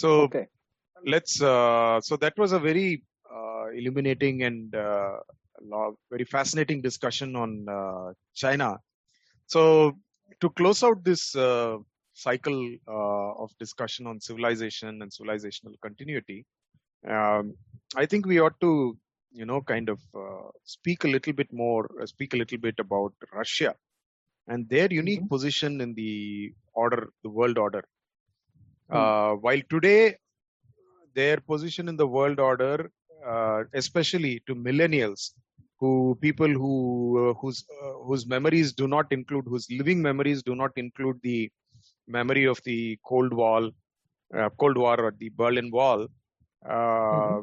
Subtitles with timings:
[0.00, 0.46] So Okay.
[1.14, 1.34] let's.
[1.42, 3.02] Uh, so that was a very
[3.36, 5.16] uh, illuminating and uh,
[6.14, 8.12] very fascinating discussion on uh,
[8.42, 8.78] China.
[9.54, 9.62] So
[10.40, 11.76] to close out this uh,
[12.12, 16.38] cycle uh, of discussion on civilization and civilizational continuity,
[17.16, 17.54] um,
[18.02, 18.96] I think we ought to,
[19.40, 22.78] you know, kind of uh, speak a little bit more, uh, speak a little bit
[22.78, 23.74] about Russia
[24.48, 27.84] and their unique position in the order, the world order.
[28.90, 30.16] Uh, while today,
[31.14, 32.90] their position in the world order,
[33.26, 35.32] uh, especially to millennials,
[35.78, 40.54] who people who uh, whose uh, whose memories do not include, whose living memories do
[40.54, 41.50] not include the
[42.08, 43.70] memory of the Cold Wall,
[44.36, 46.06] uh, Cold War or the Berlin Wall.
[46.68, 47.40] Uh,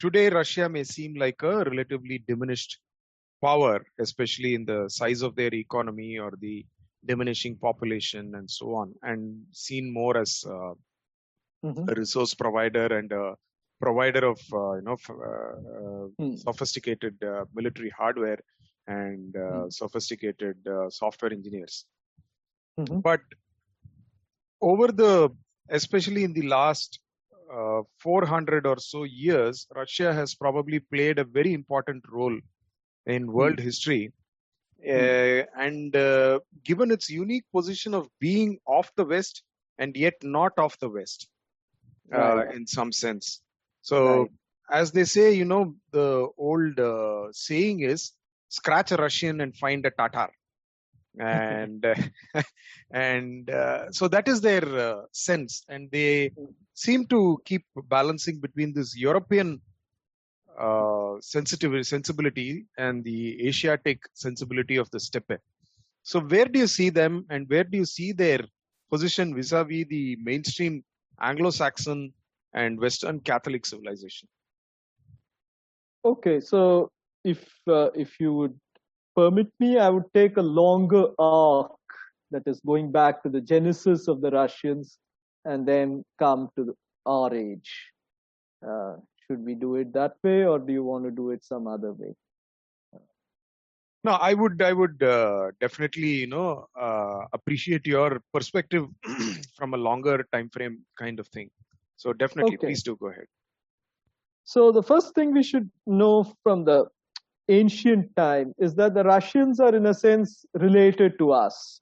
[0.00, 2.80] Today, Russia may seem like a relatively diminished
[3.40, 6.66] power, especially in the size of their economy or the
[7.04, 10.74] diminishing population and so on, and seen more as uh,
[11.62, 11.88] Mhm.
[11.88, 13.36] a resource provider and a
[13.80, 16.34] provider of uh, you know f- uh, uh, Hmm.
[16.34, 18.38] sophisticated uh, military hardware
[18.86, 21.86] and uh, sophisticated uh, software engineers.
[22.76, 23.02] Mhm.
[23.02, 23.20] But
[24.60, 25.30] over the,
[25.68, 27.00] especially in the last
[27.52, 32.38] uh, 400 or so years, Russia has probably played a very important role
[33.06, 34.12] in world history.
[34.86, 39.42] Uh, and uh, given its unique position of being off the West
[39.78, 41.28] and yet not off the West,
[42.12, 42.54] uh, Right.
[42.54, 43.40] in some sense.
[43.82, 44.30] So, Right.
[44.70, 48.12] as they say, you know, the old uh, saying is
[48.48, 50.30] scratch a Russian and find a Tatar.
[51.18, 51.94] And uh,
[52.90, 56.32] and uh, so that is their uh, sense, and they
[56.74, 59.60] seem to keep balancing between this European
[60.62, 65.40] uh, sensitivity, sensibility and the Asiatic sensibility of the steppe.
[66.04, 68.40] So, where do you see them, and where do you see their
[68.90, 70.84] position vis-a-vis the mainstream
[71.20, 72.12] Anglo-Saxon
[72.54, 74.28] and Western Catholic civilization?
[76.04, 76.90] Okay, so
[77.24, 78.58] if uh, if you would
[79.16, 81.72] permit me, I would take a longer arc
[82.32, 84.98] that is going back to the genesis of the Russians
[85.44, 86.74] and then come to the,
[87.06, 87.70] our age.
[88.66, 88.94] Uh,
[89.32, 91.92] should we do it that way, or do you want to do it some other
[91.92, 92.14] way?
[94.04, 98.88] No, I would, I would uh, definitely, you know, uh, appreciate your perspective
[99.56, 101.50] from a longer time frame kind of thing.
[101.96, 102.66] So definitely, Okay.
[102.66, 103.26] please do go ahead.
[104.44, 106.86] So the first thing we should know from the
[107.48, 111.80] ancient time is that the Russians are in a sense related to us.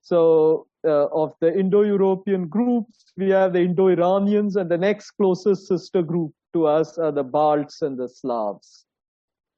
[0.00, 6.02] So uh, of the Indo-European groups, we have the Indo-Iranians and the next closest sister
[6.02, 8.84] group to us are the Balts and the Slavs.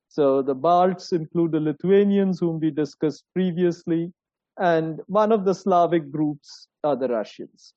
[0.08, 4.12] So the Balts include the Lithuanians whom we discussed previously,
[4.58, 7.74] and one of the Slavic groups are the Russians.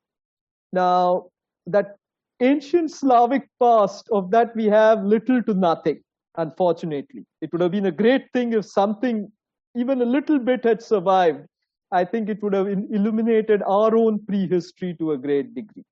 [0.72, 1.30] Now,
[1.66, 1.96] that
[2.40, 6.04] ancient Slavic past, of that we have little to nothing,
[6.38, 7.26] unfortunately.
[7.42, 9.32] It would have been a great thing if something,
[9.76, 11.48] even a little bit, had survived.
[11.92, 15.86] I think it would have illuminated our own prehistory to a great degree.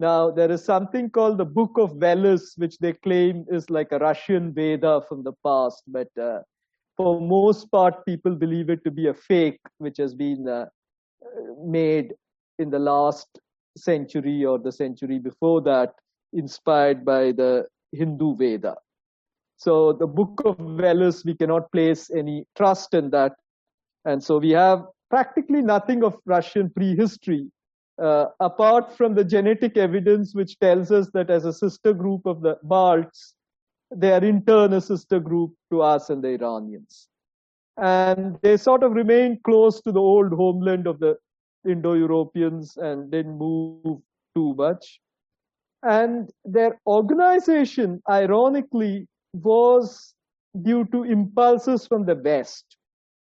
[0.00, 3.98] Now, there is something called the Book of Veles, which they claim is like a
[3.98, 6.38] Russian Veda from the past, but uh,
[6.96, 10.64] for most part, people believe it to be a fake, which has been uh,
[11.62, 12.14] made
[12.58, 13.28] in the last
[13.76, 15.92] century or the century before that,
[16.32, 18.76] inspired by the Hindu Veda.
[19.58, 23.32] So the Book of Veles, we cannot place any trust in that.
[24.06, 27.50] And so we have practically nothing of Russian prehistory,
[28.00, 32.40] uh, apart from the genetic evidence which tells us that as a sister group of
[32.40, 33.34] the Balts,
[33.94, 37.08] they are in turn a sister group to us and the Iranians.
[37.76, 41.16] And they sort of remain close to the old homeland of the
[41.68, 44.00] Indo-Europeans and didn't move
[44.34, 45.00] too much.
[45.82, 50.14] And their organization, ironically, was
[50.62, 52.76] due to impulses from the West.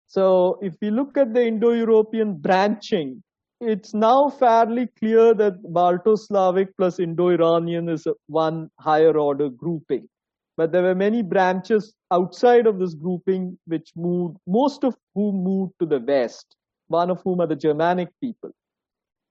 [0.07, 3.23] So if we look at the Indo-European branching,
[3.61, 10.09] it's now fairly clear that Balto-Slavic plus Indo-Iranian is one higher order grouping.
[10.57, 15.75] But there were many branches outside of this grouping which moved, most of whom moved
[15.81, 16.57] to the West,
[16.89, 18.51] one of whom are the Germanic people.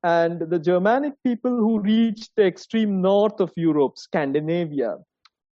[0.03, 4.97] And the Germanic people who reached the extreme north of Europe, Scandinavia,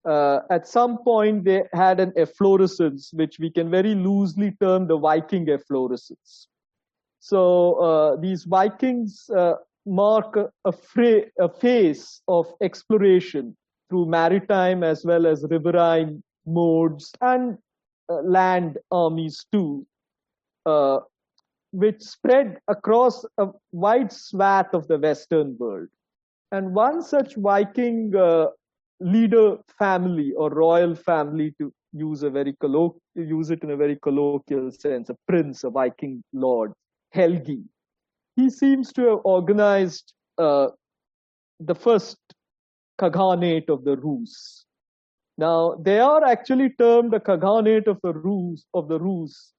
[0.07, 4.97] uh, at some point they had an efflorescence, which we can very loosely term the
[4.97, 6.47] Viking efflorescence.
[7.19, 9.55] So uh, these Vikings uh,
[9.85, 13.55] mark a, fra- a phase of exploration
[13.89, 17.57] through maritime as well as riverine modes and
[18.09, 19.85] uh, land armies too,
[20.65, 20.99] uh,
[21.71, 25.87] which spread across a wide swath of the Western world.
[26.51, 28.47] And one such Viking uh,
[28.99, 32.55] leader family or royal family, to use a very
[33.15, 36.71] use it in a very colloquial sense, a prince, a Viking lord,
[37.17, 37.63] Helgi.
[38.35, 40.67] He seems to have organized uh,
[41.59, 42.17] the first
[43.01, 44.65] Khaganate of the Rus.
[45.37, 49.53] Now, they are actually termed the Khaganate of the Rus, of the Rus,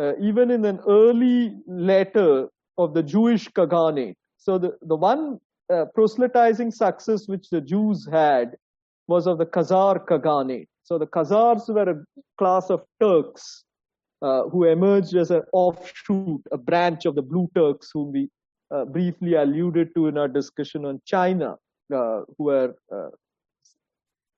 [0.00, 2.48] uh, even in an early letter
[2.78, 4.14] of the Jewish Khaganate.
[4.38, 5.38] So the, the one
[5.72, 8.56] uh, proselytizing success which the Jews had
[9.06, 10.68] was of the Khazar Khaganate.
[10.82, 12.04] So the Khazars were a
[12.38, 13.64] class of Turks
[14.22, 18.30] uh, who emerged as an offshoot, a branch of the Blue Turks, whom we
[18.70, 21.56] uh, briefly alluded to in our discussion on China,
[21.92, 23.10] uh, who were uh,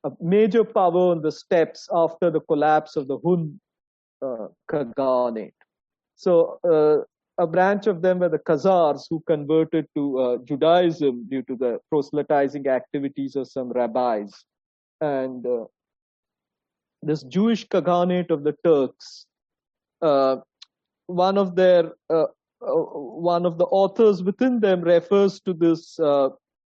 [0.04, 3.60] a major power on the steppes after the collapse of the Hun
[4.22, 5.52] uh, Khaganate.
[6.16, 6.58] So
[7.36, 12.68] a branch of them were the Khazars who converted to Judaism due to the proselytizing
[12.68, 14.32] activities of some rabbis.
[15.00, 15.44] And
[17.02, 19.26] this Jewish Khaganate of the Turks,
[21.06, 22.26] one of their uh,
[22.60, 25.98] one of the authors within them refers to this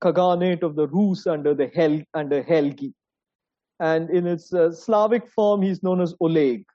[0.03, 2.93] Khaganate of the Rus under the Hel under Helgi,
[3.79, 6.65] and in its Slavic form, he's known as Oleg.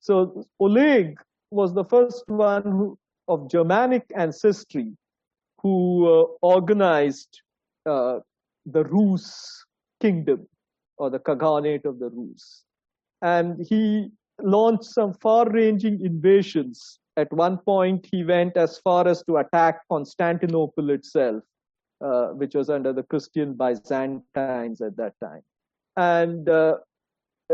[0.00, 1.18] So Oleg
[1.50, 2.98] was the first one who,
[3.28, 4.96] of Germanic ancestry
[5.58, 7.40] who uh, organized
[7.86, 8.18] uh,
[8.66, 9.64] the Rus
[10.00, 10.48] kingdom
[10.98, 12.64] or the Khaganate of the Rus.
[13.22, 14.10] And he
[14.40, 16.98] launched some far ranging invasions.
[17.16, 21.42] At one point, he went as far as to attack Constantinople itself,
[22.02, 25.42] uh, which was under the Christian Byzantines at that time.
[25.96, 26.76] And uh,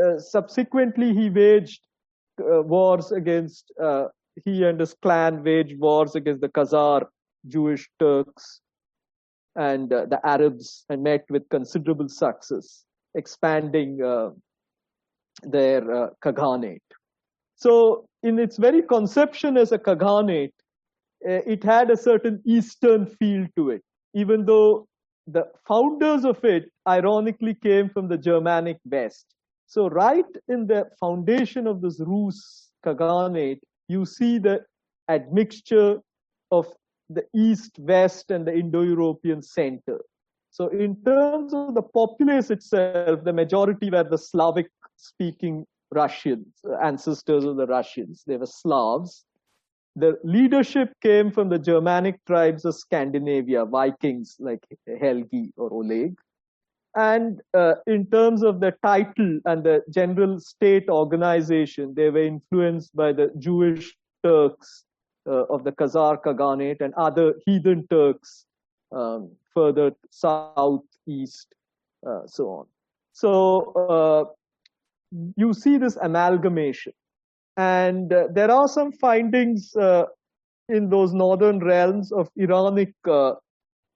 [0.00, 1.80] uh, subsequently, he waged
[2.40, 4.06] uh, wars against, uh,
[4.44, 7.06] he and his clan waged wars against the Khazar
[7.48, 8.60] Jewish Turks
[9.56, 12.84] and uh, the Arabs and met with considerable success,
[13.16, 14.00] expanding
[15.42, 16.78] their uh.
[17.56, 20.52] So, in its very conception as a Khaganate,
[21.26, 23.82] uh, it had a certain Eastern feel to it,
[24.14, 24.86] even though
[25.26, 29.26] the founders of it ironically came from the Germanic West.
[29.66, 34.64] So right in the foundation of this Rus Khaganate, you see the
[35.08, 35.98] admixture
[36.50, 36.66] of
[37.10, 40.00] the East, West, and the Indo-European center.
[40.50, 44.16] So in terms of the populace itself, the majority were the
[44.98, 46.46] Slavic-speaking Russians,
[46.82, 48.24] ancestors of the Russians.
[48.26, 49.24] They were Slavs.
[49.96, 56.14] The leadership came from the Germanic tribes of Scandinavia, Vikings like Helgi or Oleg
[56.94, 62.94] and uh, in terms of the title and the general state organization, they were influenced
[62.96, 64.84] by the Jewish Turks
[65.26, 68.46] uh, of the Khazar Khaganate and other heathen Turks
[68.90, 71.54] um, further south, east,
[72.06, 72.66] uh, so on.
[73.12, 74.32] So uh,
[75.36, 76.92] you see this amalgamation.
[77.56, 80.04] And uh, there are some findings uh,
[80.68, 82.94] in those northern realms of Iranic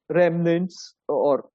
[0.09, 1.49] remnants or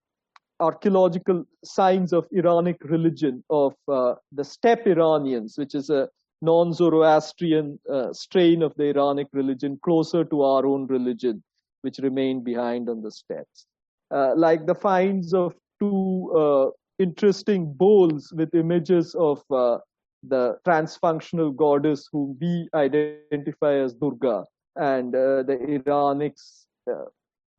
[0.59, 6.09] archaeological signs of Iranic religion, of uh, the steppe Iranians, which is a
[6.41, 11.43] non Zoroastrian uh, strain of the Iranic religion, closer to our own religion,
[11.81, 13.65] which remained behind on the steppes.
[14.09, 19.77] Uh, like the finds of two uh, interesting bowls with images of uh,
[20.23, 26.65] the transfunctional goddess whom we identify as Durga, and uh, the Iranics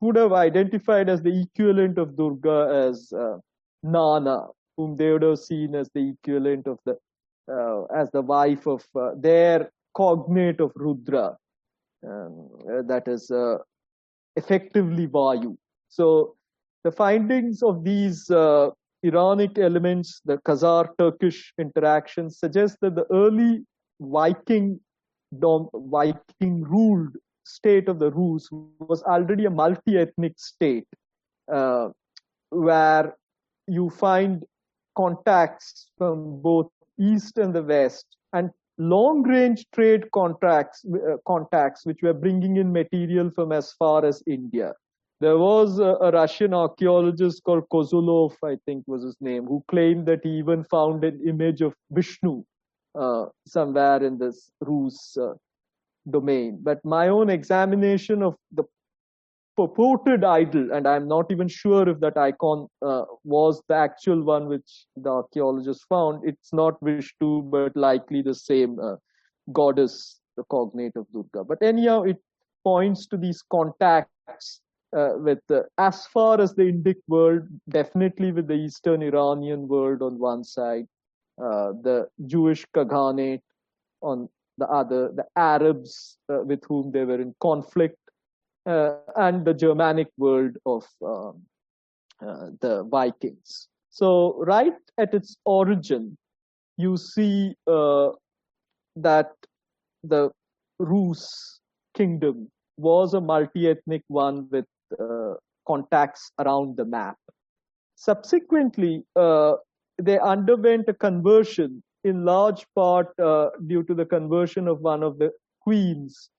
[0.01, 3.39] would have identified as the equivalent of Durga as uh,
[3.83, 6.97] Nana, whom they would have seen as the equivalent of the
[7.53, 11.37] uh, as the wife of uh, their cognate of Rudra,
[12.07, 13.57] um, uh, that is uh,
[14.37, 15.57] effectively Vayu.
[15.89, 16.37] So
[16.85, 18.71] the findings of these uh,
[19.05, 23.65] Iranic elements, the Khazar-Turkish interactions, suggest that the early
[24.01, 24.81] Viking
[25.33, 30.87] Viking ruled state of the Rus was already a multi-ethnic state
[31.53, 31.89] uh,
[32.51, 33.15] where
[33.67, 34.45] you find
[34.97, 42.03] contacts from both east and the west and long range trade contracts uh, contacts which
[42.03, 44.73] were bringing in material from as far as india
[45.21, 50.07] there was a, a russian archaeologist called kozulov i think was his name who claimed
[50.07, 52.43] that he even found an image of vishnu
[52.99, 55.35] uh, somewhere in this rus uh,
[56.11, 56.59] domain.
[56.63, 58.65] But my own examination of the
[59.57, 64.49] purported idol, and I'm not even sure if that icon uh, was the actual one
[64.49, 66.23] which the archaeologists found.
[66.25, 68.97] It's not Vishnu, but likely the same uh,
[69.53, 71.45] goddess, the cognate of Durga.
[71.45, 72.19] But anyhow, it
[72.65, 74.61] points to these contacts
[74.97, 80.03] uh, with uh, as far as the Indic world, definitely with the Eastern Iranian world
[80.03, 80.87] on one side,
[81.43, 83.43] uh, the Jewish Khaganate
[84.01, 87.99] on the other, the Arabs uh, with whom they were in conflict,
[88.67, 91.43] uh, and the Germanic world of um,
[92.27, 93.69] uh, the Vikings.
[93.91, 96.17] So, right at its origin,
[96.77, 99.31] you see that
[100.05, 100.31] the
[100.79, 101.61] Rus
[101.95, 104.65] kingdom was a multi-ethnic one with
[104.99, 105.35] uh,
[105.67, 107.17] contacts around the map.
[107.97, 109.55] Subsequently, uh,
[110.01, 115.19] they underwent a conversion in large part uh, due to the conversion of one of
[115.19, 115.31] the
[115.61, 116.31] queens.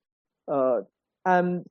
[0.48, 0.82] Uh,
[1.26, 1.66] and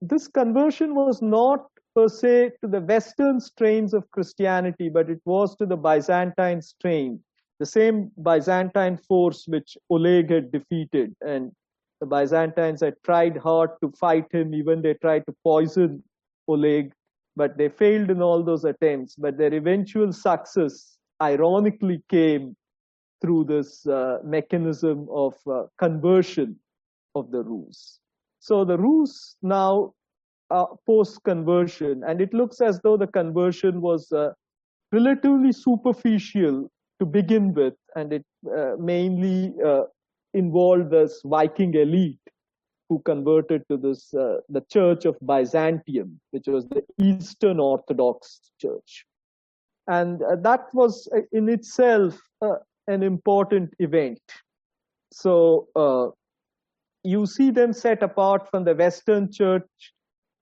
[0.00, 5.54] this conversion was not per se to the Western strains of Christianity, but it was
[5.56, 7.20] to the Byzantine strain,
[7.58, 11.14] the same Byzantine force which Oleg had defeated.
[11.20, 11.52] And
[12.00, 16.02] the Byzantines had tried hard to fight him, even they tried to poison
[16.52, 16.92] Oleg,
[17.36, 19.14] but they failed in all those attempts.
[19.16, 22.56] But their eventual success, ironically, came
[23.20, 26.56] through this uh, mechanism of uh, conversion
[27.14, 28.00] of the Rus.
[28.40, 29.94] So the Rus now
[30.50, 34.32] uh, post conversion, and it looks as though the conversion was uh,
[34.90, 38.24] relatively superficial to begin with, and it
[38.56, 39.84] uh, mainly uh,
[40.34, 42.18] involved this Viking elite
[42.92, 49.06] who converted to this uh, the Church of Byzantium, which was the Eastern Orthodox Church,
[49.86, 52.56] and uh, that was uh, in itself uh,
[52.88, 54.20] an important event.
[55.12, 56.14] So
[57.04, 59.92] you see them set apart from the Western Church,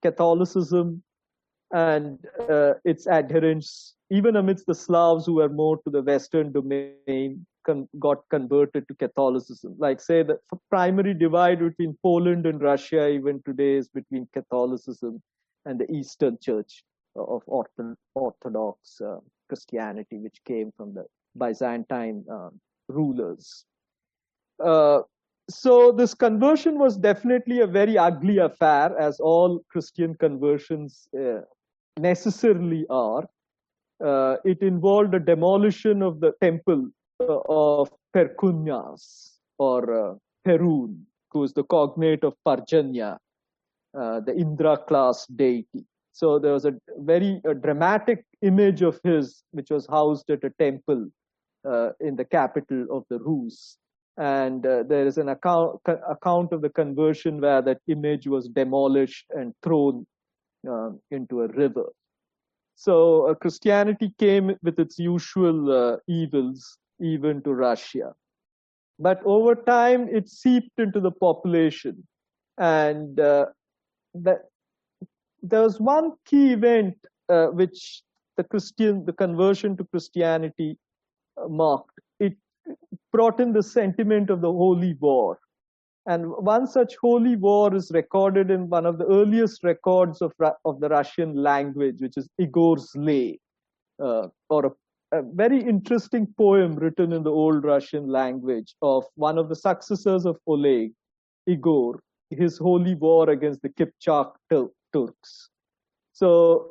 [0.02, 1.02] Catholicism,
[1.73, 7.47] and uh, its adherents, even amidst the Slavs who were more to the Western domain,
[7.64, 9.75] con- got converted to Catholicism.
[9.79, 10.38] Like, say, the
[10.71, 15.23] primary divide between Poland and Russia, even today, is between Catholicism
[15.64, 16.85] and the Eastern Church
[17.17, 17.43] of
[18.14, 19.17] Orthodox uh,
[19.49, 21.05] Christianity, which came from the
[21.37, 22.50] Byzantine uh,
[22.88, 23.64] rulers.
[24.62, 25.00] Uh,
[25.49, 31.40] so, this conversion was definitely a very ugly affair, as all Christian conversions uh,
[31.99, 33.29] necessarily are.
[34.05, 36.88] Uh, it involved a demolition of the temple
[37.20, 40.14] of Perkunyas or uh,
[40.46, 43.18] Perun, who is the cognate of Parjanya,
[43.98, 45.84] uh, the Indra class deity.
[46.12, 50.50] So there was a very a dramatic image of his, which was housed at a
[50.58, 51.08] temple
[51.68, 53.76] uh, in the capital of the Rus.
[54.16, 59.26] And uh, there is an account, account of the conversion where that image was demolished
[59.30, 60.06] and thrown
[60.68, 61.86] uh, into a river.
[62.74, 68.14] So uh, Christianity came with its usual uh, evils even to Russia.
[68.99, 72.07] But over time, it seeped into the population.
[72.59, 73.47] And uh,
[74.12, 74.40] the,
[75.42, 76.97] there was one key event
[77.28, 78.02] uh, which
[78.37, 80.76] the Christian, the conversion to Christianity
[81.37, 81.99] uh, marked.
[82.19, 82.35] It
[83.12, 85.38] brought in the sentiment of the Holy War.
[86.07, 90.33] And one such holy war is recorded in one of the earliest records of,
[90.64, 93.38] of the Russian language, which is Igor's Lay,
[94.02, 94.71] uh, or a
[95.12, 100.25] a very interesting poem written in the old Russian language of one of the successors
[100.25, 100.93] of Oleg,
[101.47, 102.00] Igor,
[102.31, 104.33] his holy war against the Kipchak
[104.93, 105.50] Turks.
[106.12, 106.71] So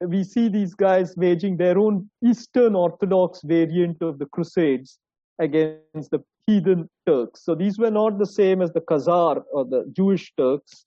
[0.00, 4.98] we see these guys waging their own Eastern Orthodox variant of the Crusades
[5.38, 7.44] against the heathen Turks.
[7.44, 10.86] So these were not the same as the Khazar or the Jewish Turks.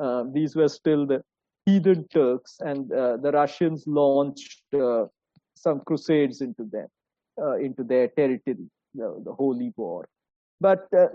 [0.00, 1.22] Uh, these were still the
[1.64, 5.06] heathen Turks, and uh, the Russians launched uh,
[5.56, 6.86] some crusades into them,
[7.40, 8.56] uh, into their territory,
[8.94, 10.08] the, the holy war.
[10.60, 11.08] But uh,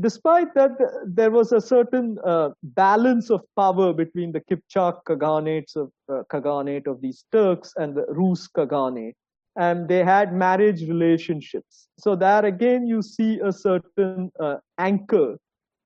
[0.00, 0.72] despite that,
[1.06, 6.86] there was a certain uh, balance of power between the Kipchak Khaganates of uh, Khaganate
[6.86, 9.14] of these Turks and the Rus Khaganate,
[9.56, 11.88] and they had marriage relationships.
[11.98, 15.36] So there again, you see a certain uh, anchor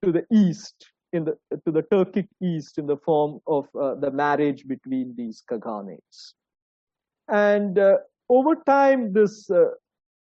[0.03, 0.75] to the east,
[1.13, 5.43] in the to the Turkic east, in the form of uh, the marriage between these
[5.51, 6.35] Khaganates.
[7.29, 9.71] And uh, over time, this uh,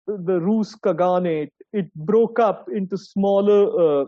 [0.05, 4.05] the Rus Khaganate it broke up into smaller uh,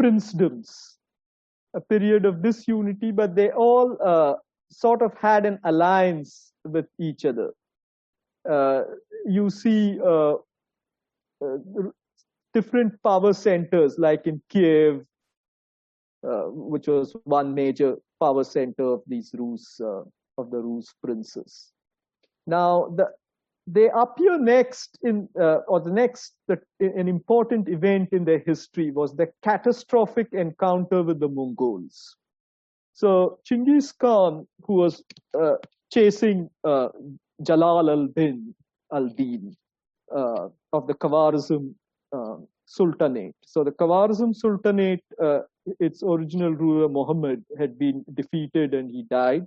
[0.00, 0.96] princedoms,
[1.74, 4.34] a period of disunity, but they all uh,
[4.70, 7.52] sort of had an alliance with each other.
[8.48, 8.82] Uh,
[9.24, 10.34] you see uh,
[12.52, 15.04] different power centers, like in Kiev,
[16.22, 21.72] which was one major power center of these Rus of the Rus princes.
[22.46, 23.10] Now, the,
[23.66, 28.90] they appear next in, uh, or the next, the, an important event in their history
[28.90, 32.16] was the catastrophic encounter with the Mongols.
[32.92, 35.02] So Chinggis Khan, who was
[35.38, 35.56] uh,
[35.92, 36.88] chasing uh,
[37.42, 38.54] Jalal al-Din
[38.92, 39.54] al-Din
[40.14, 41.74] uh, of the Khawarizm
[42.12, 43.34] um, Sultanate.
[43.44, 45.40] So the Khawarizm Sultanate, uh,
[45.80, 49.44] its original ruler Muhammad had been defeated and he died.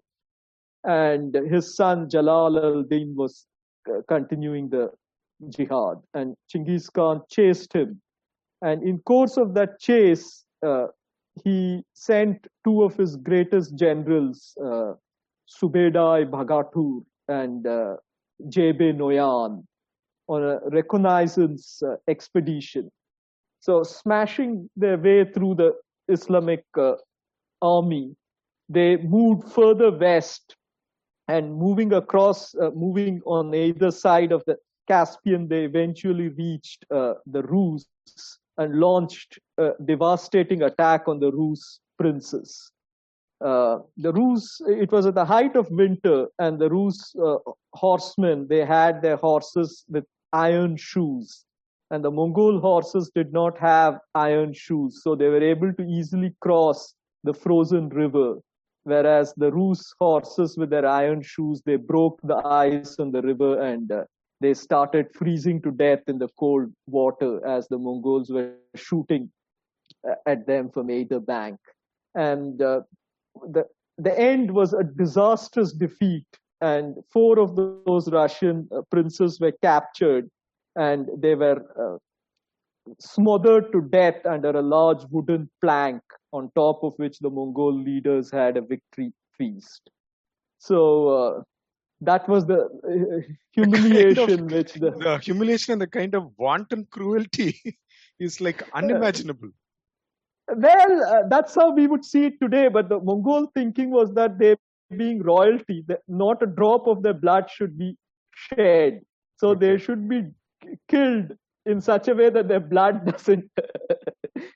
[0.83, 3.45] And his son Jalal al-Din was
[4.07, 4.91] continuing the
[5.49, 8.01] jihad and Chinggis Khan chased him.
[8.61, 10.87] And in course of that chase, uh,
[11.43, 14.93] he sent two of his greatest generals, uh,
[15.47, 17.95] Subedai Bhagatur and uh,
[18.43, 19.63] Jebe Noyan,
[20.27, 22.91] on a reconnaissance uh, expedition.
[23.61, 25.73] So, smashing their way through the
[26.07, 26.93] Islamic uh,
[27.61, 28.15] army,
[28.67, 30.55] they moved further west
[31.29, 34.57] and moving across, uh, moving on either side of the
[34.87, 37.85] Caspian, they eventually reached uh, the Rus
[38.57, 42.71] and launched a devastating attack on the Rus princes.
[43.39, 47.37] Uh, the Rus, it was at the height of winter, and the Rus uh,
[47.73, 51.45] horsemen, they had their horses with iron shoes.
[51.91, 56.35] And the Mongol horses did not have iron shoes, so they were able to easily
[56.41, 58.39] cross the frozen river.
[58.89, 63.61] Whereas the Rus horses with their iron shoes, they broke the ice on the river
[63.61, 64.03] and uh,
[64.41, 69.29] they started freezing to death in the cold water as the Mongols were shooting
[70.09, 71.59] uh, at them from either bank.
[72.15, 72.81] And uh,
[73.51, 73.65] the,
[73.99, 76.25] the end was a disastrous defeat
[76.61, 80.29] and four of those Russian uh, princes were captured
[80.75, 81.97] and they were uh,
[82.99, 88.31] smothered to death under a large wooden plank on top of which the Mongol leaders
[88.31, 89.89] had a victory feast.
[90.59, 91.41] So uh,
[92.01, 96.15] that was the uh, humiliation the kind of, which the, the humiliation and the kind
[96.15, 97.61] of wanton cruelty
[98.19, 99.49] is like unimaginable.
[100.55, 102.69] Well, uh, that's how we would see it today.
[102.69, 104.55] But the Mongol thinking was that they
[104.95, 107.95] being royalty, that not a drop of their blood should be
[108.31, 109.01] shed.
[109.37, 109.59] So okay.
[109.59, 110.23] they should be
[110.87, 111.33] killed
[111.69, 113.49] in such a way that their blood doesn't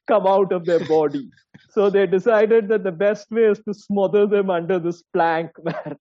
[0.07, 1.29] come out of their body.
[1.69, 5.97] so they decided that the best way is to smother them under this plank where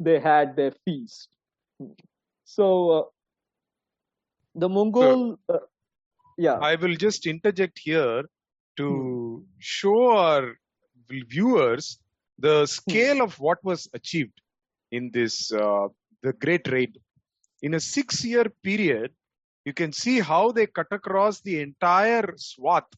[0.00, 1.28] they had their feast.
[2.44, 3.02] So uh,
[4.54, 5.58] the Mongol, uh,
[6.38, 6.58] yeah.
[6.70, 8.22] I will just interject here
[8.76, 9.44] to hmm.
[9.58, 10.56] show our
[11.08, 11.98] viewers
[12.38, 12.64] the hmm.
[12.66, 14.40] scale of what was achieved
[14.92, 15.88] in this uh,
[16.22, 16.98] the great raid
[17.62, 19.12] in a six year period
[19.66, 22.90] you can see how they cut across the entire swath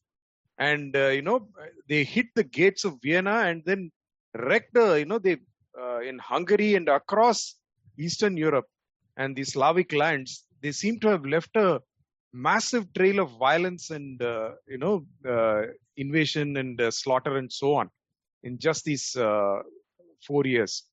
[0.58, 1.38] and uh, you know
[1.88, 3.90] they hit the gates of vienna and then
[4.46, 5.36] wrecked uh, you know they
[5.82, 7.40] uh, in hungary and across
[8.06, 8.68] eastern europe
[9.16, 11.80] and the slavic lands they seem to have left a
[12.32, 14.94] massive trail of violence and uh, you know
[15.34, 15.62] uh,
[15.96, 17.88] invasion and slaughter and so on
[18.42, 19.58] in just these uh,
[20.26, 20.84] four years.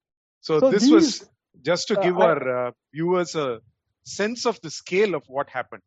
[0.42, 1.30] So, so this these, was
[1.62, 3.60] just to uh, give uh, our uh, viewers a
[4.06, 5.82] sense of the scale of what happened.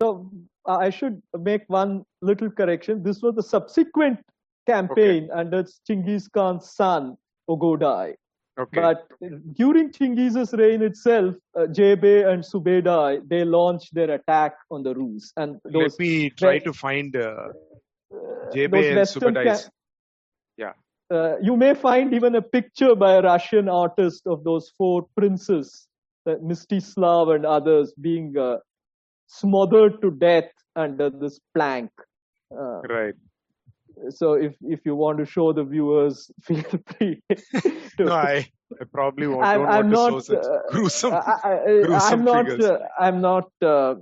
[0.00, 0.30] So
[0.66, 3.02] uh, I should make one little correction.
[3.02, 4.18] This was the subsequent
[4.66, 5.40] campaign okay.
[5.40, 7.16] under Chinggis Khan's son,
[7.48, 8.14] Ogodai.
[8.58, 8.80] Okay.
[8.80, 9.06] But
[9.54, 15.30] during Chinggis's reign itself, uh, Jebe and Subedai, they launched their attack on the Rus.
[15.36, 17.48] And those, Let me try to find uh,
[18.54, 19.70] Jebe and Subedai's
[20.56, 20.72] yeah.
[21.10, 25.86] Uh, you may find even a picture by a Russian artist of those four princes,
[25.92, 25.95] uh,
[26.26, 28.58] Mstislav and others, being uh,
[29.26, 31.90] smothered to death under this plank.
[32.52, 33.14] Uh, right.
[34.10, 37.22] So if if you want to show the viewers, feel free.
[37.96, 38.46] To, no, I,
[38.80, 42.24] I probably won't, I'm, I'm want not, to show such uh, gruesome, I, gruesome I'm
[42.24, 42.62] not.
[42.62, 43.96] Uh, I'm not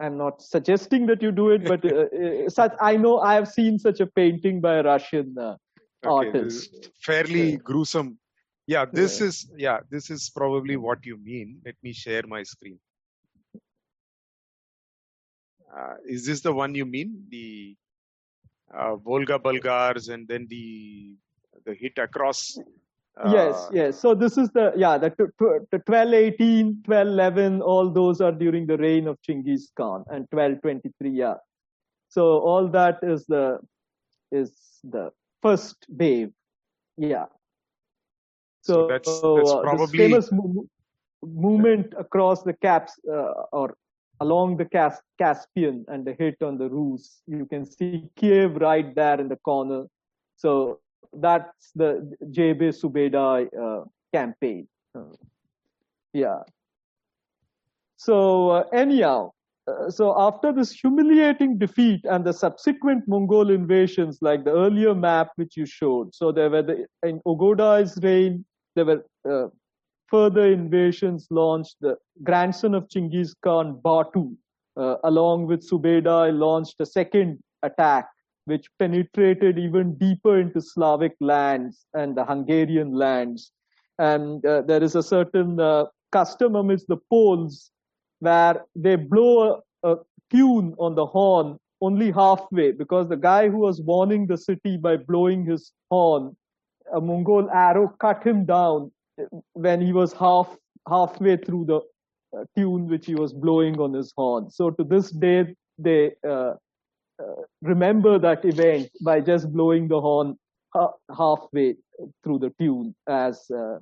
[0.00, 3.78] I'm not suggesting that you do it, but uh, such I know I have seen
[3.78, 5.56] such a painting by a Russian uh,
[6.04, 6.90] okay, artist.
[7.00, 8.18] Fairly gruesome.
[8.66, 9.26] Yeah, this yeah.
[9.26, 11.60] is yeah, this is probably what you mean.
[11.64, 12.78] Let me share my screen.
[15.76, 17.24] Uh, is this the one you mean?
[17.30, 17.76] The
[18.72, 21.14] uh, Volga Bulgars and then the
[21.64, 22.58] the hit across.
[23.16, 24.00] Uh, yes, yes.
[24.00, 29.06] So this is the yeah the, the 1218, 1211, all those are during the reign
[29.06, 31.10] of Chinggis Khan and 1223.
[31.10, 31.34] Yeah.
[32.08, 33.58] So all that is the
[34.30, 34.52] is
[34.84, 35.10] the
[35.42, 36.30] first wave.
[36.96, 37.26] Yeah.
[38.62, 40.66] So, so that's, that's uh, probably famous mo-
[41.22, 43.76] movement across the caps uh, or
[44.20, 47.22] along the Cas- Caspian and the hit on the Rus.
[47.26, 49.86] You can see Kiev right there in the corner.
[50.36, 50.80] So
[51.12, 54.68] that's the Jebe Subedai uh, campaign.
[56.12, 56.40] Yeah.
[57.96, 59.32] So uh, anyhow,
[59.66, 65.30] uh, so after this humiliating defeat and the subsequent Mongol invasions, like the earlier map
[65.36, 69.48] which you showed, so there were the in Ogodai's reign, there were uh,
[70.08, 71.76] further invasions launched.
[71.80, 74.36] The grandson of Chinggis Khan, Batu,
[74.76, 78.08] uh, along with Subedai, launched a second attack,
[78.44, 83.52] which penetrated even deeper into Slavic lands and the Hungarian lands.
[83.98, 87.70] And uh, there is a certain uh, custom amidst the Poles
[88.20, 89.96] where they blow a, a
[90.30, 94.96] tune on the horn only halfway because the guy who was warning the city by
[94.96, 96.36] blowing his horn,
[96.92, 98.92] a Mongol arrow cut him down
[99.52, 100.56] when he was half
[100.88, 101.80] halfway through the
[102.36, 104.50] uh, tune which he was blowing on his horn.
[104.50, 106.54] So to this day, they uh,
[107.22, 110.36] uh, remember that event by just blowing the horn
[110.74, 111.76] ha- halfway
[112.24, 113.78] through the tune as uh,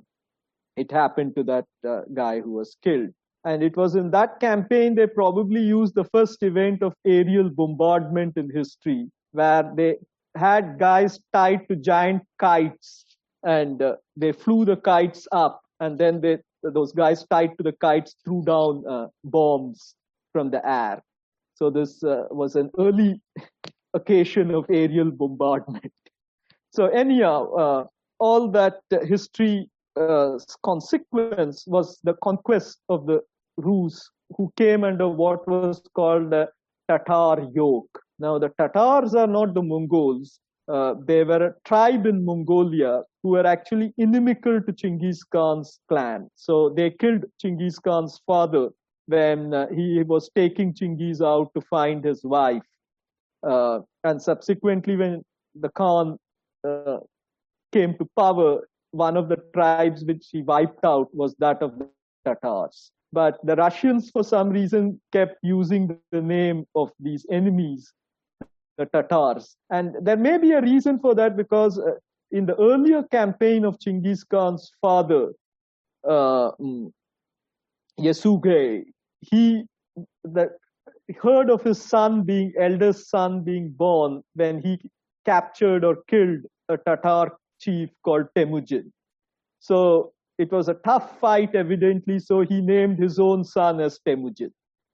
[0.75, 3.09] it happened to that uh, guy who was killed.
[3.43, 8.37] And it was in that campaign they probably used the first event of aerial bombardment
[8.37, 9.95] in history, where they
[10.35, 13.05] had guys tied to giant kites
[13.43, 15.61] and uh, they flew the kites up.
[15.79, 19.95] And then they, those guys tied to the kites threw down uh, bombs
[20.31, 21.01] from the air.
[21.55, 23.21] So this uh, was an early
[23.93, 25.91] occasion of aerial bombardment.
[26.71, 27.83] So anyhow, uh,
[28.19, 33.21] all that history uh, consequence was the conquest of the
[33.57, 36.49] Rus who came under what was called the
[36.89, 38.00] Tatar yoke.
[38.21, 40.39] Now, the Tatars are not the Mongols.
[40.67, 46.29] Uh, they were a tribe in Mongolia who were actually inimical to Chinggis Khan's clan.
[46.35, 48.69] So they killed Chinggis Khan's father
[49.07, 52.61] when uh, he was taking Chinggis out to find his wife.
[53.41, 55.23] Uh, and subsequently, when
[55.55, 56.19] the Khan
[56.63, 56.97] uh,
[57.71, 61.89] came to power, one of the tribes which he wiped out was that of the
[62.23, 62.91] Tatars.
[63.11, 67.91] But the Russians, for some reason, kept using the name of these enemies,
[68.85, 69.55] Tatars.
[69.69, 71.95] And there may be a reason for that because uh,
[72.31, 75.33] in the earlier campaign of Chinggis Khan's father,
[76.07, 76.91] uh, mm,
[77.99, 78.83] Yasugei,
[79.19, 79.63] he
[80.23, 80.49] the,
[81.21, 84.79] heard of his son being eldest son being born when he
[85.25, 86.39] captured or killed
[86.69, 88.91] a Tatar chief called Temujin.
[89.59, 92.19] So it was a tough fight, evidently.
[92.19, 94.51] So he named his own son as Temujin.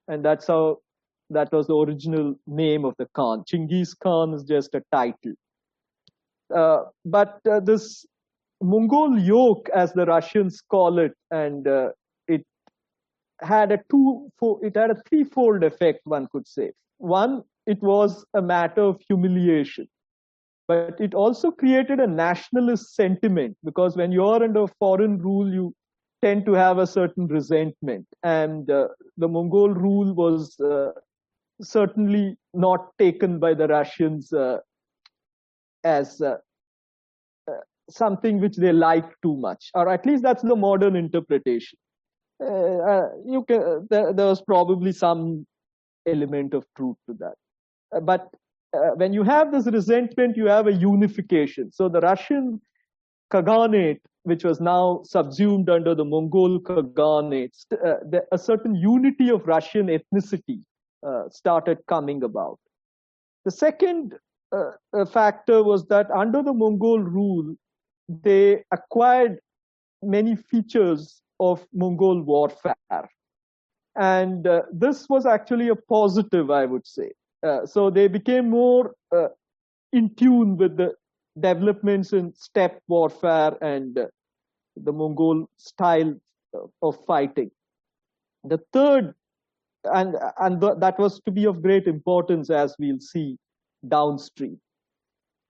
[0.08, 0.80] And that's how
[1.30, 3.44] that was the original name of the Khan.
[3.52, 5.34] Chinggis Khan is just a title.
[6.54, 8.06] Uh, but uh, this
[8.62, 11.90] Mongol yoke, as the Russians call it, and uh,
[12.28, 12.46] it
[13.42, 16.72] had a two, four, it had a threefold effect, one could say.
[16.98, 19.88] One, it was a matter of humiliation
[20.68, 25.74] but it also created a nationalist sentiment because when you're under foreign rule, you
[26.22, 28.06] tend to have a certain resentment.
[28.24, 30.92] And uh, the Mongol rule was uh,
[31.62, 34.60] certainly not taken by the Russians uh,
[35.84, 36.38] as uh,
[37.50, 37.54] uh,
[37.90, 41.78] something which they like too much, or at least that's the modern interpretation.
[42.40, 45.46] Uh, you can, there, there was probably some
[46.06, 48.06] element of truth to that.
[48.06, 48.30] but
[48.74, 51.72] uh, when you have this resentment, you have a unification.
[51.72, 52.62] So the Russian
[53.32, 59.88] Khaganate, which was now subsumed under the Mongol Khaganate, uh, a certain unity of Russian
[59.88, 60.62] ethnicity
[61.06, 62.60] uh, started coming about.
[63.46, 64.16] The second
[64.52, 67.56] uh, uh, factor was that under the Mongol rule,
[68.08, 69.40] they acquired
[70.02, 72.76] many features of Mongol warfare.
[73.96, 77.12] And uh, this was actually a positive, I would say.
[77.46, 79.30] Uh, so they became more uh,
[79.94, 80.94] in tune with the
[81.40, 83.98] developments in steppe warfare and
[84.76, 86.14] the Mongol style
[86.82, 87.52] of fighting.
[88.44, 89.14] The third,
[89.94, 93.38] and and th- that was to be of great importance as we'll see
[93.88, 94.60] downstream.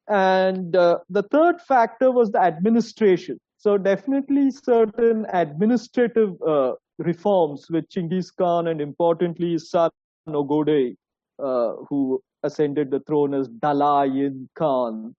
[0.10, 3.40] And uh, the third factor was the administration.
[3.58, 9.90] So definitely certain administrative uh, reforms which Chinggis Khan and importantly his uh,
[11.90, 15.16] who ascended the throne as Dalayin Khan,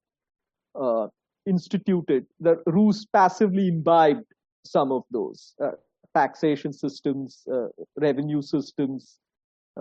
[0.75, 1.09] uh,
[1.47, 2.27] instituted.
[2.41, 4.25] The Rus passively imbibed
[4.65, 5.73] some of those uh,
[6.19, 9.19] taxation systems, uh, revenue systems,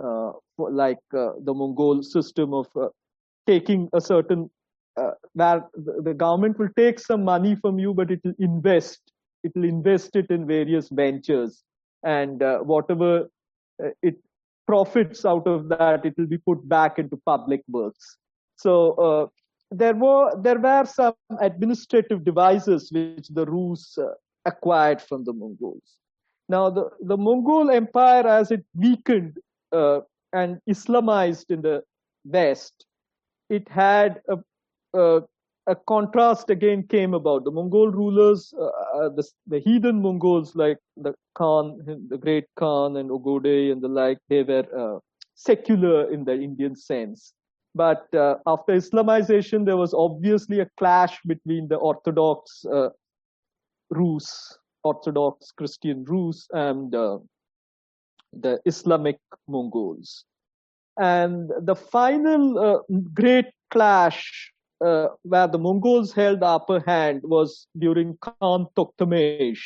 [0.04, 0.30] uh,
[0.82, 2.66] like uh, the Mongol system of
[3.46, 4.50] taking a certain
[5.40, 5.62] where
[6.04, 9.00] the government will take some money from you, but it will invest.
[9.44, 11.62] It will invest it in various ventures,
[12.02, 13.10] and whatever
[14.02, 14.16] it
[14.66, 18.16] profits out of that, it will be put back into public works.
[18.56, 18.72] So
[19.70, 25.98] there were there were some administrative devices which the Rus uh, acquired from the Mongols.
[26.48, 29.36] Now the, the Mongol Empire, as it weakened,
[29.72, 30.00] uh,
[30.32, 31.82] and Islamized in the
[32.24, 32.86] West,
[33.50, 34.38] it had a,
[34.98, 35.22] a,
[35.66, 37.44] a contrast again came about.
[37.44, 42.96] The Mongol rulers, uh, uh, the, the heathen Mongols like the Khan, the great Khan
[42.96, 44.98] and Ogodei and the like, they were uh,
[45.34, 47.32] secular in the Indian sense.
[47.74, 52.88] But uh, after Islamization, there was obviously a clash between the Orthodox uh,
[53.90, 54.58] Rus,
[54.88, 57.18] Orthodox Christian Rus, and uh,
[58.32, 60.24] the Islamic Mongols.
[60.98, 62.78] And the final uh,
[63.14, 64.52] great clash
[64.84, 69.64] uh, where the Mongols held the upper hand was during Khan Toktamish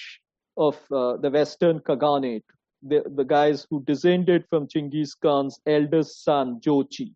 [0.57, 2.45] of uh, the Western Khaganate,
[2.83, 7.15] the, the guys who descended from Chinggis Khan's eldest son, Jochi.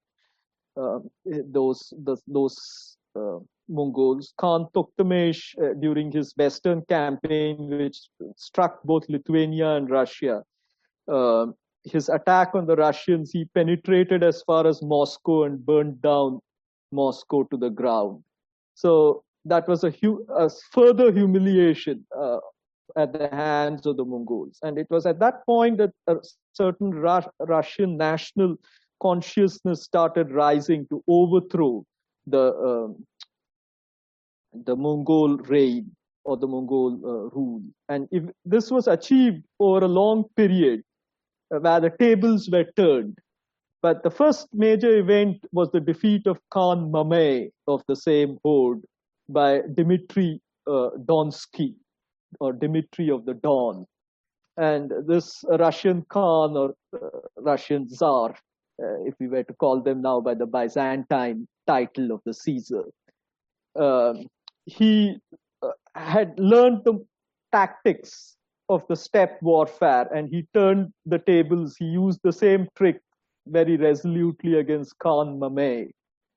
[0.77, 2.97] Uh, those, those, those
[3.69, 4.33] Mongols.
[4.39, 10.43] Khan Toktamish, uh, during his Western campaign, which struck both Lithuania and Russia,
[11.13, 11.47] uh,
[11.85, 16.41] his attack on the Russians, he penetrated as far as Moscow and burned down
[16.93, 18.23] Moscow to the ground.
[18.75, 22.39] So that was a, hu- a further humiliation uh,
[22.97, 24.59] at the hands of the Mongols.
[24.63, 26.17] And it was at that point that a
[26.53, 28.57] certain Ru- Russian national
[29.01, 31.85] consciousness started rising to overthrow
[32.27, 33.05] the um,
[34.65, 35.91] the Mongol reign
[36.25, 37.63] or the Mongol uh, rule.
[37.89, 40.83] And if this was achieved over a long period,
[41.55, 43.19] uh, where the tables were turned.
[43.83, 48.83] But the first major event was the defeat of Khan Mamai of the same horde
[49.29, 51.75] by Dmitry uh, Donsky,
[52.41, 53.87] or Dmitry of the Don.
[54.57, 58.35] And this Russian Khan or uh, Russian Tsar,
[58.79, 62.85] if we were to call them now by the Byzantine title of the Caesar,
[63.75, 64.27] um,
[64.65, 65.19] he
[65.63, 67.05] uh, had learned the
[67.53, 68.37] tactics
[68.69, 71.77] of the steppe warfare and he turned the tables.
[71.79, 73.01] He used the same trick
[73.47, 75.91] very resolutely against Khan Mamai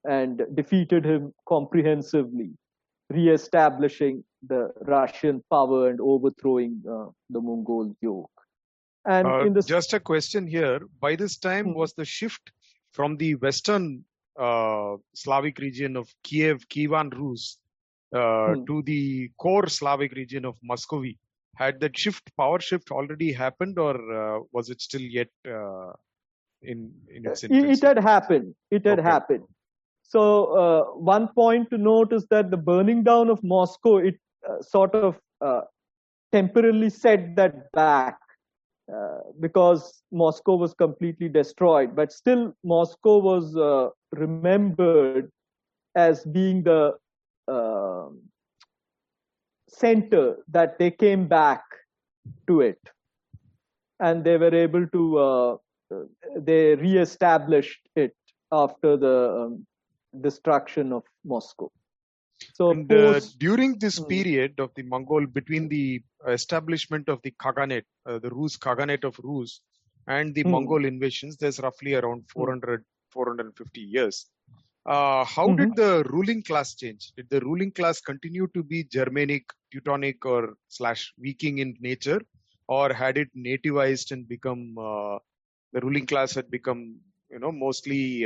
[0.08, 2.52] and defeated him comprehensively,
[3.10, 8.32] re-establishing the Russian power and overthrowing uh, the Mongol yoke.
[9.10, 10.80] And Uh, in the just a question here.
[11.02, 11.74] By this time, Hmm.
[11.74, 12.52] was the shift
[12.92, 14.06] from the western
[14.40, 17.58] uh, Slavic region of Kiev, Kievan Rus,
[18.16, 18.64] uh, Hmm.
[18.68, 21.18] to the core Slavic region of Muscovy,
[21.56, 25.92] had that shift, power shift, already happened, or uh, was it still yet uh,
[26.62, 27.82] in in its it, infancy?
[27.84, 28.56] it had happened.
[28.72, 29.12] It had Okay.
[29.12, 29.44] happened.
[30.04, 34.16] So uh, one point to note is that the burning down of Moscow, it
[34.50, 35.62] uh, sort of uh,
[36.32, 38.20] temporarily set that back
[38.94, 41.96] uh, because Moscow was completely destroyed.
[41.96, 45.32] But still, Moscow was uh, remembered
[45.96, 46.94] as being the
[47.48, 48.22] um
[49.68, 51.64] center that they came back
[52.48, 52.80] to it,
[54.00, 55.18] and they were able to.
[55.18, 55.58] Uh,
[55.92, 56.04] uh,
[56.38, 58.16] they re-established it
[58.52, 59.66] after the um,
[60.22, 61.72] destruction of Moscow.
[62.54, 64.00] So And uh, during this Hmm.
[64.00, 69.20] period of the Mongol, between the establishment of the Khaganate, uh, the Rus Khaganate of
[69.24, 69.62] Rus,
[70.08, 70.74] and the Hmm.
[70.74, 74.28] Mongol invasions, there's roughly around 400, 450 years.
[74.86, 75.74] Uh, how Mhm.
[75.74, 77.12] did the ruling class change?
[77.18, 82.22] Did the ruling class continue to be Germanic, Teutonic, or slash Viking in nature,
[82.68, 85.20] or had it nativized and become uh,
[85.74, 87.00] the ruling class had become,
[87.30, 88.26] you know, mostly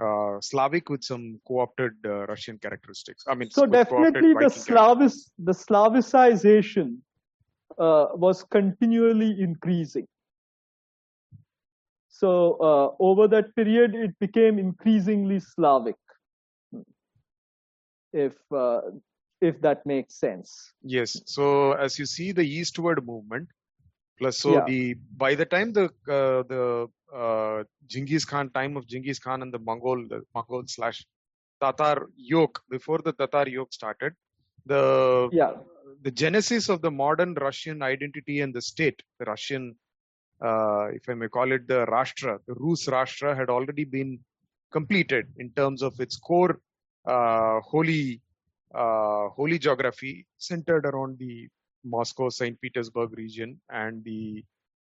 [0.00, 3.24] uh, Slavic with some co-opted uh, Russian characteristics.
[3.28, 4.46] I mean, so definitely the.
[4.46, 6.98] Slavis, the Slavicization
[7.78, 10.06] uh, was continually increasing.
[12.08, 15.96] So uh, over that period, it became increasingly Slavic.
[18.12, 18.80] If uh,
[19.40, 20.72] if that makes sense.
[20.82, 21.20] Yes.
[21.26, 23.48] So as you see the eastward movement,
[24.18, 24.64] plus so Yeah.
[24.70, 25.86] the by the time the
[26.18, 26.88] uh, the
[27.22, 31.04] uh, Genghis Khan time of Genghis Khan and the Mongol the Mongol slash
[31.60, 34.12] Tatar yoke before the Tatar yoke started,
[34.66, 35.52] the Yeah.
[36.02, 39.74] the genesis of the modern Russian identity and the state, the Russian,
[40.40, 44.20] uh, if I may call it the Rashtra, the Rus Rashtra had already been
[44.70, 46.60] completed in terms of its core
[47.06, 48.20] uh, holy,
[48.74, 51.48] uh, holy geography centered around the
[51.84, 52.60] Moscow, St.
[52.60, 54.44] Petersburg region and the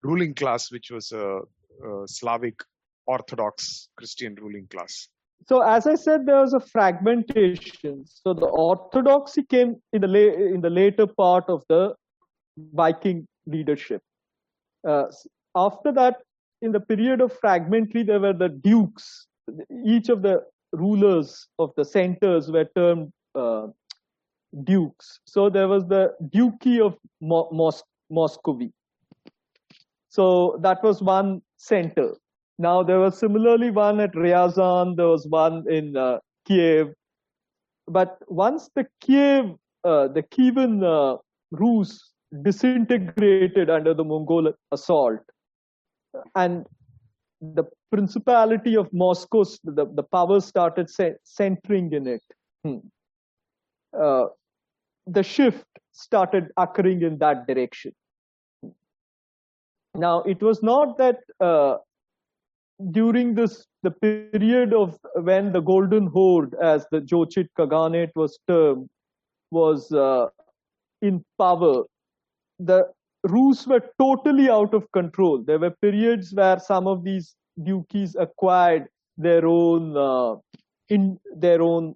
[0.03, 1.39] ruling class, which was a,
[1.85, 2.61] a Slavic
[3.05, 5.07] Orthodox Christian ruling class.
[5.45, 8.05] So as I said, there was a fragmentation.
[8.05, 11.93] So the orthodoxy came in the la- in the later part of the
[12.73, 14.01] Viking leadership.
[14.87, 15.05] Uh,
[15.55, 16.17] after that,
[16.61, 19.27] in the period of fragmentary, there were the dukes.
[19.85, 23.67] Each of the rulers of the centers were termed uh,
[24.63, 25.19] dukes.
[25.25, 28.71] So there was the duchy of Mo- Mos- Muscovy.
[30.09, 32.15] So that was one center.
[32.59, 36.93] Now there was similarly one at Ryazan, there was one in uh, Kiev.
[37.87, 39.51] But once the Kiev,
[39.83, 41.17] uh, the Kievan uh,
[41.51, 45.19] Rus disintegrated under the Mongol assault,
[46.35, 46.65] and
[47.41, 50.89] the principality of Moscow, the, the power started
[51.23, 52.23] centering in it.
[52.63, 52.77] Hmm.
[53.97, 54.25] Uh,
[55.07, 57.93] the shift started occurring in that direction.
[59.95, 61.77] Now, it was not that uh,
[62.91, 68.89] during this the period of when the Golden Horde, as the Jochid Khaganate was termed,
[69.49, 70.27] was uh,
[71.01, 71.83] in power,
[72.59, 72.87] the
[73.23, 75.43] Rus were totally out of control.
[75.43, 80.35] There were periods where some of these duchies acquired their own uh,
[80.89, 81.95] in their own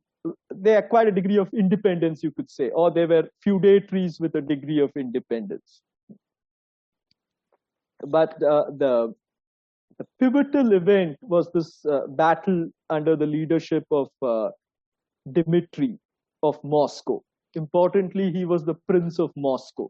[0.54, 4.42] they acquired a degree of independence, you could say, or they were feudatories with a
[4.42, 5.82] degree of independence.
[8.06, 9.14] But uh, the
[9.98, 14.50] the pivotal event was this uh, battle under the leadership of uh,
[15.32, 16.00] Dmitri
[16.42, 17.22] of Moscow.
[17.54, 19.90] Importantly, he was the Prince of Moscow.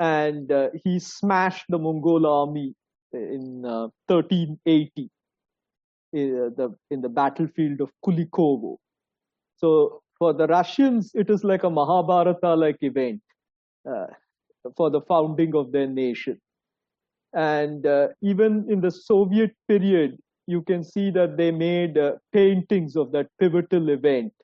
[0.00, 2.74] And uh, he smashed the Mongol army
[3.12, 5.02] in 1380
[6.16, 8.78] uh, in uh, the, in the battlefield of Kulikovo.
[9.64, 13.22] So for the Russians, it is like a Mahabharata-like event
[13.90, 14.08] uh,
[14.76, 16.38] for the founding of their nation.
[17.32, 22.94] And uh, even in the Soviet period, you can see that they made uh, paintings
[22.94, 24.34] of that pivotal event,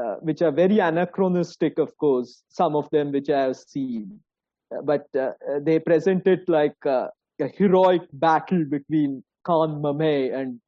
[0.00, 4.18] uh, which are very anachronistic, of course, some of them which I have seen.
[4.74, 10.58] Uh, but uh, they present it like a heroic battle between Khan Mamai and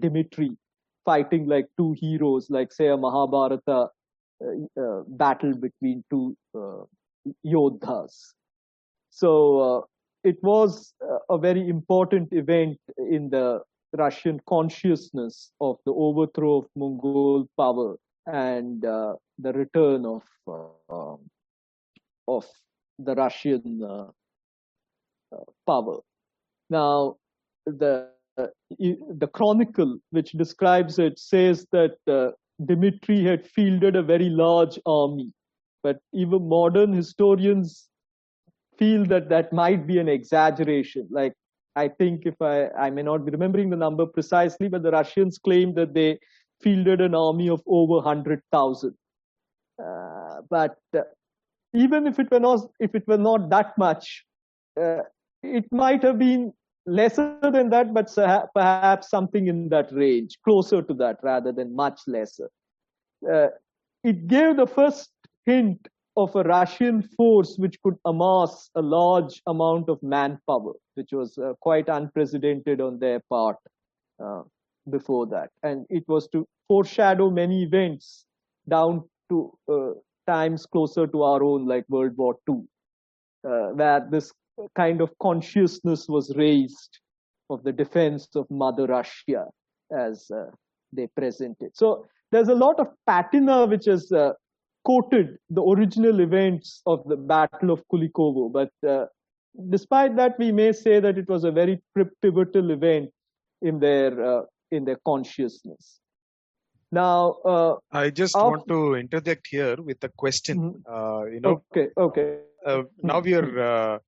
[0.00, 0.56] Dmitri,
[1.04, 3.88] fighting like two heroes, like, say, a Mahabharata
[5.08, 6.36] battle between two
[7.42, 8.34] yodhas.
[9.10, 9.88] So
[10.24, 10.94] it was
[11.28, 13.62] a very important event in the
[13.96, 21.16] Russian consciousness of the overthrow of Mongol power and uh, the return of uh,
[22.28, 22.46] of
[22.98, 24.06] the Russian uh,
[25.34, 25.98] uh power.
[26.70, 27.16] Now,
[27.66, 32.30] the the chronicle which describes it says that uh,
[32.64, 35.32] Dmitri had fielded a very large army,
[35.82, 37.88] but even modern historians
[38.78, 41.08] feel that that might be an exaggeration.
[41.10, 41.34] Like,
[41.76, 45.38] I think if I, I may not be remembering the number precisely, but the Russians
[45.38, 46.18] claim that they
[46.60, 48.94] fielded an army of over 100,000.
[49.82, 51.00] Uh, but uh,
[51.74, 54.24] even if it were not, if it were not that much,
[54.80, 54.98] uh,
[55.42, 56.52] it might have been
[56.86, 58.10] lesser than that, but
[58.54, 62.50] perhaps something in that range, closer to that rather than much lesser.
[63.30, 63.48] Uh,
[64.04, 65.10] it gave the first
[65.46, 71.38] hint of a Russian force which could amass a large amount of manpower, which was
[71.38, 73.56] uh, quite unprecedented on their part
[74.22, 74.42] uh,
[74.90, 75.50] before that.
[75.62, 78.26] And it was to foreshadow many events
[78.68, 79.90] down to uh,
[80.26, 82.62] times closer to our own, like World War II,
[83.44, 84.32] uh, where this
[84.74, 86.98] kind of consciousness was raised
[87.50, 89.46] of the defense of Mother Russia
[89.96, 90.46] as uh,
[90.92, 91.70] they presented.
[91.74, 94.32] So there's a lot of patina which has uh,
[94.84, 98.52] quoted the original events of the Battle of Kulikovo.
[98.52, 99.06] But uh,
[99.70, 101.82] despite that, we may say that it was a very
[102.22, 103.10] pivotal event
[103.60, 106.00] in their uh, in their consciousness.
[106.90, 110.58] Now, uh, I just want to interject here with a question.
[110.58, 110.94] Mm-hmm.
[110.94, 112.38] Uh, you know, okay, okay.
[112.66, 113.98] Uh, now we are uh,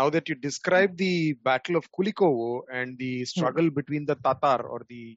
[0.00, 1.14] now that you describe the
[1.48, 3.80] Battle of Kulikovo and the struggle mm-hmm.
[3.80, 5.16] between the Tatar or the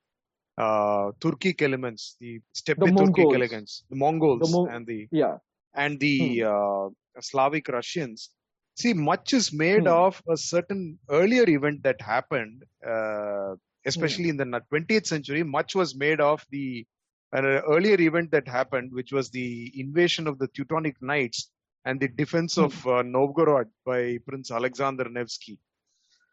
[0.58, 5.38] uh, Turkic elements, the steppe the Turkic elements, the Mongols, the Mo- and the yeah,
[5.74, 6.48] and the hmm.
[6.54, 8.30] uh, Slavic Russians.
[8.76, 10.06] See, much is made hmm.
[10.06, 13.54] of a certain earlier event that happened, uh,
[13.86, 14.42] especially hmm.
[14.42, 15.44] in the 20th century.
[15.44, 16.86] Much was made of the
[17.32, 21.50] an earlier event that happened, which was the invasion of the Teutonic Knights
[21.86, 22.90] and the defense of hmm.
[22.90, 25.60] uh, Novgorod by Prince Alexander Nevsky.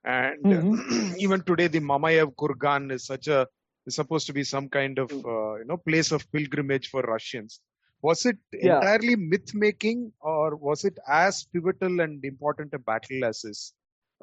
[0.04, 1.14] And mm-hmm.
[1.18, 3.46] even today, the Mamayev Kurgan is such a
[3.86, 5.26] is supposed to be some kind of hmm.
[5.26, 7.60] uh, you know place of pilgrimage for Russians.
[8.02, 8.76] Was it yeah.
[8.76, 13.74] entirely myth making, or was it as pivotal and important a battle as is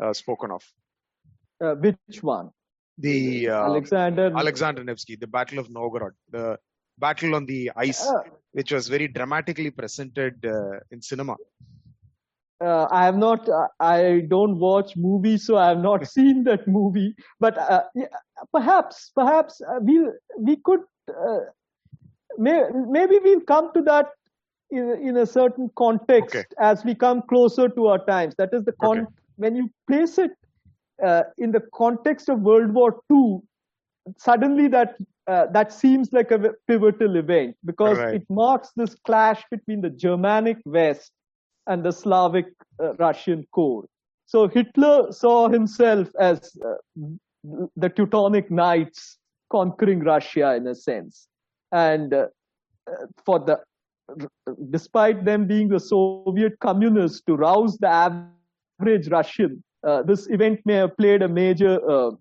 [0.02, 0.64] uh, spoken of?
[1.62, 2.50] Uh, which one?
[2.98, 6.58] The uh, Alexander Alexander Nevsky, the Battle of Novgorod, the
[6.98, 8.06] battle on the ice,
[8.52, 11.36] which was very dramatically presented uh, in cinema
[12.60, 16.68] uh, I have not, uh, I don't watch movies, so I have not seen that
[16.68, 17.16] movie.
[17.40, 18.08] But uh, yeah,
[18.52, 21.40] perhaps, perhaps uh, we we could, uh,
[22.38, 24.08] may, maybe we'll come to that
[24.72, 26.46] in, in a certain context okay.
[26.60, 28.36] as we come closer to our times.
[28.38, 29.00] That is the con.
[29.00, 29.08] Okay.
[29.36, 30.32] When you place it
[31.04, 33.38] uh, in the context of World War II,
[34.18, 34.96] suddenly that
[35.28, 38.16] uh, that seems like a pivotal event because Right.
[38.16, 41.12] it marks this clash between the Germanic West
[41.68, 42.46] and the Slavic
[42.82, 43.86] uh, Russian core.
[44.26, 46.76] So Hitler saw himself as uh,
[47.76, 49.18] the Teutonic Knights
[49.52, 51.28] conquering Russia in a sense,
[51.72, 52.28] and uh,
[53.26, 53.62] for the
[54.70, 60.76] despite them being the Soviet communists to rouse the average Russian, uh, this event may
[60.76, 62.12] have played a major uh,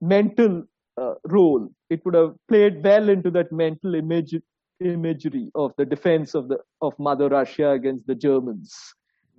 [0.00, 0.62] mental
[0.96, 1.68] uh, role.
[1.90, 4.34] It would have played well into that mental image,
[4.80, 8.74] imagery of the defense of the of Mother Russia against the Germans.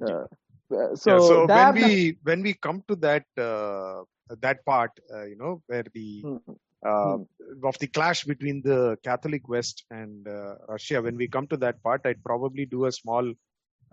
[0.01, 0.25] Uh,
[0.75, 4.03] uh, so, yeah, so that, when we when we come to that uh,
[4.41, 6.53] that part, uh, you know, where the Hmm.
[6.85, 7.17] uh,
[7.63, 11.81] of the clash between the Catholic West and uh, Russia, when we come to that
[11.83, 13.31] part, I'd probably do a small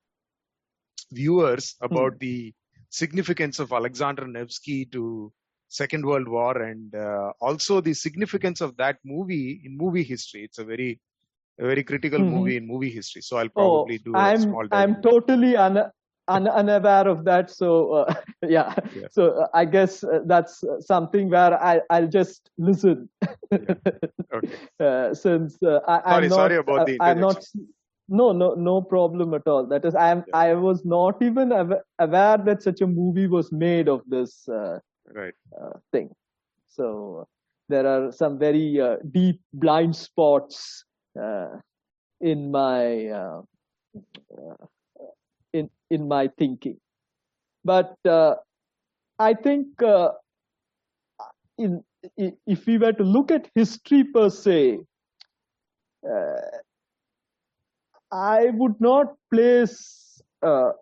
[1.12, 2.52] viewers about the
[2.92, 5.32] significance of Alexander Nevsky to
[5.68, 10.44] Second World War and uh, also the significance of that movie in movie history.
[10.44, 11.00] It's a very
[11.58, 12.30] a very critical Mhm.
[12.34, 13.22] movie in movie history.
[13.22, 15.78] So I'll oh, probably do a I'm small I'm totally un,
[16.28, 17.50] un, unaware of that.
[17.50, 18.14] So uh,
[18.56, 18.74] yeah.
[18.94, 19.08] Yeah.
[19.10, 23.08] so uh, I guess uh, that's uh, something where I I'll just listen.
[23.52, 24.56] Okay.
[24.80, 27.44] uh, since uh, I, I'm not, sorry about the I'm not.
[28.18, 29.66] No, no, no problem at all.
[29.66, 30.18] That is, I'm.
[30.28, 30.36] Yeah.
[30.36, 34.80] I was not even awa- aware that such a movie was made of this uh,
[35.14, 35.34] Right.
[35.60, 36.10] uh, thing.
[36.68, 37.26] So
[37.70, 40.84] there are some very uh, deep blind spots
[41.18, 41.56] uh,
[42.20, 43.40] in my uh,
[44.38, 44.66] uh,
[45.54, 46.76] in in my thinking.
[47.64, 48.34] But uh,
[49.18, 50.10] I think uh,
[51.56, 51.82] in
[52.46, 54.80] if we were to look at history per se,
[56.10, 56.40] uh,
[58.12, 60.72] I would not place uh,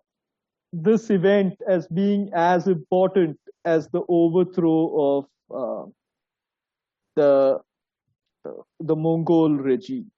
[0.73, 4.79] this event as being as important as the overthrow
[5.17, 5.89] of uh,
[7.15, 7.59] the
[8.79, 10.11] the Mongol regime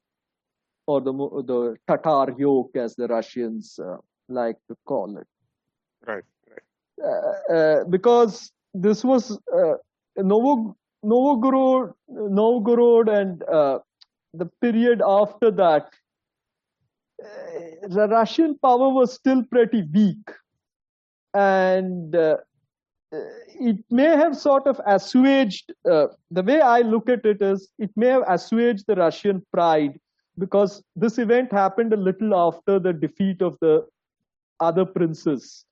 [0.87, 3.97] or the the Tatar yoke, as the Russians uh,
[4.29, 5.27] like to call it
[6.05, 6.23] Right.
[6.49, 6.61] Right.
[7.03, 9.73] uh, uh, because this was uh,
[10.17, 13.79] Novo, Novgorod, Novgorod, and uh,
[14.33, 15.89] the period after that,
[17.87, 20.29] the Russian power was still pretty weak,
[21.33, 22.37] and uh,
[23.13, 23.17] uh,
[23.59, 25.73] it may have sort of assuaged.
[25.89, 29.99] Uh, the way I look at it is, it may have assuaged the Russian pride
[30.39, 33.85] because this event happened a little after the defeat of the
[34.59, 35.65] other princes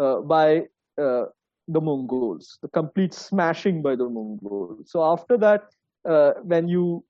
[0.00, 0.60] uh, by
[0.98, 1.24] uh,
[1.68, 4.90] the Mongols, the complete smashing by the Mongols.
[4.90, 5.64] So after that,
[6.08, 7.04] uh, when you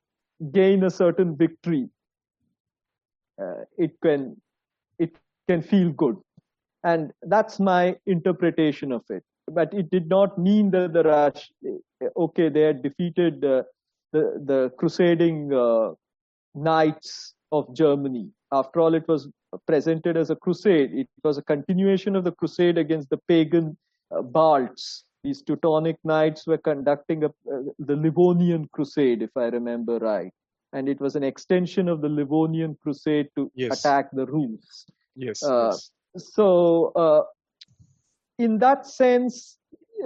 [0.52, 1.88] gain a certain victory,
[3.40, 4.36] uh, it can
[4.98, 5.14] it
[5.48, 6.16] can feel good,
[6.84, 9.22] and that's my interpretation of it.
[9.48, 11.50] But it did not mean that the Rush,
[12.16, 13.62] okay, they had defeated uh,
[14.12, 15.92] the the crusading uh,
[16.54, 18.30] knights of Germany.
[18.52, 19.28] After all, it was
[19.66, 20.92] presented as a crusade.
[20.94, 23.76] It was a continuation of the crusade against the pagan
[24.10, 25.04] uh, Balts.
[25.24, 30.32] These Teutonic knights were conducting a, uh, the Livonian crusade, if I remember right.
[30.76, 33.78] And it was an extension of the Livonian crusade to Yes.
[33.78, 34.84] attack the Rus.
[35.14, 35.42] Yes.
[35.42, 35.90] Uh, yes.
[36.34, 37.22] So, uh,
[38.38, 39.56] in that sense,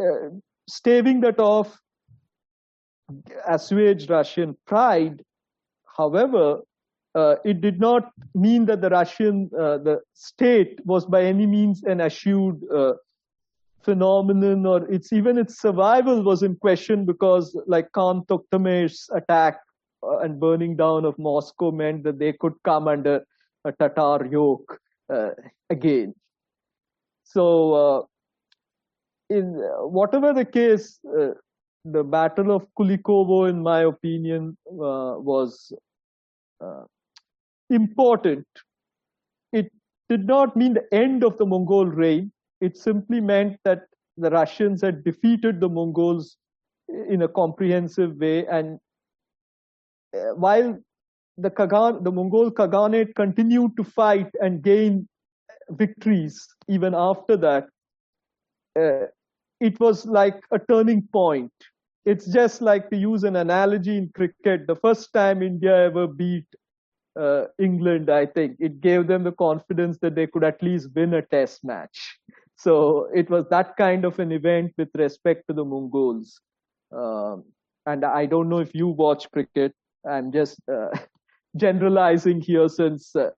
[0.00, 0.28] uh,
[0.68, 1.76] staving that off
[3.48, 5.24] assuaged Russian pride.
[5.96, 6.60] However,
[7.16, 11.82] uh, it did not mean that the Russian, uh, the state was by any means
[11.82, 12.92] an assured uh,
[13.82, 19.58] phenomenon or its even its survival was in question because like Khan Tokhtamysh's attack
[20.02, 23.24] and burning down of Moscow meant that they could come under
[23.64, 24.78] a Tatar yoke
[25.12, 25.30] uh,
[25.68, 26.14] again.
[27.24, 28.02] So, uh,
[29.28, 31.30] in uh, whatever the case, uh,
[31.84, 35.72] the Battle of Kulikovo, in my opinion, uh, was
[36.60, 36.84] uh,
[37.70, 38.46] important.
[39.52, 39.70] It
[40.08, 42.32] did not mean the end of the Mongol reign.
[42.60, 43.84] It simply meant that
[44.16, 46.36] the Russians had defeated the Mongols
[46.88, 48.46] in a comprehensive way.
[48.46, 48.78] And uh,
[50.12, 50.78] while
[51.36, 55.08] the Kagan, the Mongol Khaganate continued to fight and gain
[55.70, 57.68] victories even after that,
[58.78, 59.06] uh,
[59.60, 61.52] it was like a turning point.
[62.04, 64.66] It's just like to use an analogy in cricket.
[64.66, 66.46] The first time India ever beat
[67.18, 71.14] uh, England, I think it gave them the confidence that they could at least win
[71.14, 72.18] a test match.
[72.56, 76.40] So it was that kind of an event with respect to the Mongols.
[76.92, 77.44] Um,
[77.86, 79.74] and I don't know if you watch cricket.
[80.08, 80.88] I'm just uh,
[81.56, 83.30] generalizing here since uh,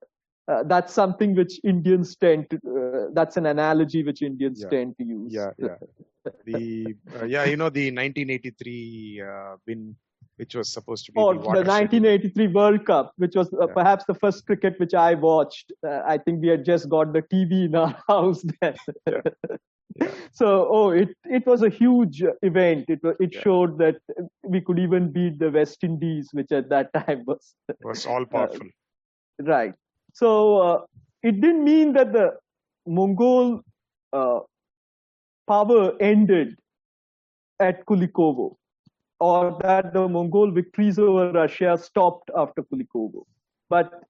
[0.47, 2.57] uh, that's something which Indians tend to.
[2.57, 4.69] Uh, that's an analogy which Indians Yeah.
[4.69, 5.33] tend to use.
[5.33, 5.77] Yeah, yeah.
[6.45, 9.95] The uh, yeah, you know the 1983 uh, win,
[10.37, 13.73] which was supposed to be Or the the 1983 World Cup, which was uh, Yeah.
[13.73, 15.73] perhaps the first cricket which I watched.
[15.85, 18.75] Uh, I think we had just got the TV in our house then.
[19.07, 19.21] Yeah.
[20.31, 22.85] So, oh, it it was a huge event.
[22.89, 23.41] It it Yeah.
[23.41, 23.97] showed that
[24.43, 28.67] we could even beat the West Indies, which at that time was was all powerful.
[29.41, 29.73] Right.
[30.13, 30.85] So uh,
[31.23, 32.37] it didn't mean that the
[32.87, 33.61] Mongol
[34.13, 34.39] uh,
[35.47, 36.55] power ended
[37.59, 38.55] at Kulikovo
[39.19, 43.23] or that the Mongol victories over Russia stopped after Kulikovo.
[43.69, 44.03] But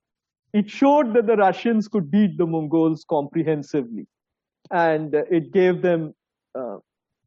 [0.53, 4.07] it showed that the Russians could beat the Mongols comprehensively.
[4.71, 6.13] And it gave them
[6.57, 6.77] uh,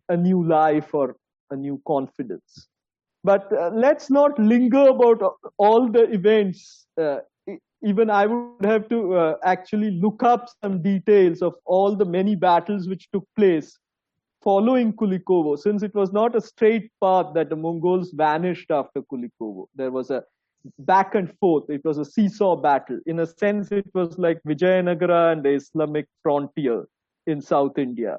[0.08, 1.16] a new life or
[1.50, 2.68] a new confidence.
[3.24, 5.22] But uh, let's not linger about
[5.58, 7.18] all the events uh,
[7.82, 12.34] even I would have to uh, actually look up some details of all the many
[12.34, 13.78] battles which took place
[14.42, 19.66] following Kulikovo, since it was not a straight path that the Mongols vanished after Kulikovo.
[19.74, 20.22] There was a
[20.80, 21.68] back and forth.
[21.68, 22.98] It was a seesaw battle.
[23.06, 26.84] In a sense, it was like Vijayanagara and the Islamic frontier
[27.26, 28.18] in South India,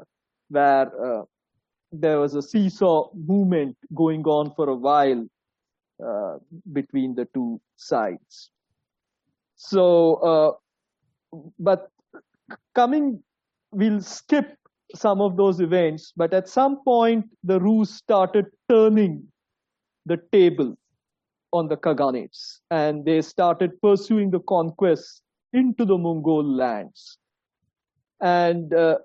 [0.50, 1.24] where uh,
[1.92, 5.26] there was a seesaw movement going on for a while
[6.06, 6.38] uh,
[6.74, 8.52] between the two sides.
[9.56, 10.52] So, uh,
[11.60, 11.90] but
[12.76, 13.24] coming,
[13.72, 14.58] we'll skip
[14.96, 19.28] some of those events, but at some point, the Rus started turning
[20.06, 20.78] the table
[21.52, 25.22] on the Khaganates and they started pursuing the conquests
[25.54, 27.18] into the Mongol lands.
[28.22, 28.98] And uh,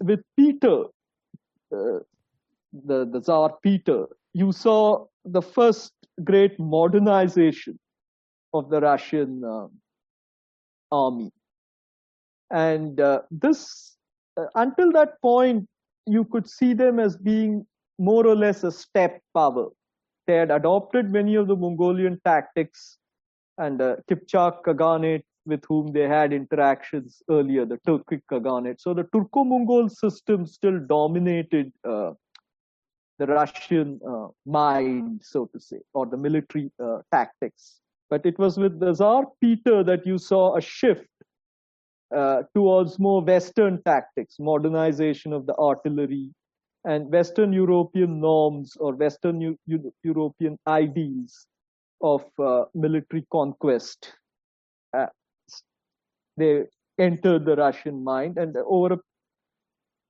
[0.00, 0.84] with Peter,
[1.72, 2.00] uh,
[2.72, 5.92] the, the Tsar Peter, you saw the first
[6.24, 7.78] great modernization
[8.54, 9.66] of the Russian uh,
[10.90, 11.30] army.
[12.50, 13.96] And uh, this,
[14.36, 15.68] uh, until that point,
[16.06, 17.66] you could see them as being
[17.98, 19.68] more or less a steppe power.
[20.26, 22.98] They had adopted many of the Mongolian tactics,
[23.58, 28.80] and the Kipchak Khaganate, with whom they had interactions earlier, the Turkic Khaganate.
[28.80, 32.12] So the Turko-Mongol system still dominated uh,
[33.18, 37.80] the Russian uh, mind, so to say, or the military uh, tactics.
[38.10, 41.08] But it was with the Tsar Peter that you saw a shift
[42.14, 46.30] uh, towards more Western tactics, modernization of the artillery,
[46.84, 51.46] and Western European norms or Western Eu- Eu- European ideals
[52.00, 54.12] of uh, military conquest.
[56.36, 56.64] They
[56.98, 58.98] entered the Russian mind, and over a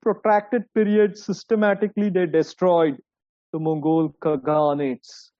[0.02, 2.98] protracted period, systematically they destroyed
[3.52, 5.30] the Mongol Khaganates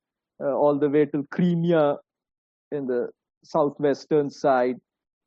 [0.40, 1.96] uh, all the way to Crimea
[2.70, 3.10] in the
[3.44, 4.76] southwestern side,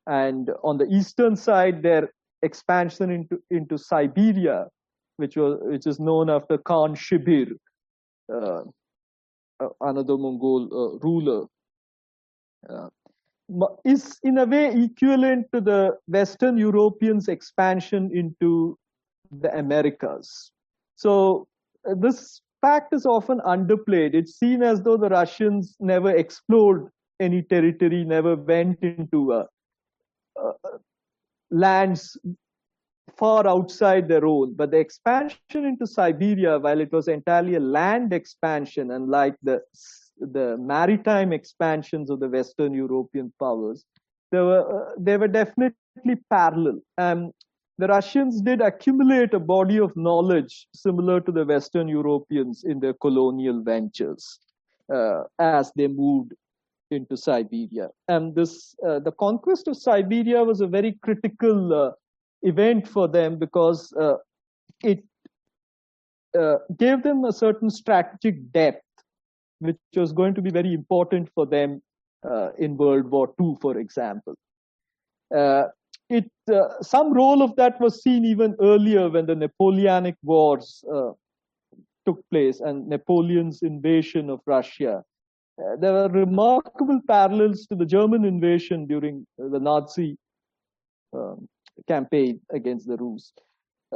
[0.08, 2.10] and on the eastern side, their
[2.42, 4.68] expansion into into Siberia,
[5.18, 7.52] which was which is known after Khan Shibir,
[8.32, 8.62] uh,
[9.60, 11.46] uh, another Mongol uh, ruler,
[12.70, 12.90] uh,
[13.84, 18.78] is in a way equivalent to the Western Europeans' expansion into
[19.32, 20.52] the Americas.
[20.96, 21.48] So
[21.90, 24.14] uh, this fact is often underplayed.
[24.14, 26.90] It's seen as though the Russians never explored
[27.20, 29.46] any territory, never went into uh,
[30.42, 30.54] uh,
[31.52, 32.18] lands
[33.18, 34.54] far outside their own.
[34.56, 39.62] But the expansion into Siberia, while it was entirely a land expansion, unlike the
[40.20, 43.86] the maritime expansions of the Western European powers,
[44.32, 46.80] they were uh, they were definitely parallel.
[46.98, 47.32] Um,
[47.78, 52.94] the Russians did accumulate a body of knowledge similar to the Western Europeans in their
[52.94, 54.40] colonial ventures
[54.94, 56.34] uh, as they moved
[56.92, 57.90] into Siberia.
[58.08, 61.92] And this, uh, the conquest of Siberia was a very critical uh,
[62.44, 64.18] event for them because uh,
[64.84, 65.04] it
[66.38, 68.85] uh, gave them a certain strategic depth,
[69.60, 71.82] which was going to be very important for them
[72.30, 74.36] uh, in World War II, for example.
[75.36, 75.66] Uh,
[76.10, 81.12] it uh, some role of that was seen even earlier when the Napoleonic Wars uh,
[82.06, 85.04] took place and Napoleon's invasion of Russia.
[85.60, 90.18] Uh, there are remarkable parallels to the German invasion during the Nazi
[91.14, 91.48] um,
[91.88, 93.34] campaign against the Rus.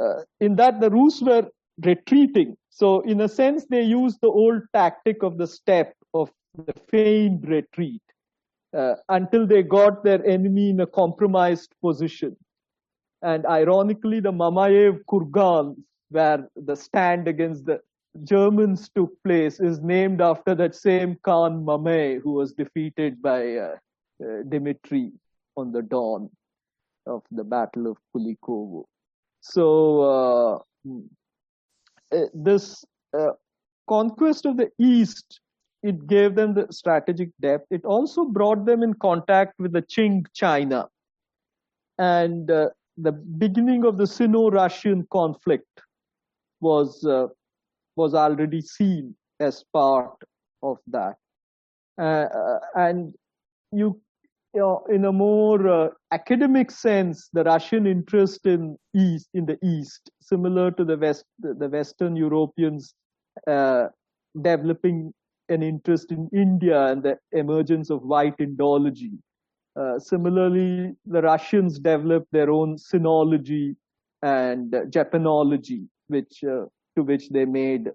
[0.00, 1.46] Uh, in that, the Rus were
[1.84, 2.56] retreating.
[2.70, 7.48] So, in a sense, they used the old tactic of the steppe of the feigned
[7.48, 8.02] retreat
[8.76, 12.36] uh, until they got their enemy in a compromised position.
[13.22, 15.76] And ironically, the Mamayev Kurgan,
[16.10, 17.80] where the stand against the
[18.24, 23.76] Germans took place, is named after that same Khan Mamai who was defeated by uh,
[24.24, 25.12] uh, Dmitri
[25.56, 26.30] on the dawn
[27.06, 28.84] of the Battle of Kulikovo.
[29.40, 30.64] So
[32.12, 32.84] uh, this
[33.18, 33.32] uh,
[33.88, 35.40] conquest of the East,
[35.82, 37.66] it gave them the strategic depth.
[37.70, 40.88] It also brought them in contact with the Qing China.
[41.98, 45.82] And uh, the beginning of the Sino-Russian conflict
[46.60, 47.28] was uh,
[47.96, 50.12] was already seen as part
[50.62, 51.16] of that.
[51.98, 53.14] Uh, and
[53.72, 54.00] you,
[54.54, 59.58] you know, in a more uh, academic sense, the Russian interest in east in the
[59.62, 62.94] east, similar to the west, the Western Europeans
[63.46, 63.86] uh,
[64.42, 65.12] developing
[65.48, 69.18] an interest in India and the emergence of white Indology.
[69.78, 73.76] Uh, similarly, the Russians developed their own sinology
[74.22, 76.64] and Japanology, which uh,
[76.96, 77.90] to which they made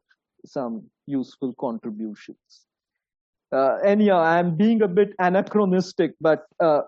[0.46, 2.66] some useful contributions.
[3.52, 6.82] Uh, anyhow, I'm being a bit anachronistic, but uh,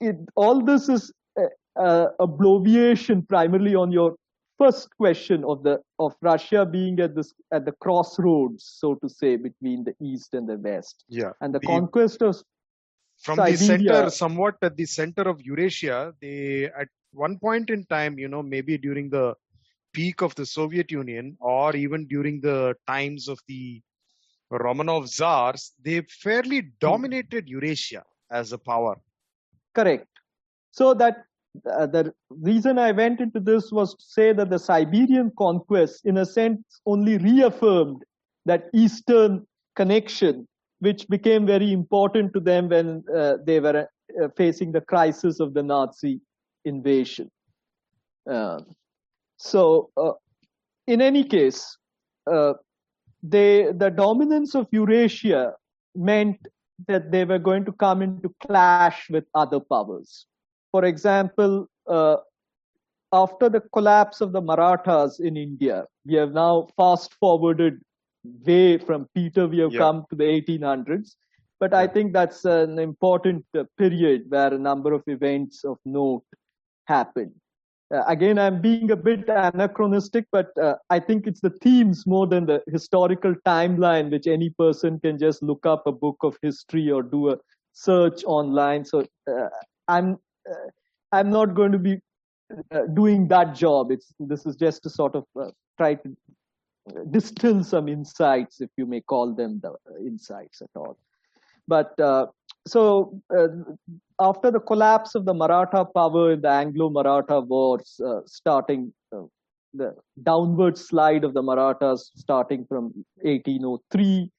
[0.00, 1.46] it, all this is a,
[1.80, 4.16] a, a bloviation primarily on your
[4.58, 9.36] first question of the of Russia being at this at the crossroads, so to say,
[9.36, 11.04] between the east and the west.
[11.08, 11.30] Yeah.
[11.40, 12.42] And the, The- conquest of
[13.22, 18.18] from the center, somewhat at the center of Eurasia, they at one point in time,
[18.18, 19.34] you know, maybe during the
[19.92, 23.82] peak of the Soviet Union or even during the times of the
[24.50, 29.00] Romanov czars, they fairly dominated Eurasia as a power.
[29.74, 30.06] correct.
[30.72, 31.24] So that
[31.68, 36.18] uh, the reason I went into this was to say that the Siberian conquest, in
[36.18, 38.02] a sense, only reaffirmed
[38.46, 40.46] that eastern connection,
[40.78, 43.88] which became very important to them when uh, they were
[44.22, 46.20] uh, facing the crisis of the Nazi
[46.64, 47.30] invasion.
[48.30, 48.60] Uh,
[49.36, 50.12] so, uh,
[50.86, 51.76] in any case,
[52.30, 52.54] uh,
[53.22, 55.54] they the dominance of Eurasia
[55.94, 56.38] meant
[56.88, 60.26] that they were going to come into clash with other powers.
[60.72, 62.16] For example, uh,
[63.12, 67.80] after the collapse of the Marathas in India, we have now fast forwarded
[68.46, 69.78] way from Peter, we have Yeah.
[69.80, 71.16] come to the 1800s.
[71.58, 73.44] But I think that's an important
[73.76, 76.24] period where a number of events of note
[76.86, 77.39] happened.
[77.92, 82.26] Uh, again, I'm being a bit anachronistic, but uh, I think it's the themes more
[82.26, 86.90] than the historical timeline, which any person can just look up a book of history
[86.90, 87.36] or do a
[87.72, 88.84] search online.
[88.84, 89.48] So uh,
[89.88, 90.18] I'm
[90.48, 90.70] uh,
[91.12, 91.98] I'm not going to be
[92.72, 93.90] uh, doing that job.
[93.90, 95.24] It's this is just to sort of
[95.76, 96.16] try to
[97.10, 100.96] distill some insights, if you may call them the insights at all.
[101.66, 101.94] But
[102.66, 103.48] so uh,
[104.20, 109.22] after the collapse of the Maratha power in the Anglo-Maratha wars, uh, starting uh,
[109.74, 112.92] the downward slide of the Marathas starting from
[113.22, 114.30] 1803,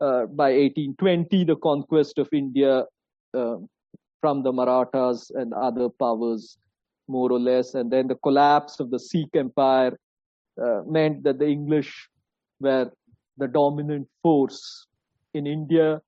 [0.00, 2.84] uh, by 1820, the conquest of India
[3.34, 3.56] uh,
[4.20, 6.58] from the Marathas and other powers,
[7.08, 9.98] more or less, and then the collapse of the Sikh Empire
[10.62, 12.08] uh, meant that the English
[12.60, 12.90] were
[13.38, 14.86] the dominant force
[15.34, 16.00] in India.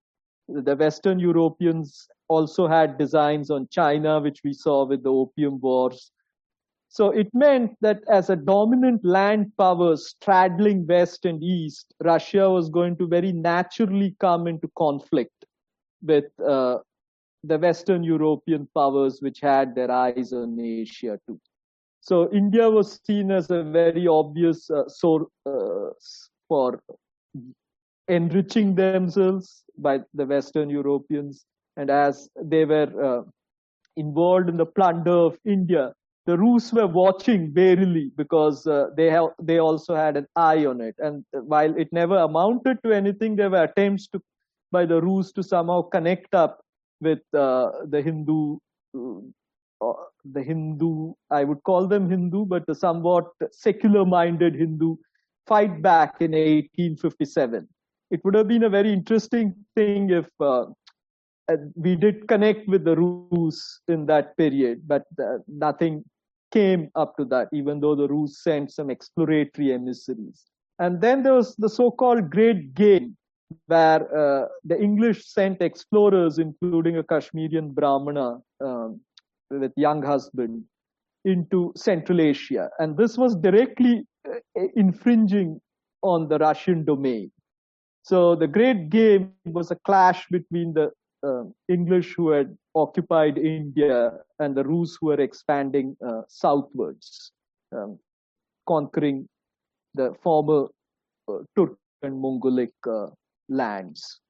[0.48, 6.10] The Western Europeans also had designs on China, which we saw with the Opium Wars.
[6.88, 12.70] So it meant that as a dominant land power straddling West and East, Russia was
[12.70, 15.44] going to very naturally come into conflict
[16.02, 16.78] with uh,
[17.44, 21.38] the Western European powers, which had their eyes on Asia too.
[22.00, 25.90] So India was seen as a very obvious uh, source uh,
[26.48, 26.80] for
[28.08, 31.44] enriching themselves by the Western Europeans,
[31.76, 33.22] and as they were uh,
[33.96, 35.92] involved in the plunder of India,
[36.26, 40.80] the Rus were watching warily because uh, they have they also had an eye on
[40.80, 40.94] it.
[40.98, 44.20] And while it never amounted to anything, there were attempts to
[44.70, 46.60] by the Rus to somehow connect up
[47.00, 48.58] with uh, the Hindu.
[49.80, 49.92] Uh,
[50.24, 54.96] the Hindu, I would call them Hindu, but the somewhat secular minded Hindu
[55.46, 57.68] fight back in 1857.
[58.10, 60.66] It would have been a very interesting thing if uh,
[61.74, 66.04] we did connect with the Rus in that period, but uh, nothing
[66.52, 70.44] came up to that, even though the Rus sent some exploratory emissaries.
[70.78, 73.16] And then there was the so called Great Game,
[73.66, 79.00] where uh, the English sent explorers, including a Kashmirian Brahmana um,
[79.50, 80.62] with Younghusband,
[81.24, 82.70] into Central Asia.
[82.78, 84.38] And this was directly uh,
[84.76, 85.60] infringing
[86.02, 87.30] on the Russian domain.
[88.02, 90.90] So the Great Game was a clash between the
[91.22, 97.32] uh, English who had occupied India and the Rus who were expanding uh, southwards,
[97.72, 97.98] um,
[98.66, 99.28] conquering
[99.94, 100.66] the former
[101.28, 103.08] uh, Turk and Mongolic uh,
[103.48, 104.20] lands.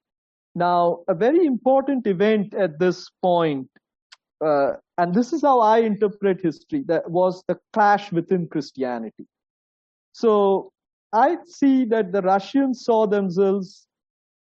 [0.55, 3.69] Now, a very important event at this point
[4.45, 9.27] uh, and this is how I interpret history, that was the clash within Christianity.
[10.13, 10.73] So
[11.13, 13.87] I see that the Russians saw themselves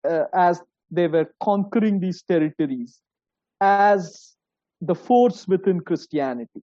[0.07, 0.61] uh, as
[0.91, 2.99] they were conquering these territories
[3.61, 4.35] as
[4.81, 6.61] the force within Christianity.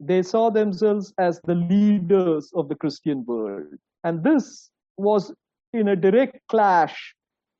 [0.00, 3.74] They saw themselves as the leaders of the Christian world.
[4.04, 5.32] And this was
[5.72, 7.14] in a direct clash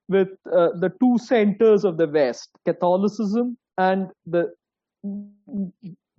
[0.09, 4.53] with uh, the two centers of the West, Catholicism and the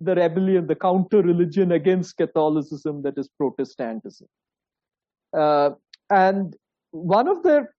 [0.00, 4.28] the rebellion, the counter religion against Catholicism that is Protestantism.
[5.36, 5.70] Uh,
[6.10, 6.56] and
[6.90, 7.74] one of their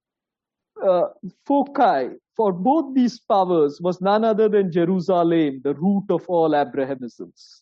[0.83, 1.07] uh,
[1.45, 7.61] foci for both these powers was none other than Jerusalem, the root of all Abrahamisms.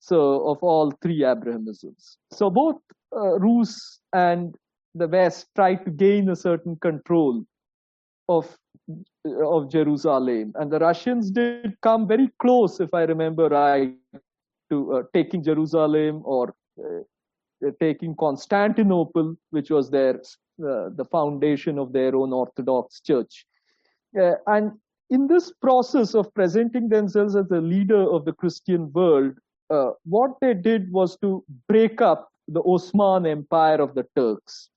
[0.00, 2.16] So, of all three Abrahamisms.
[2.30, 2.76] So, both
[3.16, 4.54] uh, Rus and
[4.94, 7.44] the West tried to gain a certain control
[8.28, 8.56] of
[9.26, 13.94] of Jerusalem, and the Russians did come very close, if I remember right,
[14.70, 17.00] to uh, taking Jerusalem or uh,
[17.72, 23.44] taking Constantinople, which was their uh, the foundation of their own Orthodox Church.
[24.18, 24.72] Uh, and
[25.10, 29.34] in this process of presenting themselves as the leader of the Christian world,
[29.70, 34.70] uh, what they did was to break up the Osman Empire of the Turks.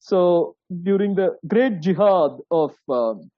[0.00, 3.30] So during the great jihad of um,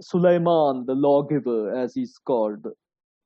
[0.00, 2.66] Suleiman, the lawgiver, as he's called,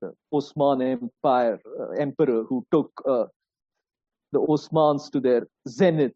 [0.00, 3.26] the Osman Empire uh, emperor who took uh,
[4.32, 6.14] the Osmans to their zenith.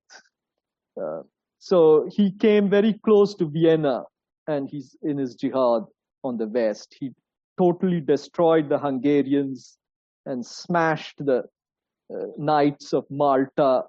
[1.00, 1.22] Uh,
[1.58, 4.04] so he came very close to Vienna
[4.46, 5.84] and he's in his jihad
[6.24, 6.96] on the west.
[6.98, 7.12] He
[7.58, 9.78] totally destroyed the Hungarians
[10.26, 11.44] and smashed the
[12.14, 13.84] uh, Knights of Malta.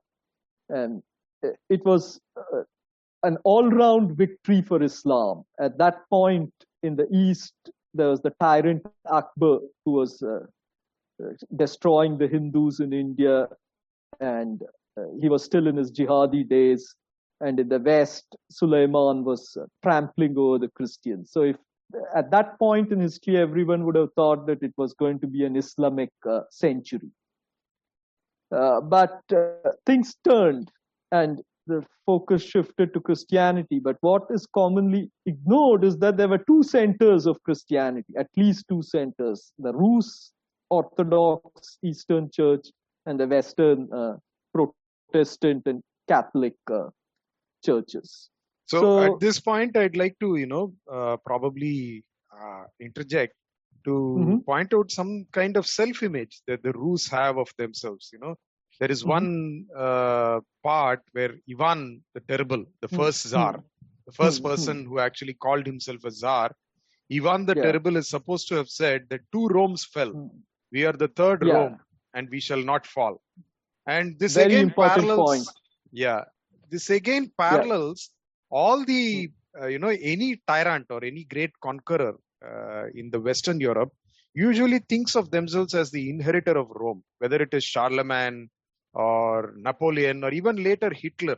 [0.69, 1.03] And
[1.69, 2.63] it was uh,
[3.23, 5.43] an all-round victory for Islam.
[5.59, 6.51] At that point
[6.83, 7.53] in the east,
[7.93, 10.39] there was the tyrant Akbar who was uh,
[11.55, 13.47] destroying the Hindus in India,
[14.19, 14.61] and
[14.99, 16.95] uh, he was still in his jihadi days.
[17.39, 21.31] And in the west, Suleiman was uh, trampling over the Christians.
[21.31, 21.57] So if
[22.15, 25.45] at that point in history, everyone would have thought that it was going to be
[25.45, 27.11] an Islamic uh, century.
[28.51, 30.71] Uh, but uh, things turned
[31.11, 33.79] and the focus shifted to Christianity.
[33.79, 38.65] But what is commonly ignored is that there were two centers of Christianity, at least
[38.69, 40.31] two centers the Rus
[40.69, 42.67] Orthodox Eastern Church
[43.07, 44.17] and the Western uh,
[44.53, 46.89] Protestant and Catholic uh,
[47.65, 48.29] churches.
[48.67, 53.33] So, so, at this point, I'd like to, you know, uh, probably uh, interject
[53.85, 54.37] to mm-hmm.
[54.39, 58.09] point out some kind of self-image that the Rus have of themselves.
[58.11, 58.35] You know,
[58.79, 59.09] there is mm-hmm.
[59.09, 62.97] one uh, part where Ivan the Terrible, the mm-hmm.
[62.97, 63.63] first Tsar,
[64.05, 64.47] the 1st mm-hmm.
[64.47, 66.51] person who actually called himself a Tsar,
[67.11, 67.63] Ivan the yeah.
[67.63, 70.29] Terrible is supposed to have said that two Romes fell.
[70.73, 71.53] We are the third yeah.
[71.53, 71.79] Rome,
[72.17, 73.15] and we shall not fall.
[73.95, 75.29] And this Very again parallels.
[75.29, 75.47] Point.
[76.03, 76.21] Yeah,
[76.71, 78.57] this again parallels yeah.
[78.59, 79.03] all the
[79.59, 82.15] uh, you know any tyrant or any great conqueror
[82.49, 83.93] uh, in the Western Europe
[84.33, 88.49] usually thinks of themselves as the inheritor of Rome, whether it is Charlemagne
[88.93, 91.37] or Napoleon or even later Hitler,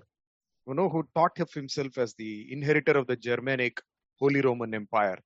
[0.68, 3.80] you know, who thought of himself as the inheritor of the Germanic
[4.20, 5.20] Holy Roman Empire.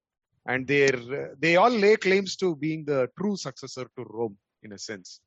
[0.45, 0.91] And they
[1.39, 5.19] they all lay claims to being the true successor to Rome in a sense.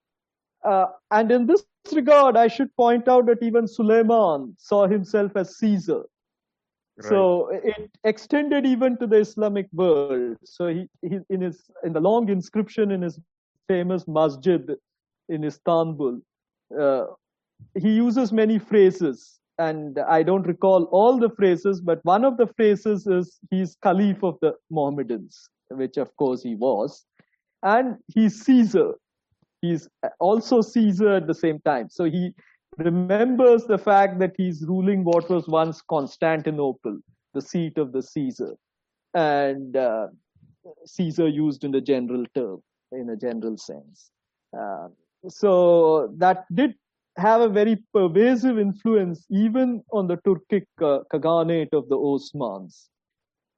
[0.66, 5.56] Uh, and in this regard, I should point out that even Suleiman saw himself as
[5.58, 6.02] Caesar.
[6.98, 7.08] Right.
[7.08, 10.38] So it extended even to the Islamic world.
[10.44, 13.20] So he, he in his in the long inscription in his
[13.68, 14.76] famous masjid
[15.28, 16.20] in Istanbul,
[16.80, 17.04] uh,
[17.78, 22.46] he uses many phrases, and I don't recall all the phrases, but one of the
[22.46, 27.04] phrases is he's Caliph of the Mohammedans, which of course he was,
[27.62, 28.94] and he's Caesar.
[29.66, 29.88] He's
[30.20, 31.88] also Caesar at the same time.
[31.90, 32.32] So he
[32.78, 36.98] remembers the fact that he's ruling what was once Constantinople,
[37.34, 38.54] the seat of the Caesar,
[39.14, 40.08] and uh,
[40.84, 42.62] Caesar used in the general term,
[42.92, 44.10] in a general sense.
[44.58, 44.88] Uh,
[45.28, 46.74] so that did
[47.16, 52.88] have a very pervasive influence even on the Turkic uh, Khaganate of the Osmans.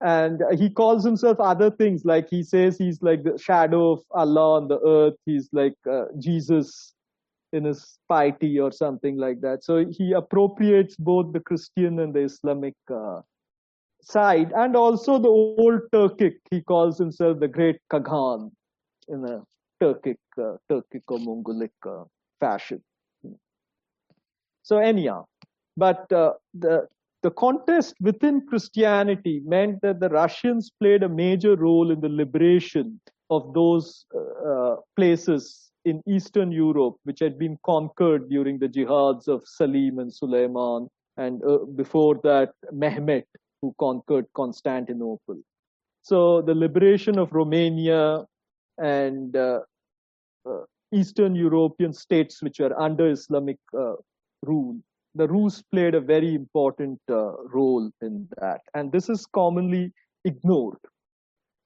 [0.01, 4.55] And he calls himself other things, like he says he's like the shadow of Allah
[4.55, 5.14] on the earth.
[5.26, 6.94] He's like uh, Jesus
[7.53, 9.64] in his piety or something like that.
[9.64, 13.22] So he appropriates both the Christian and the Islamic uh,
[14.03, 16.36] side, and also the old Turkic.
[16.51, 18.53] He calls himself the Great Khagan
[19.09, 19.42] in a
[19.82, 22.05] Turkic, uh, Turkic or Mongolic uh,
[22.38, 22.82] fashion.
[24.62, 25.24] So anyhow,
[25.76, 26.86] but uh, the
[27.23, 33.01] the contest within Christianity meant that the Russians played a major role in the liberation
[33.31, 34.07] of those
[34.47, 40.12] uh, places in Eastern Europe, which had been conquered during the jihads of Salim and
[40.12, 43.25] Suleiman, and uh, before that, Mehmet,
[43.61, 45.41] who conquered Constantinople.
[46.03, 48.25] So the liberation of Romania
[48.79, 49.61] and uh,
[50.49, 50.61] uh,
[50.93, 53.95] Eastern European states which were under Islamic uh,
[54.43, 54.77] rule,
[55.19, 58.61] the Rus played a very important uh, role in that.
[58.75, 59.93] And this is commonly
[60.25, 60.79] ignored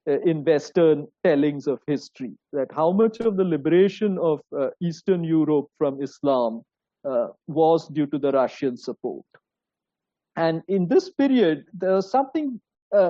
[0.09, 5.23] uh, in Western tellings of history, that how much of the liberation of uh, Eastern
[5.23, 6.63] Europe from Islam
[7.49, 9.27] was due to the Russian support.
[10.37, 12.61] And in this period, there was something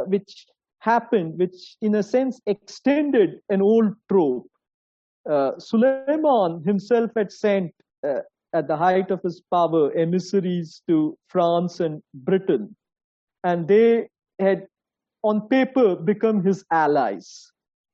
[0.07, 0.47] which
[0.79, 4.49] happened, which in a sense extended an old trope
[5.29, 7.73] uh, Suleiman himself had sent,
[8.07, 8.21] uh,
[8.55, 12.77] at the height of his power, emissaries to France and Britain,
[13.45, 14.67] and they had,
[15.23, 17.51] on paper, become his allies.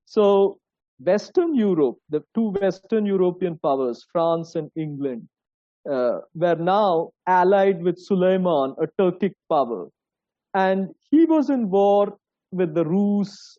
[0.06, 0.58] So,
[1.00, 5.28] Western Europe, the two Western European powers, France and England,
[5.88, 9.88] uh, were now allied with Suleiman, a Turkic power.
[10.54, 12.16] And he was in war
[12.50, 13.58] with the Rus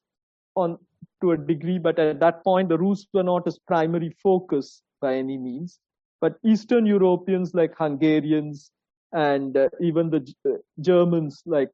[0.56, 0.78] on
[1.22, 5.16] to a degree, but at that point, the Rus were not his primary focus by
[5.16, 5.80] any means.
[6.22, 8.72] But Eastern Europeans like Hungarians
[9.13, 11.72] and uh, even the uh, Germans, like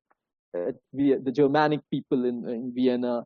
[0.57, 3.23] uh, the Germanic people in, in Vienna,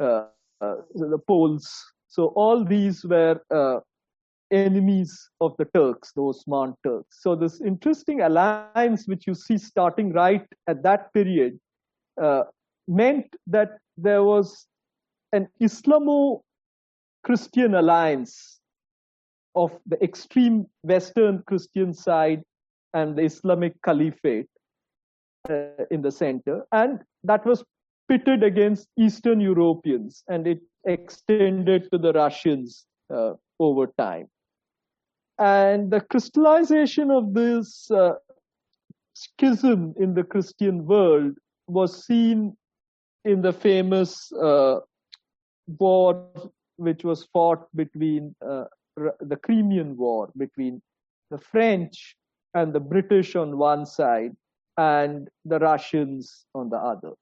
[0.00, 0.26] uh,
[0.60, 1.70] uh, the Poles.
[2.08, 3.80] So all these were uh,
[4.50, 7.18] enemies of the Turks, the Osman Turks.
[7.20, 11.58] So this interesting alliance, which you see starting right at that period,
[12.86, 14.66] meant that there was
[15.32, 16.40] an Islamo
[17.24, 18.53] Christian alliance
[19.54, 22.42] of the extreme Western Christian side
[22.92, 24.48] and the Islamic Caliphate
[25.48, 26.64] uh, in the center.
[26.72, 27.64] And that was
[28.08, 34.28] pitted against Eastern Europeans and it extended to the Russians uh, over time.
[35.38, 38.14] And the crystallization of this uh,
[39.14, 41.36] schism in the Christian world
[41.66, 42.56] was seen
[43.24, 44.80] in the famous uh,
[45.78, 46.30] war
[46.76, 48.64] which was fought between uh,
[48.96, 50.82] the Crimean War between
[51.30, 52.16] the French
[52.54, 54.32] and the British on one side
[54.76, 57.12] and the Russians on the other.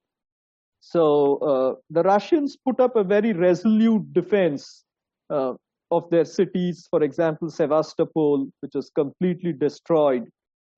[0.80, 4.84] So uh, the Russians put up a very resolute defense
[5.30, 5.54] uh,
[5.90, 6.86] of their cities.
[6.90, 10.28] For example, Sevastopol, which was completely destroyed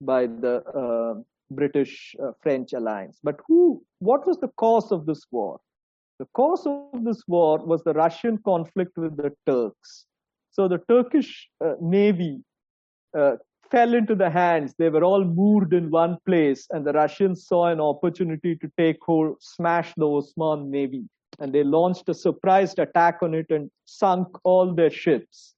[0.01, 3.19] by the uh, British-French uh, alliance.
[3.23, 3.83] But who?
[4.01, 5.59] What was the cause of this war?
[6.19, 10.07] The cause of this war was the Russian conflict with the Turks.
[10.55, 12.39] So the Turkish uh, navy
[13.19, 13.33] uh,
[13.73, 14.73] fell into the hands.
[14.79, 18.99] They were all moored in one place, and the Russians saw an opportunity to take
[19.03, 21.03] hold, smash the Osman navy.
[21.41, 25.55] And they launched a surprised attack on it and sunk all their ships.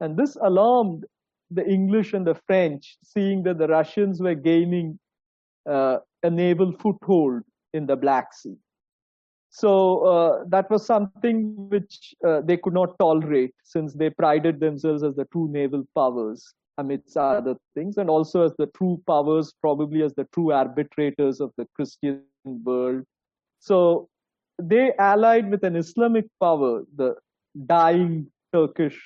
[0.00, 1.06] And this alarmed
[1.50, 4.98] the English and the French, seeing that the Russians were gaining
[5.66, 7.42] uh, a naval foothold
[7.72, 8.56] in the Black Sea.
[9.56, 15.04] So uh, that was something which uh, they could not tolerate since they prided themselves
[15.04, 20.02] as the true naval powers amidst other things, and also as the true powers, probably
[20.02, 23.04] as the true arbitrators of the Christian world.
[23.60, 24.08] So
[24.60, 27.14] they allied with an Islamic power, the
[27.66, 29.00] dying Turkish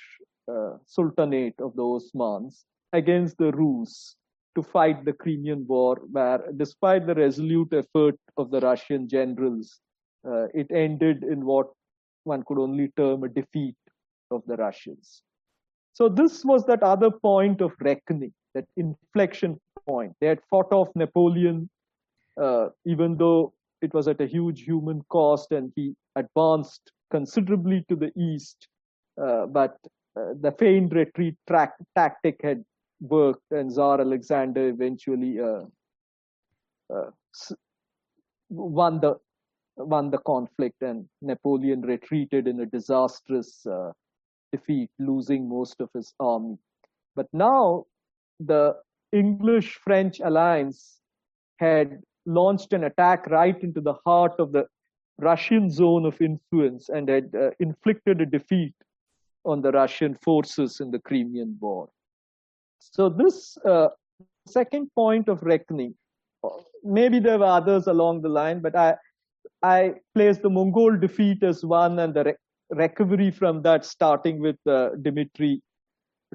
[0.51, 4.15] uh, Sultanate of the Osmans, against the Rus
[4.55, 9.79] to fight the Crimean War, where despite the resolute effort of the Russian generals,
[10.27, 11.67] uh, it ended in what
[12.23, 13.75] one could only term a defeat
[14.31, 15.21] of the Russians.
[15.93, 20.13] So this was that other point of reckoning, that inflection point.
[20.21, 21.69] They had fought off Napoleon,
[22.39, 27.95] uh, even though it was at a huge human cost and he advanced considerably to
[27.95, 28.67] the east.
[29.21, 29.77] Uh, but
[30.15, 32.63] uh, the feigned retreat track, tactic had
[33.01, 35.63] worked, and Tsar Alexander eventually uh,
[36.93, 37.09] uh,
[38.49, 39.15] won the
[39.79, 43.91] won the conflict, and Napoleon retreated in a disastrous uh,
[44.51, 46.57] defeat, losing most of his army.
[47.15, 47.85] But now
[48.39, 48.75] the
[49.11, 50.99] English French alliance
[51.57, 54.67] had launched an attack right into the heart of the
[55.17, 58.73] Russian zone of influence and had uh, inflicted a defeat
[59.45, 61.89] on the Russian forces in the Crimean War.
[62.79, 63.89] So, this uh,
[64.47, 65.95] second point of reckoning,
[66.83, 68.95] maybe there were others along the line, but I,
[69.61, 72.35] I place the Mongol defeat as one and the re-
[72.69, 75.61] recovery from that, starting with uh, Dmitry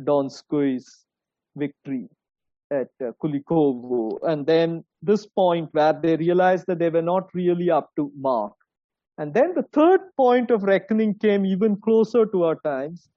[0.01, 1.05] Donskoy's
[1.57, 2.09] victory
[2.71, 4.19] at uh, Kulikovo.
[4.23, 8.53] And then this point where they realized that they were not really up to mark.
[9.17, 13.09] And then the third point of reckoning came even closer to our times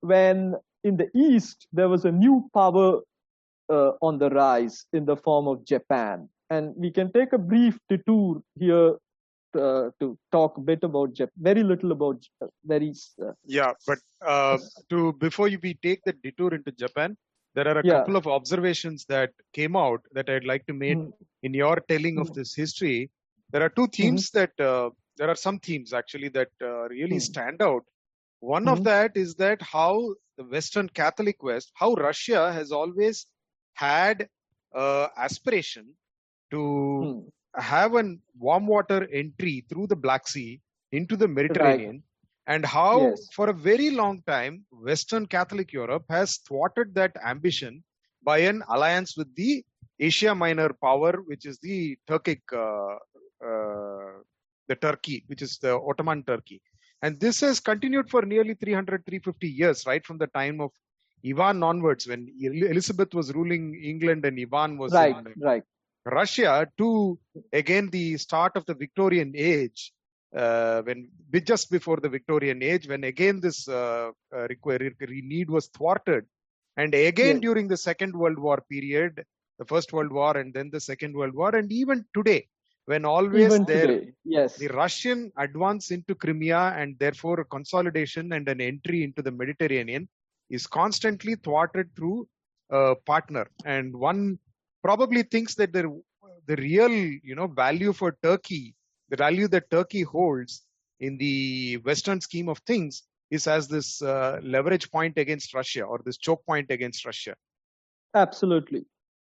[0.00, 3.00] when in the East there was a new power
[3.70, 6.28] uh, on the rise in the form of Japan.
[6.50, 8.94] And we can take a brief detour here
[9.58, 12.22] uh, to talk a bit about Japan, very little about
[12.64, 12.92] very.
[13.22, 14.58] Uh, yeah, but uh,
[14.90, 17.16] to before you we take the detour into Japan,
[17.54, 17.84] there are a Yeah.
[17.84, 21.12] couple of observations that came out that I'd like to make Mm.
[21.42, 22.34] in your telling of Mm.
[22.34, 23.10] this history.
[23.50, 27.20] There are two themes that uh, there are some themes actually that uh, really Mm.
[27.20, 27.84] stand out.
[28.40, 28.84] One of Mhm.
[28.84, 33.26] that is that how the Western Catholic West, how Russia has always
[33.74, 34.28] had
[34.74, 35.94] uh, aspiration
[36.50, 40.60] to hmm, have a warm water entry through the Black Sea
[40.92, 42.02] into the Mediterranean,
[42.46, 43.28] and how Yes.
[43.32, 47.82] for a very long time Western Catholic Europe has thwarted that ambition
[48.22, 49.64] by an alliance with the
[49.98, 52.96] Asia Minor power, which is the Turkic, uh,
[53.44, 54.12] uh,
[54.68, 56.60] the Turkey, which is the Ottoman Turkey.
[57.02, 60.72] And this has continued for nearly 300, 350 years, right from the time of
[61.24, 65.62] Ivan onwards, when Elizabeth was ruling England and Ivan was right, in right.
[66.06, 67.18] Russia to
[67.52, 69.92] again the start of the Victorian age,
[70.34, 71.08] uh, when
[71.44, 74.46] just before the Victorian age, when again this uh, uh,
[75.08, 76.24] need was thwarted,
[76.76, 77.42] and again Yes.
[77.42, 79.24] during the Second World War period,
[79.58, 82.46] the First World War, and then the Second World War, and even today,
[82.86, 84.56] when always Even there today, yes.
[84.56, 90.08] the Russian advance into Crimea and therefore consolidation and an entry into the Mediterranean
[90.50, 92.28] is constantly thwarted through
[92.70, 93.50] a partner.
[93.64, 94.38] And one
[94.86, 95.84] probably thinks that the,
[96.46, 96.96] the real
[97.30, 98.74] you know value for Turkey,
[99.10, 100.62] the value that Turkey holds
[101.00, 105.98] in the Western scheme of things is as this uh, leverage point against Russia or
[106.04, 107.34] this choke point against Russia.
[108.14, 108.86] Absolutely.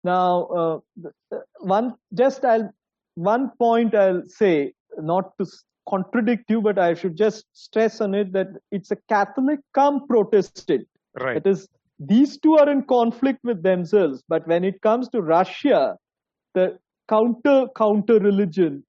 [0.05, 0.31] Now,
[0.61, 0.79] uh,
[1.33, 2.71] uh, one just I'll
[3.17, 5.47] one point I'll say, not to
[5.89, 10.87] contradict you, but I should just stress on it that it's a Catholic come Protestant.
[11.19, 11.39] Right.
[11.39, 11.69] It is
[12.01, 15.97] these two are in conflict with themselves, but when it comes to Russia,
[16.55, 16.79] the
[17.09, 18.83] counter counter religion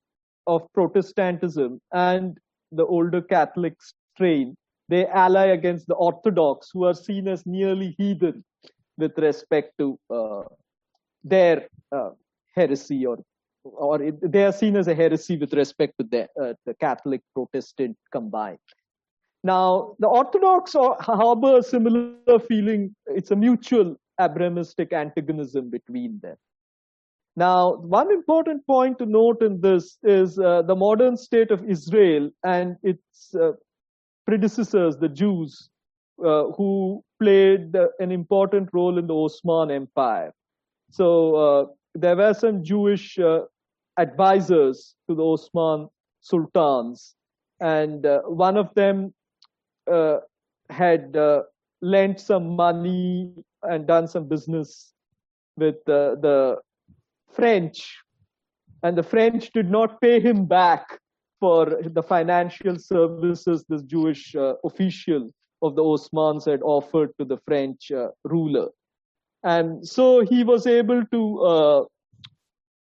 [0.47, 2.37] of Protestantism and
[2.71, 3.75] the older Catholic
[4.15, 4.55] strain,
[4.87, 8.43] they ally against the Orthodox, who are seen as nearly heathen
[8.97, 10.43] with respect to uh,
[11.23, 12.11] their uh,
[12.55, 13.17] heresy or
[13.63, 17.21] or it, they are seen as a heresy with respect to the, uh, the Catholic
[17.35, 18.57] Protestant combined.
[19.43, 22.95] Now, the Orthodox harbor a similar feeling.
[23.07, 26.35] It's a mutual Abrahamistic antagonism between them.
[27.35, 32.29] Now, one important point to note in this is uh, the modern state of Israel
[32.43, 33.53] and its uh,
[34.27, 35.69] predecessors, the Jews,
[36.23, 40.33] uh, who played an important role in the Osman Empire.
[40.91, 41.65] So uh,
[41.95, 43.45] there were some Jewish uh,
[43.97, 45.87] advisors to the Osman
[46.19, 47.15] sultans,
[47.59, 49.13] and uh, one of them
[50.69, 51.43] had uh,
[51.81, 53.33] lent some money
[53.63, 54.93] and done some business
[55.57, 56.57] with uh, the
[57.33, 57.97] French,
[58.83, 60.99] and the French did not pay him back
[61.39, 65.31] for the financial services this Jewish uh, official
[65.61, 68.69] of the Osmans had offered to the French uh, ruler.
[69.43, 71.83] And so he was able to uh,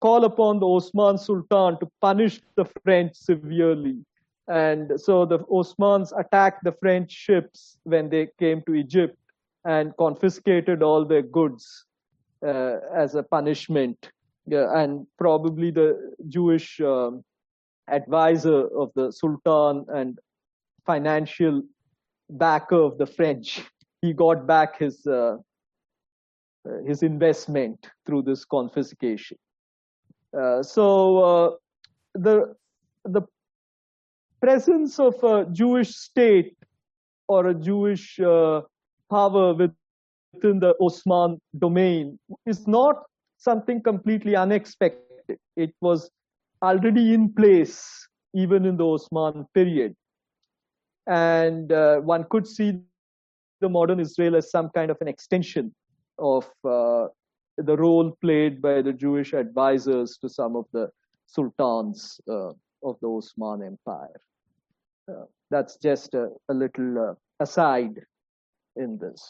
[0.02, 4.04] call upon the Osman Sultan to punish the French severely.
[4.48, 9.18] And so the Osmans attacked the French ships when they came to Egypt
[9.66, 11.86] and confiscated all their goods
[12.46, 14.12] uh, as a punishment.
[14.48, 17.24] Yeah, and probably the Jewish um,
[17.88, 20.18] advisor of the Sultan and
[20.86, 21.62] financial
[22.30, 23.62] backer of the French,
[24.02, 25.38] he got back his uh,
[26.86, 29.38] his investment through this confiscation.
[30.38, 31.52] Uh, so uh,
[32.16, 32.56] the
[33.06, 33.22] the
[34.42, 36.56] presence of a Jewish state
[37.28, 38.62] or a Jewish uh,
[39.10, 43.04] power within the Osman domain is not
[43.38, 45.38] something completely unexpected.
[45.56, 46.10] It was
[46.62, 49.96] already in place even in the Osman period,
[51.08, 52.80] and uh, one could see
[53.60, 55.74] the modern Israel as some kind of an extension
[56.18, 57.08] of uh,
[57.58, 60.90] the role played by the Jewish advisors to some of the
[61.28, 62.50] sultans uh,
[62.84, 64.20] of the Osman Empire.
[65.50, 68.00] That's just a, a little uh, aside
[68.76, 69.22] in this.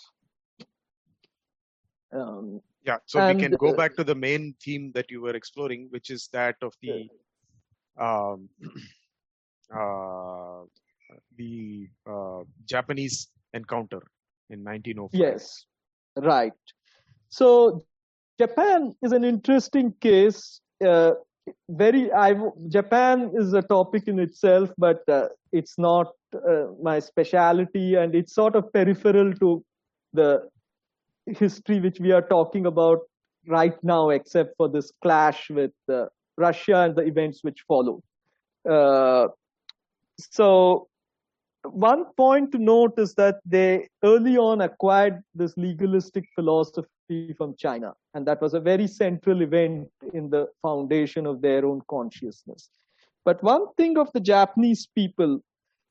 [2.13, 5.87] Um, Yeah, so we can go back to the main theme that you were exploring,
[5.91, 7.09] which is that of the
[7.99, 8.49] um,
[9.75, 10.63] uh,
[11.37, 14.01] the uh, Japanese encounter
[14.49, 15.19] in 1905.
[15.19, 15.65] Yes,
[16.17, 16.53] right.
[17.29, 17.83] So
[18.39, 20.61] Japan is an interesting case.
[20.83, 21.13] Uh,
[21.69, 22.35] very I
[22.67, 28.33] Japan is a topic in itself, but uh, it's not uh, my specialty, and it's
[28.33, 29.63] sort of peripheral to
[30.13, 30.49] the
[31.25, 32.99] history which we are talking about
[33.47, 36.05] right now, except for this clash with uh,
[36.37, 38.01] Russia and the events which follow.
[38.69, 39.27] Uh,
[40.19, 40.87] so
[41.63, 46.89] one point to note is that they early on acquired this legalistic philosophy
[47.37, 51.81] from China, and that was a very central event in the foundation of their own
[51.89, 52.69] consciousness.
[53.25, 55.41] But one thing of the Japanese people,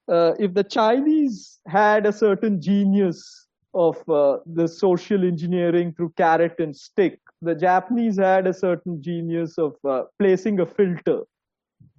[0.09, 6.59] uh, if the Chinese had a certain genius of uh, the social engineering through carrot
[6.59, 11.21] and stick, the Japanese had a certain genius of uh, placing a filter.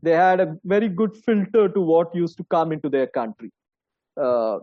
[0.03, 3.51] They had a very good filter to what used to come into their country
[4.17, 4.59] uh,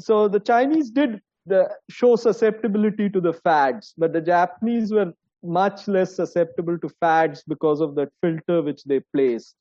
[0.00, 5.12] so the Chinese did the, show susceptibility to the fads, but the Japanese were
[5.42, 9.54] much less susceptible to fads because of that filter which they placed.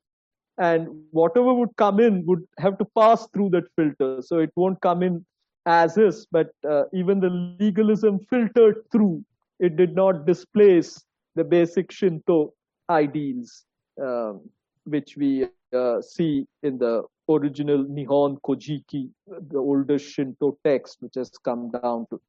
[0.57, 4.21] And whatever would come in would have to pass through that filter.
[4.21, 5.25] So it won't come in
[5.65, 9.23] as is, but uh, even the legalism filtered through,
[9.59, 11.03] it did not displace
[11.35, 12.53] the basic Shinto
[12.89, 13.65] ideals,
[14.01, 14.41] um,
[14.85, 21.29] which we uh, see in the original Nihon Kojiki, the oldest Shinto text, which has
[21.29, 22.21] come down to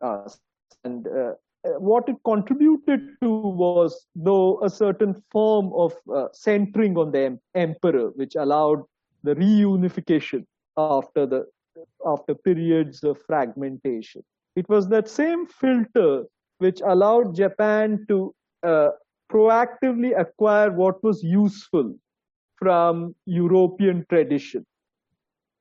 [0.00, 0.38] us.
[0.84, 1.32] And uh,
[1.78, 8.10] what it contributed to was, though, a certain form of uh, centering on the emperor,
[8.10, 8.82] which allowed
[9.22, 10.44] the reunification
[10.76, 11.46] after the
[12.06, 14.22] after periods of fragmentation.
[14.54, 16.24] It was that same filter
[16.58, 18.90] which allowed Japan to uh,
[19.30, 21.94] proactively acquire what was useful
[22.58, 24.64] from European tradition.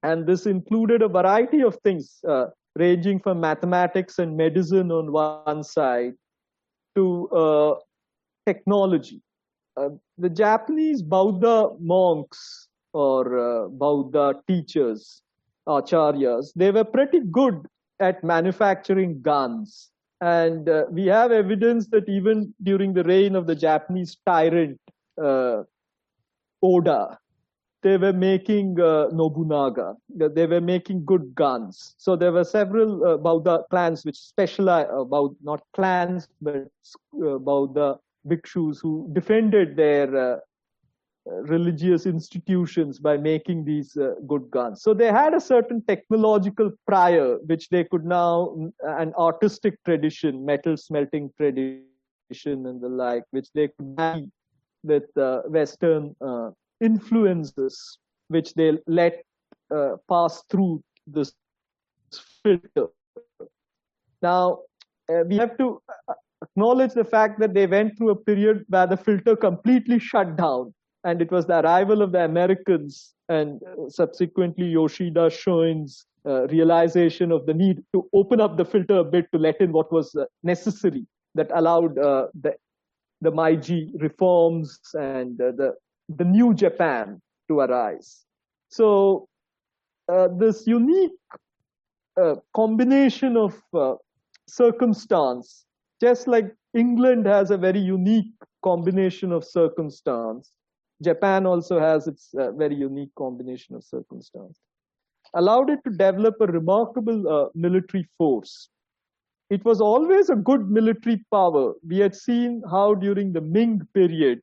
[0.03, 5.63] And this included a variety of things, uh, ranging from mathematics and medicine on one
[5.63, 6.13] side
[6.95, 7.75] to uh,
[8.45, 9.21] technology.
[9.77, 15.21] Uh, the Japanese Buddha monks or uh, Buddha teachers,
[15.67, 17.65] acharyas, they were pretty good
[17.99, 19.89] at manufacturing guns.
[20.21, 24.79] And uh, we have evidence that even during the reign of the Japanese tyrant,
[25.21, 25.63] uh,
[26.63, 27.19] Oda.
[27.83, 29.95] They were making uh, Nobunaga.
[30.15, 31.95] They were making good guns.
[31.97, 36.69] So there were several uh, Bauda clans which specialize about uh, not clans but
[37.15, 40.37] uh, Bauda bhikshus who defended their uh,
[41.25, 44.81] religious institutions by making these uh, good guns.
[44.81, 50.77] So they had a certain technological prior, which they could now, an artistic tradition, metal
[50.77, 51.85] smelting tradition
[52.43, 54.31] and the like, which they could
[54.83, 59.23] with uh, Western uh, influences which they let
[59.73, 61.33] uh, pass through this
[62.43, 62.87] filter.
[64.21, 64.59] Now,
[65.09, 68.87] uh, we have to uh, acknowledge the fact that they went through a period where
[68.87, 70.73] the filter completely shut down.
[71.03, 77.45] And it was the arrival of the Americans and uh, subsequently Yoshida Shoin's realization of
[77.45, 81.05] the need to open up the filter a bit to let in what was necessary
[81.35, 82.55] that allowed the
[83.23, 85.73] the Meiji reforms and uh, the,
[86.09, 88.25] the new Japan to arise.
[88.69, 89.27] So
[90.11, 91.11] uh, this unique
[92.21, 93.95] uh, combination of uh,
[94.47, 95.65] circumstance,
[96.01, 100.51] just like England has a very unique combination of circumstance,
[101.01, 104.59] Japan also has its uh, very unique combination of circumstance,
[105.33, 108.69] allowed it to develop a remarkable uh, military force
[109.53, 111.73] it was always a good military power.
[111.87, 114.41] We had seen how during the Ming period,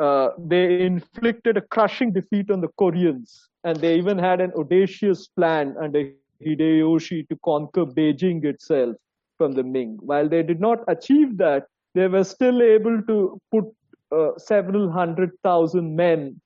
[0.00, 5.26] uh, they inflicted a crushing defeat on the Koreans, and they even had an audacious
[5.28, 6.04] plan under
[6.44, 8.96] Hideyoshi to conquer Beijing itself
[9.38, 9.98] from the Ming.
[10.00, 13.64] While they did not achieve that, they were still able to put
[14.12, 16.40] uh, several hundred thousand men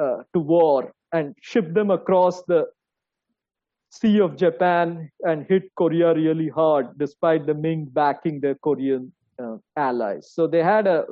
[0.00, 2.66] uh, to war and ship them across the
[4.00, 9.12] Sea of Japan and hit Korea really hard, despite the Ming backing their Korean
[9.42, 10.30] uh, allies.
[10.32, 11.04] So they had a,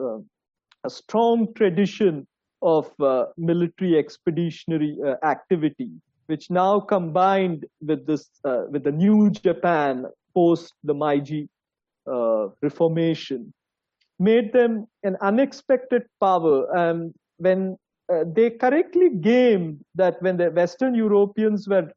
[0.84, 2.26] a, strong tradition
[2.62, 5.90] of uh, military expeditionary uh, activity,
[6.26, 11.48] which now combined with this uh, with the new Japan post the Meiji
[12.06, 13.52] uh, Reformation,
[14.18, 16.66] made them an unexpected power.
[16.76, 17.76] And when
[18.36, 21.90] they correctly gamed that when the Western Europeans were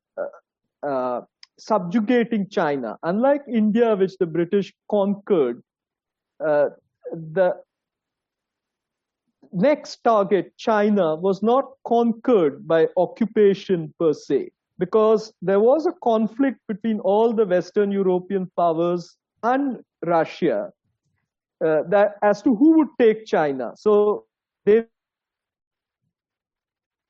[0.83, 1.21] uh,
[1.57, 2.97] subjugating China.
[3.03, 5.61] Unlike India, which the British conquered,
[6.45, 6.69] uh,
[7.11, 7.55] the
[9.51, 16.59] next target, China, was not conquered by occupation per se, because there was a conflict
[16.67, 20.71] between all the Western European powers and Russia
[21.65, 23.73] uh, that as to who would take China.
[23.75, 24.25] So
[24.65, 24.85] they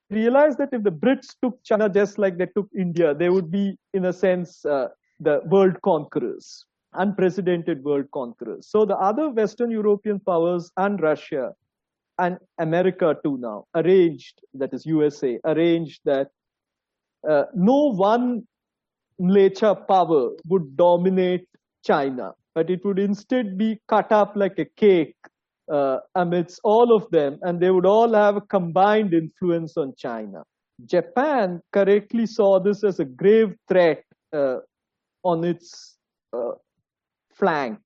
[0.10, 3.78] realized that if the Brits took China just like they took India, they would be,
[3.94, 4.88] in a sense, uh,
[5.20, 8.68] the world conquerors, unprecedented world conquerors.
[8.68, 11.54] So the other Western European powers and Russia
[12.20, 16.30] and America too now arranged, that is USA, arranged that
[17.28, 18.48] uh, no one
[19.20, 21.48] Mlecha power would dominate
[21.84, 25.16] China, but it would instead be cut up like a cake
[25.72, 30.44] uh, amidst all of them, and they would all have a combined influence on China.
[30.86, 34.04] Japan correctly saw this as a grave threat
[34.34, 34.58] uh,
[35.24, 35.98] on its
[36.34, 36.52] uh,
[37.34, 37.80] flank,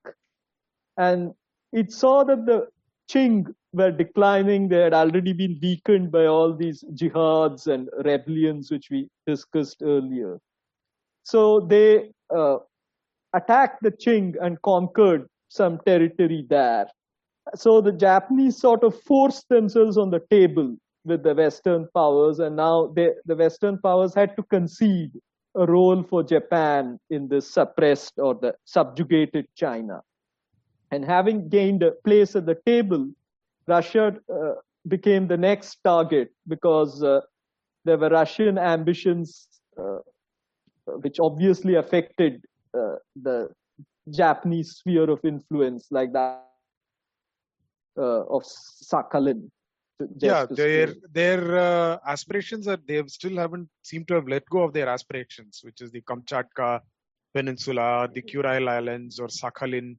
[0.98, 1.32] and
[1.72, 2.68] it saw that the
[3.10, 4.68] Qing were declining.
[4.68, 10.40] They had already been weakened by all these jihads and rebellions, which we discussed earlier.
[11.24, 12.58] So they uh,
[13.34, 16.88] attacked the Qing and conquered some territory there.
[17.56, 22.56] So the Japanese sort of forced themselves on the table with the Western powers, and
[22.56, 25.12] now they, the Western powers had to concede
[25.56, 30.02] a role for Japan in this suppressed or the subjugated China.
[30.92, 33.10] And having gained a place at the table,
[33.68, 34.54] Russia uh,
[34.88, 37.22] became the next target because uh,
[37.86, 39.48] there were Russian ambitions,
[39.78, 40.00] uh,
[40.86, 42.46] which obviously affected
[42.78, 43.50] uh, the
[44.10, 46.51] Japanese sphere of influence, like that uh,
[47.98, 49.50] of Sakhalin.
[50.18, 54.74] Yeah, their their uh, aspirations are they still haven't seem to have let go of
[54.74, 56.80] their aspirations, which is the Kamchatka
[57.36, 59.98] Peninsula, the Kuril Islands, or Sakhalin.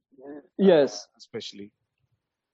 [0.57, 1.71] Yes, especially.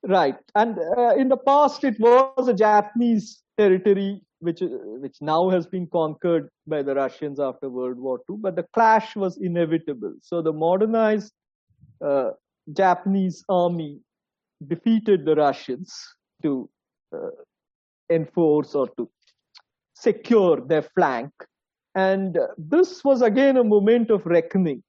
[0.07, 5.67] Right, and uh, in the past it was a Japanese territory which which now has
[5.67, 8.37] been conquered by the Russians after World War II.
[8.39, 10.13] But the clash was inevitable.
[10.21, 11.33] So the modernized
[12.03, 12.31] uh,
[12.71, 13.99] Japanese army
[14.67, 15.93] defeated the Russians
[16.43, 16.69] to
[17.15, 17.29] uh,
[18.09, 19.09] enforce or to
[19.93, 21.31] secure their flank.
[21.95, 24.83] And uh, this was again a moment of reckoning.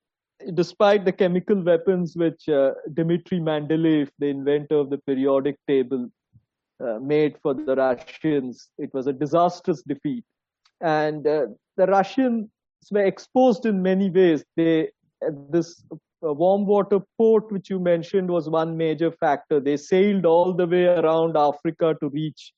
[0.54, 6.08] Despite the chemical weapons which uh, Dmitry Mendeleev, the inventor of the periodic table,
[6.82, 10.24] uh, made for the Russians, it was a disastrous defeat.
[10.80, 12.48] And uh, the Russians
[12.90, 14.42] were exposed in many ways.
[14.56, 14.90] They
[15.50, 15.82] this
[16.24, 19.60] uh, warm water port, which you mentioned, was one major factor.
[19.60, 22.52] They sailed all the way around Africa to reach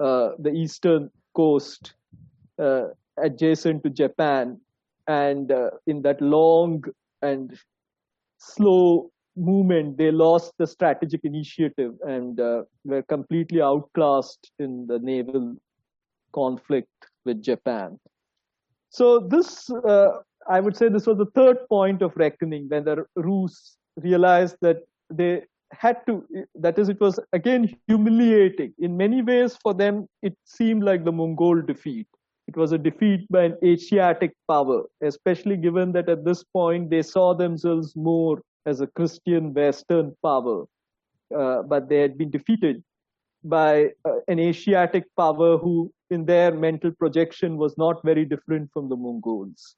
[0.00, 1.94] uh, the eastern coast
[2.58, 2.88] uh,
[3.18, 4.60] adjacent to Japan.
[5.06, 6.84] And uh, in that long
[7.22, 7.56] and
[8.38, 15.56] slow movement, they lost the strategic initiative and uh, were completely outclassed in the naval
[16.32, 16.88] conflict
[17.24, 17.98] with Japan.
[18.90, 20.18] So this uh,
[20.48, 24.78] I would say this was the third point of reckoning when the Rus realized that
[25.10, 25.42] they
[25.72, 28.74] had to, that is, it was again humiliating.
[28.78, 32.06] In many ways, for them, it seemed like the Mongol defeat.
[32.46, 37.02] It was a defeat by an Asiatic power, especially given that at this point they
[37.02, 40.64] saw themselves more as a Christian Western power.
[41.34, 42.84] Uh, but they had been defeated
[43.42, 48.88] by uh, an Asiatic power who, in their mental projection, was not very different from
[48.88, 49.76] the Mongols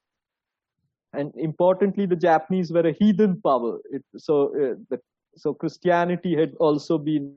[1.13, 3.79] and importantly, the Japanese were a heathen power.
[3.91, 4.99] It, so, uh, the,
[5.35, 7.35] so Christianity had also been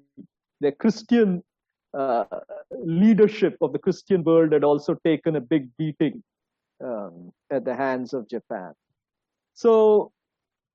[0.60, 1.42] the Christian
[1.96, 2.24] uh,
[2.84, 6.22] leadership of the Christian world had also taken a big beating
[6.84, 8.72] um, at the hands of Japan.
[9.54, 10.12] So,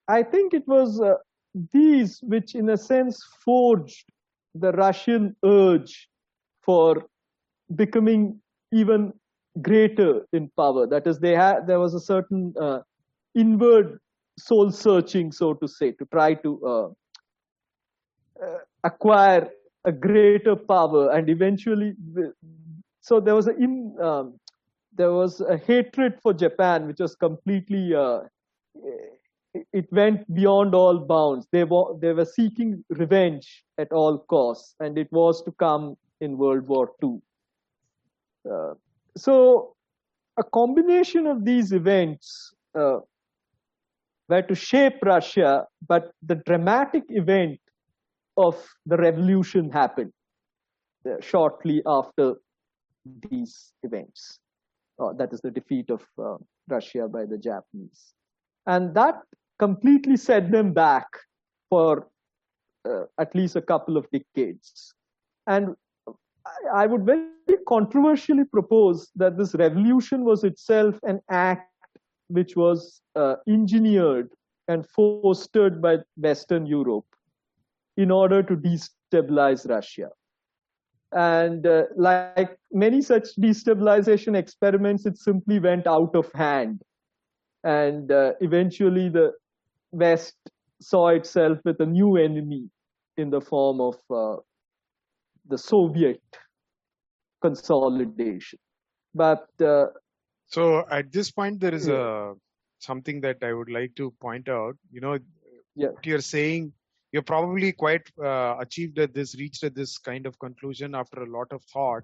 [0.08, 1.16] I think it was uh,
[1.74, 4.06] these which, in a sense, forged
[4.54, 6.08] the Russian urge
[6.62, 7.06] for
[7.76, 8.40] becoming
[8.72, 9.14] even
[9.62, 10.88] greater in power.
[10.88, 12.80] That is, they had there was a certain uh,
[13.34, 14.00] inward
[14.38, 16.86] soul searching, so to say, to try to uh,
[18.44, 19.50] uh, acquire
[19.86, 21.94] a greater power, and eventually,
[23.02, 24.40] so there was a in um,
[24.94, 28.22] there was a hatred for Japan, which was completely uh,
[29.72, 31.48] it went beyond all bounds.
[31.52, 36.38] They were they were seeking revenge at all costs, and it was to come in
[36.38, 37.22] World War II.
[38.50, 38.74] Uh,
[39.18, 39.76] so
[40.38, 43.00] a combination of these events uh,
[44.28, 47.60] were to shape Russia, but the dramatic event
[48.38, 50.12] of the revolution happened
[51.10, 52.36] uh, shortly after
[53.30, 54.40] these events.
[55.00, 56.38] Uh, that is the defeat of uh,
[56.70, 58.14] Russia by the Japanese.
[58.66, 59.16] And that
[59.60, 61.08] completely set them back
[61.70, 62.08] for
[62.90, 64.94] uh, at least a couple of decades.
[65.48, 65.76] And
[66.74, 67.28] I would very
[67.68, 71.72] controversially propose that this revolution was itself an act
[72.28, 74.30] which was uh, engineered
[74.68, 77.06] and fostered by Western Europe
[77.98, 80.10] in order to destabilize Russia.
[81.12, 86.82] And uh, like many such destabilization experiments, it simply went out of hand.
[87.64, 89.34] And uh, eventually, the
[89.92, 90.36] West
[90.82, 92.70] saw itself with a new enemy
[93.18, 94.42] in the form of uh,
[95.48, 96.22] the Soviet
[97.42, 98.60] consolidation.
[99.14, 99.88] But uh,
[100.48, 102.34] so at this point, there is a
[102.80, 104.76] something that I would like to point out.
[104.92, 105.18] You know,
[105.76, 105.90] yeah.
[105.90, 106.74] what you're saying,
[107.12, 111.30] you're probably quite uh, achieved at this, reached at this kind of conclusion after a
[111.30, 112.04] lot of thought.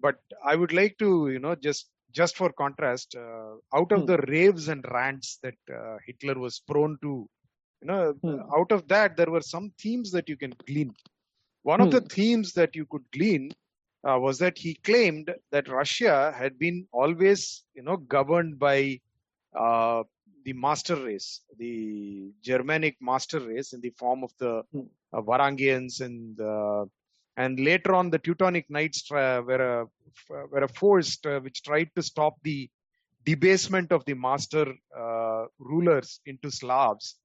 [0.00, 4.06] But I would like to, you know, just just for contrast, uh, out of Hmm.
[4.06, 7.26] the raves and rants that uh, Hitler was prone to,
[7.80, 8.40] you know, Hmm.
[8.54, 10.92] out of that there were some themes that you can glean.
[11.62, 12.02] One of the Hmm.
[12.02, 13.52] themes that you could glean
[14.08, 19.00] uh, was that he claimed that Russia had been always, you know, governed by
[19.58, 20.02] uh,
[20.44, 24.86] the master race, the Germanic master race in the form of the Hmm.
[25.12, 26.84] uh, Varangians and uh,
[27.36, 29.86] and later on the Teutonic Knights uh, were a
[30.50, 32.68] were a force uh, which tried to stop the
[33.24, 37.16] debasement of the master uh, rulers into Slavs,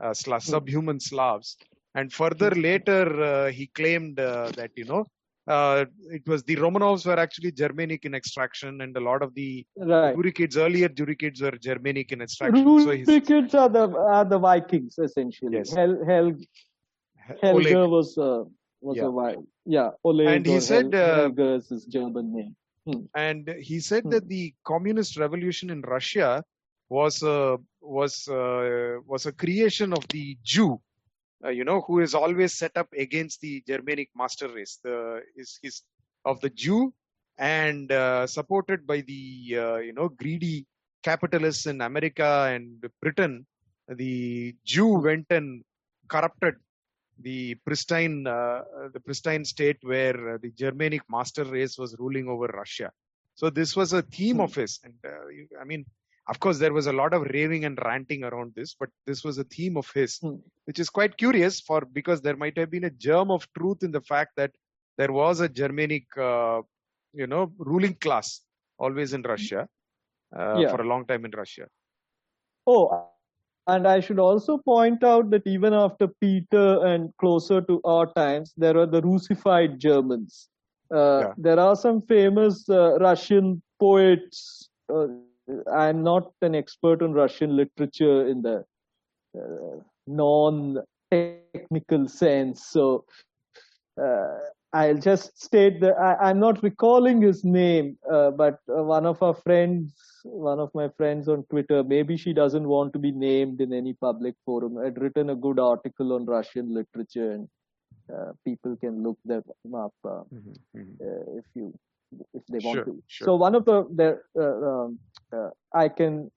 [0.00, 0.64] uh, Sla- Hmm.
[0.64, 1.56] subhuman Slavs.
[1.94, 5.04] And further later, uh, he claimed uh, that you know
[5.46, 9.64] uh, it was the Romanovs were actually Germanic in extraction, and a lot of the
[9.76, 10.16] right.
[10.16, 12.80] Rurikids, earlier Rurikids were Germanic in extraction.
[12.80, 15.58] So he's Rurikids are the are the Vikings essentially.
[15.58, 15.72] Yes.
[15.72, 16.32] Hel, Hel,
[17.90, 18.44] was uh,
[18.80, 19.06] was Yeah.
[19.06, 19.46] a Viking.
[19.64, 22.54] Yeah, Oleg And he said, Hel, uh, is his German name.
[23.14, 24.10] and he said Hmm.
[24.10, 26.44] that the communist revolution in Russia
[26.90, 30.80] was a was uh, was a creation of the Jew,
[31.44, 35.58] uh, you know, who is always set up against the Germanic master race, the is
[35.62, 35.82] is
[36.24, 36.92] of the Jew,
[37.38, 40.66] and uh, supported by the uh, you know greedy
[41.02, 43.46] capitalists in America and Britain.
[43.88, 45.62] The Jew went and
[46.08, 46.54] corrupted
[47.18, 48.62] the pristine uh,
[48.92, 52.90] the pristine state where uh, the Germanic master race was ruling over Russia.
[53.34, 54.40] So this was a theme Hmm.
[54.40, 55.84] of his, and uh, I mean,
[56.28, 59.38] of course, there was a lot of raving and ranting around this, but this was
[59.38, 60.36] a theme of his, Hmm.
[60.66, 63.90] which is quite curious for because there might have been a germ of truth in
[63.92, 64.52] the fact that
[64.96, 66.62] there was a Germanic, uh,
[67.12, 68.40] you know, ruling class
[68.78, 69.68] always in Russia
[70.36, 70.68] uh, Yeah.
[70.68, 71.68] for a long time in Russia.
[72.66, 73.10] Oh,
[73.66, 78.52] and I should also point out that even after Peter and closer to our times,
[78.56, 80.48] there were the Russified Germans.
[80.94, 81.32] Uh, Yeah.
[81.36, 84.68] There are some famous uh, Russian poets.
[84.92, 85.06] Uh,
[85.72, 88.64] I'm not an expert on Russian literature in the
[89.38, 93.04] uh, non-technical sense, so
[94.00, 94.38] uh,
[94.72, 99.22] I'll just state that I, I'm not recalling his name, uh, but uh, one of
[99.22, 99.92] our friends,
[100.24, 103.92] one of my friends on Twitter, maybe she doesn't want to be named in any
[103.92, 107.48] public forum, had written a good article on Russian literature, and
[108.12, 109.42] uh, people can look them
[109.74, 110.24] up uh, uh,
[111.38, 111.72] if you
[112.32, 113.02] if they want Sure, to.
[113.06, 113.26] sure.
[113.26, 114.98] So one of the the uh, um,
[115.34, 116.30] uh, I can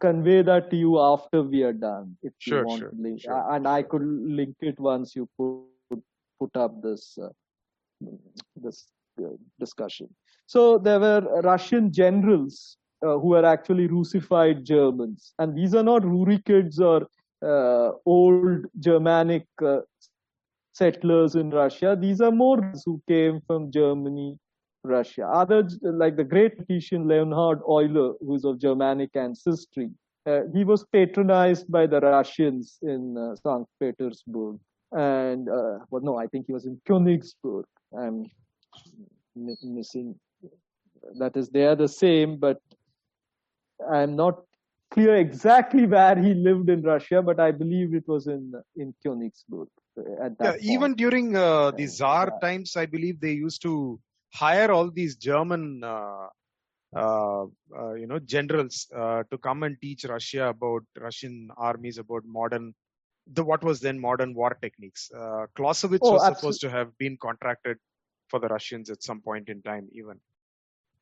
[0.00, 3.20] convey that to you after we are done if Sure, you want sure, to link,
[3.22, 5.62] sure, uh, and I could link it once you put
[5.94, 7.28] put up this uh,
[8.56, 8.86] this
[9.22, 9.28] uh,
[9.60, 10.08] discussion.
[10.46, 12.76] So there were Russian generals
[13.06, 17.06] uh, who were actually Russified Germans, and these are not Rurikids or
[17.46, 19.80] uh, old Germanic uh,
[20.72, 21.96] settlers in Russia.
[21.98, 24.38] These are more who came from Germany,
[24.84, 25.26] Russia.
[25.26, 29.90] Others, like the great mathematician Leonhard Euler, who's of Germanic ancestry,
[30.26, 33.66] uh, he was patronized by the Russians in uh, St.
[33.80, 34.58] Petersburg.
[34.92, 37.64] And, uh, well, no, I think he was in Königsberg.
[37.98, 38.30] I'm
[39.34, 40.14] mi- missing.
[41.18, 42.60] That is, they are the same, but
[43.90, 44.42] I'm not
[44.90, 49.66] clear exactly where he lived in Russia, but I believe it was in in Königsberg
[50.22, 54.00] at yeah, even during uh, the Tsar times, I believe they used to
[54.32, 56.28] hire all these German, uh,
[56.96, 57.44] uh,
[57.78, 62.74] uh, you know, generals uh, to come and teach Russia about Russian armies, about modern,
[63.32, 65.10] the what was then modern war techniques.
[65.16, 67.78] Uh, Clausewitz Oh, was absol- supposed to have been contracted
[68.28, 70.20] for the Russians at some point in time, even.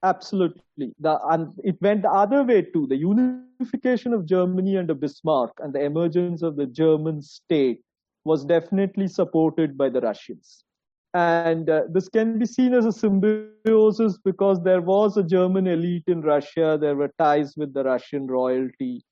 [0.03, 0.95] Absolutely.
[0.99, 2.87] The, and it went the other way too.
[2.87, 7.83] The unification of Germany under Bismarck and the emergence of the German state
[8.25, 10.65] was definitely supported by the Russians.
[11.13, 16.05] And uh, this can be seen as a symbiosis because there was a German elite
[16.07, 16.79] in Russia.
[16.81, 19.03] There were ties with the Russian royalty.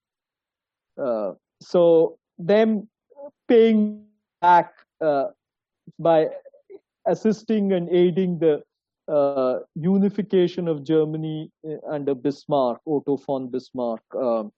[1.00, 2.88] Uh, so them
[3.48, 4.04] paying
[4.40, 5.26] back uh,
[5.98, 6.28] by
[7.06, 8.62] assisting and aiding the
[9.12, 14.52] uh, unification of Germany uh, under Bismarck, Otto von Bismarck, um,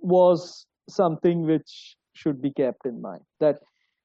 [0.00, 3.22] was something which should be kept in mind.
[3.40, 3.58] That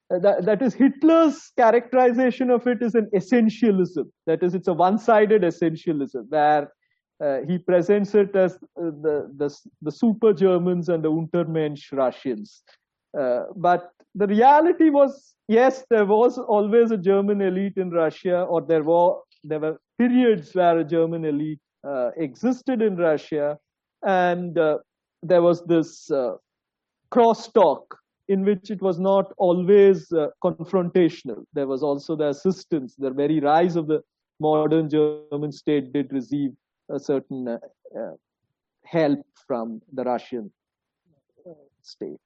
[0.09, 4.05] that, that is Hitler's characterization of it is an essentialism.
[4.27, 6.71] That is, it's a one-sided essentialism where
[7.23, 12.63] uh, he presents it as uh, the, the, the super Germans and the Untermensch Russians.
[13.17, 18.61] Uh, but the reality was, yes, there was always a German elite in Russia, or
[18.61, 23.57] there were there were periods where a German elite uh, existed in Russia,
[24.05, 24.77] and uh,
[25.21, 26.09] there was this
[27.11, 27.83] crosstalk
[28.27, 31.43] in which it was not always uh, confrontational.
[31.53, 32.95] There was also the assistance.
[32.95, 34.01] The very rise of the
[34.39, 36.51] modern German state did receive
[36.89, 37.57] a certain uh,
[37.97, 38.11] uh,
[38.85, 40.51] help from the Russian
[41.81, 42.19] state.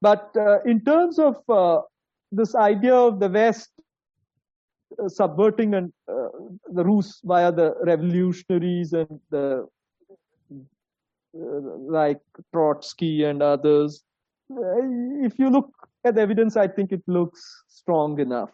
[0.00, 1.82] But uh, in terms of uh,
[2.30, 3.70] this idea of the West
[5.02, 9.66] uh, subverting and the Rus via the revolutionaries and the
[11.34, 12.20] like
[12.52, 14.02] Trotsky and others,
[15.24, 15.70] if you look
[16.04, 18.50] at the evidence, I think it looks strong enough.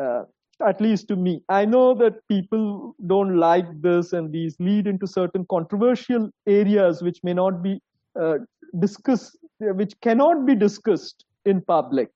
[0.00, 0.24] Uh,
[0.66, 1.42] at least to me.
[1.48, 7.20] I know that people don't like this, and these lead into certain controversial areas which
[7.22, 7.80] may not be
[8.20, 8.38] uh,
[8.80, 12.10] discussed, which cannot be discussed in public,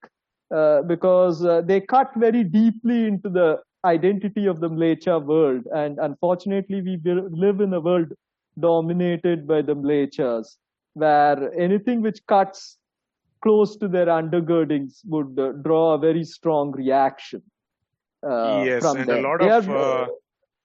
[0.55, 5.63] uh, because uh, they cut very deeply into the identity of the Mlecha world.
[5.75, 8.13] And unfortunately, we live in a world
[8.59, 10.57] dominated by the Mlechas
[10.95, 12.79] where anything which cuts
[13.43, 17.43] close to their undergirdings would uh, draw a very strong reaction.
[18.25, 19.19] Uh, yes, and them.
[19.19, 20.07] a lot of uh,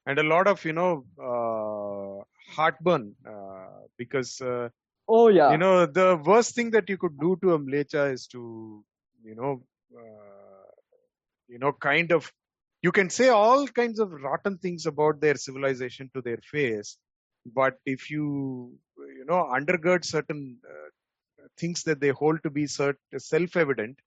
[0.06, 2.22] and a lot of you know uh,
[2.54, 4.68] heartburn uh, because uh,
[5.08, 8.26] oh yeah, you know the worst thing that you could do to a mlecha is
[8.28, 8.84] to
[9.24, 9.60] you know
[11.48, 12.30] you know kind of
[12.82, 16.96] you can say all kinds of rotten things about their civilization to their face
[17.54, 18.72] but if you
[19.28, 20.88] know undergird certain uh,
[21.56, 23.98] things that they hold to be cert- self-evident.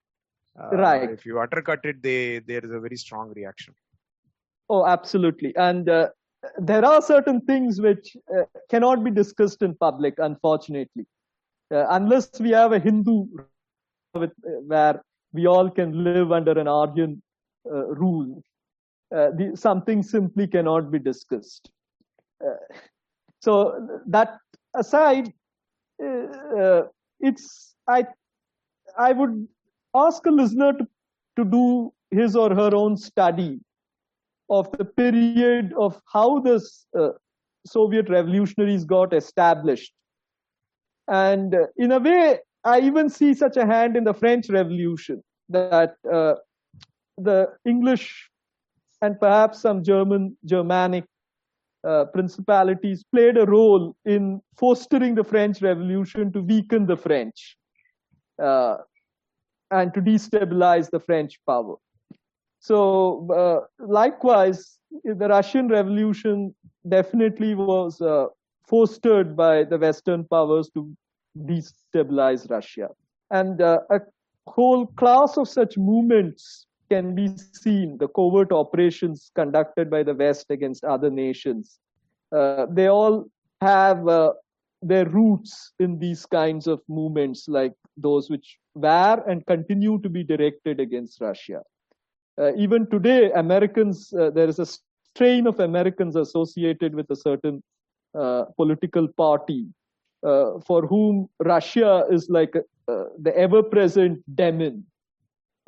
[0.62, 1.10] Uh, right.
[1.10, 3.74] if you undercut it they there is a very strong reaction.
[4.70, 5.56] Oh absolutely.
[5.56, 6.10] And uh,
[6.58, 11.06] there are certain things which uh, cannot be discussed in public unfortunately.
[11.74, 13.28] Uh, unless we have a hindu
[14.14, 17.22] with, uh, where we all can live under an aryan
[17.64, 18.44] rule
[19.12, 21.70] the, something simply cannot be discussed.
[23.42, 24.38] So that
[24.76, 25.34] aside,
[26.04, 26.84] uh,
[27.20, 28.06] it's I
[28.98, 29.48] I would
[29.96, 30.88] ask a listener to,
[31.38, 33.60] to do his or her own study
[34.50, 37.10] of the period of how this uh,
[37.66, 39.94] Soviet revolutionaries got established.
[41.08, 45.24] And uh, in a way, I even see such a hand in the French Revolution
[45.50, 46.36] that uh,
[47.18, 48.30] the English
[49.02, 51.06] and perhaps some German, Germanic
[51.84, 57.58] uh, principalities played a role in fostering the French Revolution to weaken the French
[58.42, 58.78] uh,
[59.72, 61.76] and to destabilize the French power.
[62.60, 66.54] So, uh, likewise, the Russian Revolution
[66.88, 68.28] definitely was uh,
[68.68, 70.96] fostered by the Western powers to
[71.36, 72.90] destabilize Russia.
[73.32, 74.02] And uh, a
[74.46, 77.28] whole class of such movements can be
[77.64, 81.80] seen the covert operations conducted by the West against other nations.
[82.36, 83.26] Uh, they all
[83.62, 84.34] have uh,
[84.82, 90.24] their roots in these kinds of movements, like those which were and continue to be
[90.24, 91.62] directed against Russia.
[92.42, 97.62] Uh, even today, Americans, uh, there is a strain of Americans associated with a certain
[98.22, 99.66] uh, political party
[100.24, 102.56] uh, for whom Russia is like
[103.26, 104.86] the ever present demon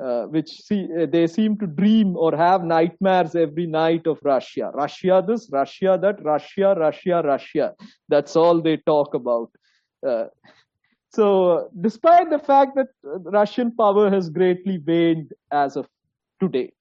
[0.03, 4.69] uh, which see, uh, they seem to dream or have nightmares every night of Russia.
[4.73, 7.73] Russia this, Russia that, Russia, Russia, Russia.
[8.09, 9.49] That's all they talk about.
[10.05, 10.25] Uh,
[11.09, 15.87] so, despite the fact that Russian power has greatly waned as of
[16.41, 16.73] today.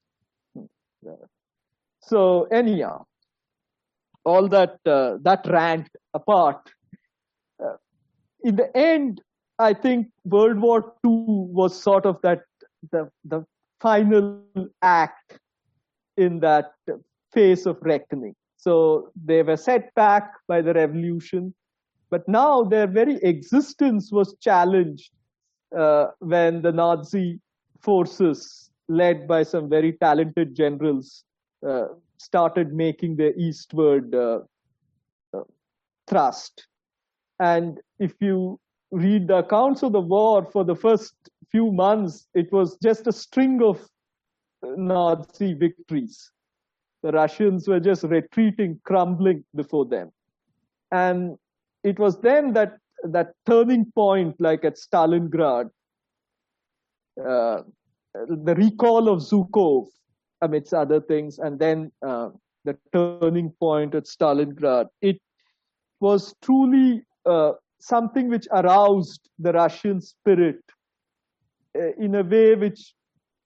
[2.01, 3.05] So, anyhow,
[4.25, 6.69] all that uh, that rant apart,
[7.63, 7.77] uh,
[8.43, 9.21] in the end,
[9.59, 11.25] I think World War II
[11.59, 12.41] was sort of that
[12.91, 13.45] the, the
[13.79, 14.41] final
[14.81, 15.39] act
[16.17, 16.71] in that
[17.31, 18.35] phase of reckoning.
[18.57, 21.53] So they were set back by the revolution,
[22.09, 25.11] but now their very existence was challenged
[25.75, 27.39] uh, when the Nazi
[27.81, 31.23] forces, led by some very talented generals,
[31.67, 31.87] uh,
[32.17, 34.39] started making their eastward uh,
[35.33, 35.41] uh
[36.07, 36.67] thrust.
[37.39, 38.59] And if you
[38.91, 41.15] read the accounts of the war for the first
[41.53, 43.79] few months, it was just a string of
[44.63, 46.31] Nazi victories.
[47.03, 50.11] The Russians were just retreating, crumbling before them.
[50.91, 51.37] And
[51.83, 55.69] it was then that that turning point, like at Stalingrad,
[57.19, 57.61] uh,
[58.13, 59.87] the recall of Zhukov
[60.41, 62.29] amidst other things, and then uh,
[62.63, 64.87] the turning point at Stalingrad.
[65.01, 65.19] It
[65.99, 70.82] was truly uh, something which aroused the Russian spirit uh,
[71.75, 72.93] in a way which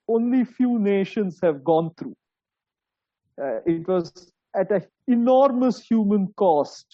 [0.07, 2.15] only few nations have gone through.
[3.41, 6.85] Uh, it was at an enormous human cost.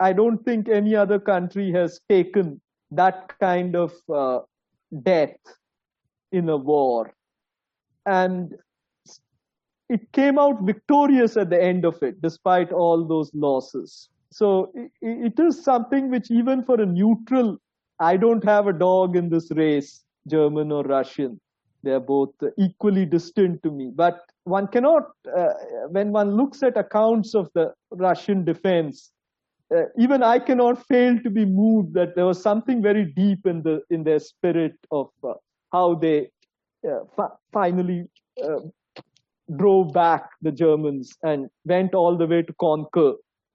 [0.00, 2.60] I don't think any other country has taken
[2.90, 4.40] that kind of uh,
[5.02, 5.36] death
[6.32, 7.12] in a war.
[8.06, 8.54] And
[9.88, 14.08] it came out victorious at the end of it, despite all those losses.
[14.30, 17.58] So it, it is something which, even for a neutral,
[17.98, 21.40] I don't have a dog in this race, German or Russian.
[21.82, 23.92] They're both equally distant to me.
[23.94, 25.04] But one cannot,
[25.36, 25.54] uh,
[25.90, 29.12] when one looks at accounts of the Russian defense,
[29.74, 33.62] uh, even I cannot fail to be moved that there was something very deep in
[33.62, 35.34] the in their spirit of uh,
[35.72, 36.30] how they
[36.88, 38.06] uh, fi- finally
[38.42, 38.60] uh,
[39.56, 43.12] drove back the Germans and went all the way to conquer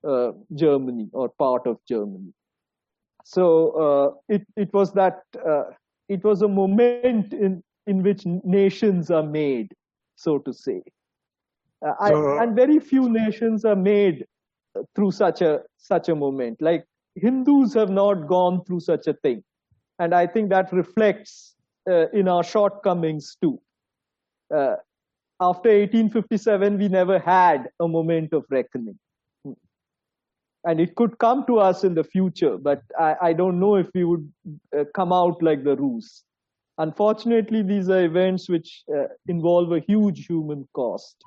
[0.08, 2.32] uh, Germany or part of Germany.
[3.26, 5.22] So it it was that
[6.10, 9.74] it was a moment in in which nations are made,
[10.16, 10.82] so to say,
[11.86, 14.26] uh, I, and very few nations are made
[14.96, 16.62] through such a such a moment.
[16.62, 16.86] Like
[17.16, 19.44] Hindus have not gone through such a thing,
[20.00, 21.56] and I think that reflects
[21.90, 23.60] uh, in our shortcomings too.
[24.54, 24.76] Uh,
[25.42, 28.98] after 1857, we never had a moment of reckoning.
[30.66, 33.90] And it could come to us in the future, but I, I don't know if
[33.94, 34.32] we would
[34.78, 36.24] uh, come out like the Rus.
[36.78, 41.18] Unfortunately, these are events which uh, involve a huge human cost.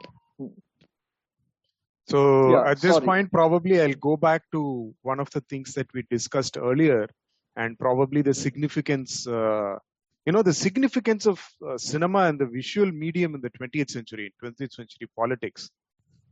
[2.08, 3.06] So Yeah, at this sorry.
[3.06, 7.08] point, probably I'll go back to one of the things that we discussed earlier,
[7.56, 9.76] and probably the significance, uh,
[10.24, 14.32] you know, the significance of uh, cinema and the visual medium in the 20th century,
[14.42, 15.68] 20th century politics.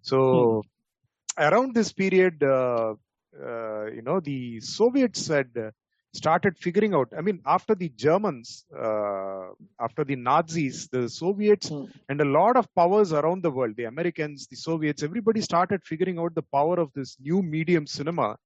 [0.02, 0.64] So
[1.38, 2.94] around this period, uh,
[3.42, 5.48] uh, you know, the Soviets had
[6.12, 7.08] started figuring out.
[7.16, 9.48] I mean, after the Germans, uh,
[9.80, 11.84] after the Nazis, the Soviets Hmm.
[12.08, 16.18] and a lot of powers around the world, the Americans, the Soviets, everybody started figuring
[16.18, 18.36] out the power of this new medium cinema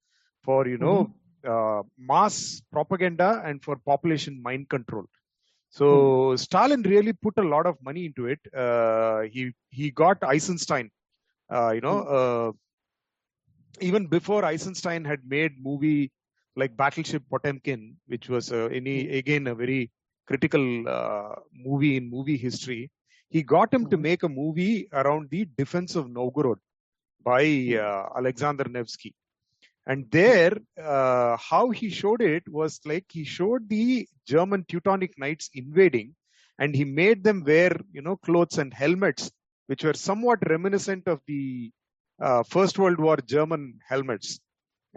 [0.43, 1.11] for, you know,
[1.47, 5.05] uh, mass propaganda and for population mind control.
[5.71, 8.41] So Stalin really put a lot of money into it.
[8.55, 10.91] Uh, he he got Eisenstein.
[11.51, 12.53] Uh, you know, uh,
[13.81, 16.11] even before Eisenstein had made movie
[16.57, 19.91] like Battleship Potemkin, which was uh, any again a very
[20.27, 22.91] critical uh, movie in movie history.
[23.29, 23.99] He got him to Mhm.
[23.99, 26.59] make a movie around the defense of Novgorod
[27.23, 27.45] by
[27.81, 29.15] uh, Alexander Nevsky.
[29.87, 30.53] And there,
[30.83, 36.15] uh, how he showed it was like he showed the German Teutonic Knights invading,
[36.59, 39.31] and he made them wear, you know, clothes and helmets,
[39.67, 41.71] which were somewhat reminiscent of the
[42.49, 44.41] First World War German helmets.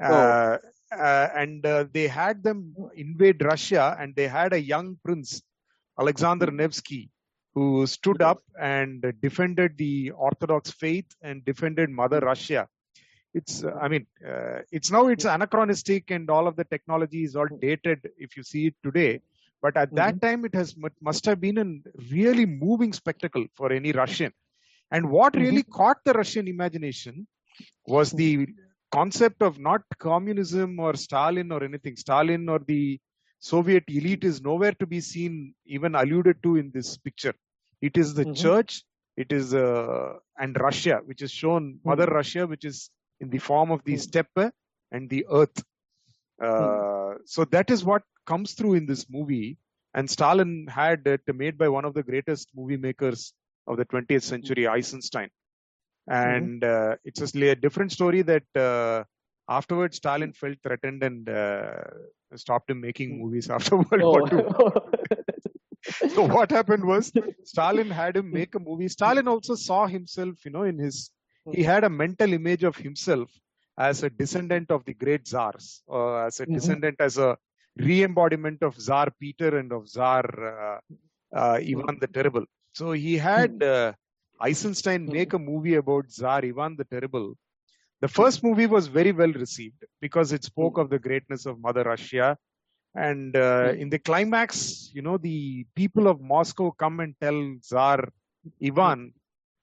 [0.02, 0.58] Uh,
[0.92, 5.42] uh, and uh, they had them invade Russia, and they had a young prince,
[6.00, 7.10] Alexander Nevsky,
[7.54, 12.68] who stood up and defended the Orthodox faith and defended Mother Russia.
[13.34, 17.38] It's uh, i mean uh, it's now it's anachronistic and all of the technology is
[17.38, 19.22] all dated if you see it today.
[19.62, 21.68] But at that time it has must have been a
[22.12, 24.34] really moving spectacle for any russian
[24.92, 27.28] and what really caught the russian imagination
[27.88, 28.48] was the
[28.92, 33.00] concept of not communism or stalin or anything stalin or the
[33.40, 37.36] soviet elite is nowhere to be seen even alluded to in this picture
[37.82, 38.44] it is the Mhm.
[38.44, 38.84] church
[39.24, 40.14] it is uh,
[40.44, 42.90] and russia which is shown mother russia which is
[43.20, 44.06] in the form of the Hmm.
[44.06, 44.52] steppe
[44.92, 45.64] and the earth.
[46.42, 49.58] Uh, so that is what comes through in this movie.
[49.94, 53.34] And Stalin had it made by one of the greatest movie makers
[53.72, 55.30] of the 20th century, Eisenstein.
[56.08, 59.04] And uh, it's just a different story that uh,
[59.50, 61.84] afterwards Stalin felt threatened and uh,
[62.36, 63.22] stopped him making Hmm.
[63.24, 64.46] movies after World War II.
[64.60, 64.74] Oh.
[66.16, 67.12] So what happened was
[67.44, 68.88] Stalin had him make a movie.
[68.88, 71.12] Stalin also saw himself, you know, in his
[71.52, 73.30] he had a mental image of himself
[73.78, 76.54] as a descendant of the great czars, or as a Mhm.
[76.56, 77.38] descendant, as a
[77.78, 80.24] re-embodiment of Tsar Peter and of Tsar
[80.54, 80.80] uh,
[81.42, 82.46] uh, Ivan the Terrible.
[82.74, 83.94] So he had uh,
[84.42, 85.12] Eisenstein Mhm.
[85.12, 87.36] make a movie about Tsar Ivan the Terrible.
[88.02, 91.84] The first movie was very well received because it spoke of the greatness of Mother
[91.84, 92.38] Russia.
[92.96, 98.10] And uh, in the climax, you know, the people of Moscow come and tell Tsar
[98.64, 99.14] Ivan,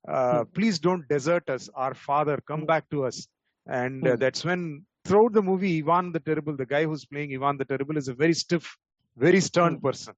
[0.09, 3.27] uh, please don't desert us, our father, come back to us.
[3.67, 4.17] And uh, Hmm.
[4.17, 7.97] that's when, throughout the movie, Ivan the Terrible, the guy who's playing Ivan the Terrible,
[7.97, 8.77] is a very stiff,
[9.17, 9.89] very stern Hmm.
[9.89, 10.15] person.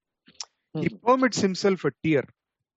[0.80, 2.24] he permits himself a tear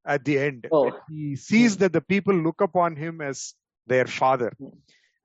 [0.05, 0.67] at the end.
[0.71, 0.91] Oh.
[1.09, 3.53] He sees that the people look upon him as
[3.87, 4.51] their father.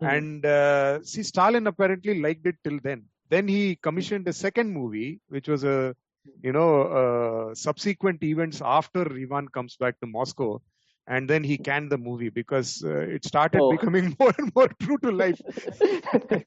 [0.00, 0.06] Hmm.
[0.06, 3.05] And uh, see, Stalin apparently liked it till then.
[3.30, 5.94] Then he commissioned a second movie, which was a,
[6.42, 10.60] you know, uh, subsequent events after Ivan comes back to Moscow.
[11.06, 13.70] And then he canned the movie because uh, it started Oh.
[13.70, 15.40] becoming more and more true to life,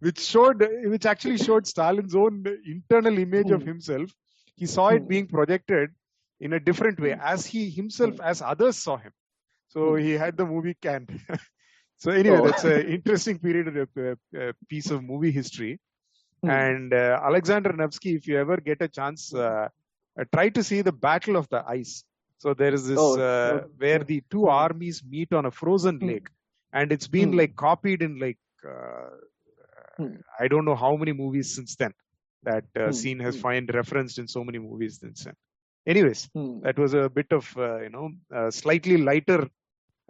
[0.00, 3.68] which showed, which actually showed Stalin's own internal image of Hmm.
[3.68, 4.10] himself.
[4.54, 5.08] He saw it Hmm.
[5.08, 5.90] being projected
[6.42, 9.12] in a different way, as he himself, as others saw him.
[9.68, 9.96] So Hmm.
[9.96, 11.10] he had the movie canned.
[11.98, 12.48] so anyway, Oh.
[12.48, 15.80] that's an interesting period of uh, uh, piece of movie history.
[16.42, 16.64] Hmm.
[16.64, 19.68] And uh, Alexander Nevsky, if you ever get a chance, uh,
[20.20, 22.04] uh, try to see the Battle of the Ice.
[22.38, 24.64] So there is this Oh, uh, oh, where the two Hmm.
[24.64, 26.12] armies meet on a frozen Hmm.
[26.12, 26.28] lake,
[26.72, 27.36] and it's been Hmm.
[27.36, 28.38] like copied in like
[28.68, 29.10] uh,
[29.98, 30.16] Hmm.
[30.40, 31.92] I don't know how many movies since then.
[32.42, 32.92] That uh, Hmm.
[32.92, 33.40] scene has Hmm.
[33.40, 35.34] find referenced in so many movies since then.
[35.86, 36.60] Anyways, Hmm.
[36.62, 39.48] that was a bit of uh, you know uh, slightly lighter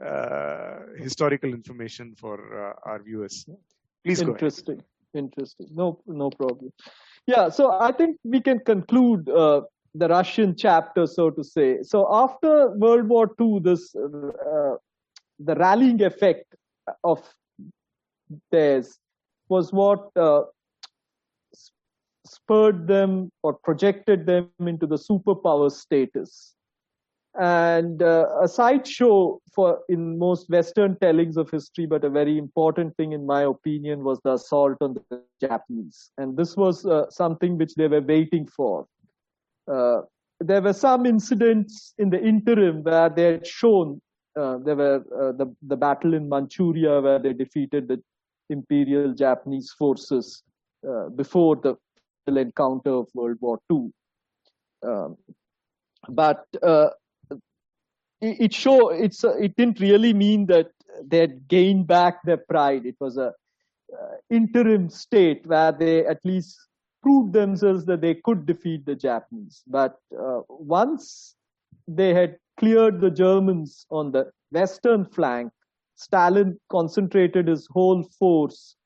[0.05, 3.47] uh, historical information for uh, our viewers.
[4.05, 4.44] Please go ahead.
[4.44, 4.81] interesting
[5.15, 6.70] interesting no no problem
[7.27, 9.61] yeah so i think we can conclude uh,
[10.03, 12.53] the russian chapter so to say so after
[12.85, 14.74] world war ii this uh,
[15.49, 16.47] the rallying effect
[17.12, 17.20] of
[18.51, 18.99] theirs
[19.49, 20.43] was what uh,
[22.24, 26.55] spurred them or projected them into the superpower status.
[27.40, 32.94] And uh, a sideshow for in most western tellings of history but a very important
[32.99, 36.11] thing in my opinion was the assault on the japanese.
[36.19, 38.86] And this was uh, something which they were waiting for.
[39.66, 40.03] Uh,
[40.40, 44.03] there were some incidents in the interim where they had shown
[44.39, 48.03] uh, there were uh, the, the battle in manchuria where they defeated the
[48.51, 50.43] imperial japanese forces
[50.89, 51.77] uh, before the
[52.27, 53.90] encounter of world war ii
[54.82, 55.16] um,
[56.09, 56.90] but uh,
[58.20, 60.70] it, it show it's a, it didn't really mean that
[61.07, 62.86] they had gained back their pride.
[62.86, 66.59] It was a uh, interim state where they at least
[67.03, 69.62] proved themselves that they could defeat the Japanese.
[69.66, 71.35] But uh, once
[71.89, 75.53] they had cleared the Germans on the western flank,
[75.97, 78.77] Stalin concentrated his whole force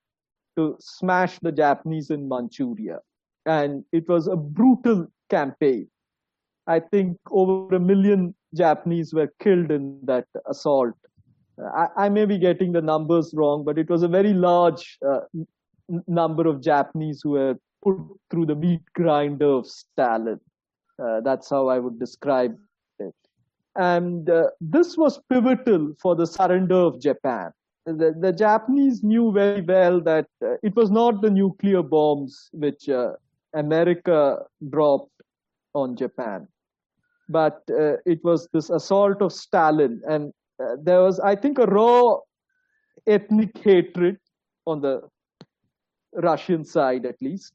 [0.57, 3.01] to smash the Japanese in Manchuria.
[3.47, 5.89] And it was a brutal campaign.
[6.67, 10.95] I think over a million Japanese were killed in that assault.
[11.59, 15.21] I, I may be getting the numbers wrong, but it was a very large uh,
[15.35, 15.47] n-
[16.07, 17.99] number of Japanese who were put
[18.31, 20.41] through the meat grinder of Stalin.
[21.03, 22.57] Uh, that's how I would describe
[22.99, 23.15] it.
[23.77, 27.53] And uh, this was pivotal for the surrender of Japan.
[27.85, 32.89] The, the Japanese knew very well that uh, it was not the nuclear bombs which
[32.89, 33.13] uh,
[33.57, 34.39] America
[34.71, 35.23] dropped
[35.75, 36.47] on Japan.
[37.29, 41.67] But uh, it was this assault of Stalin, and uh, there was, I think, a
[41.67, 42.19] raw
[43.07, 44.19] ethnic hatred
[44.67, 45.03] on the
[46.13, 47.53] Russian side, at least,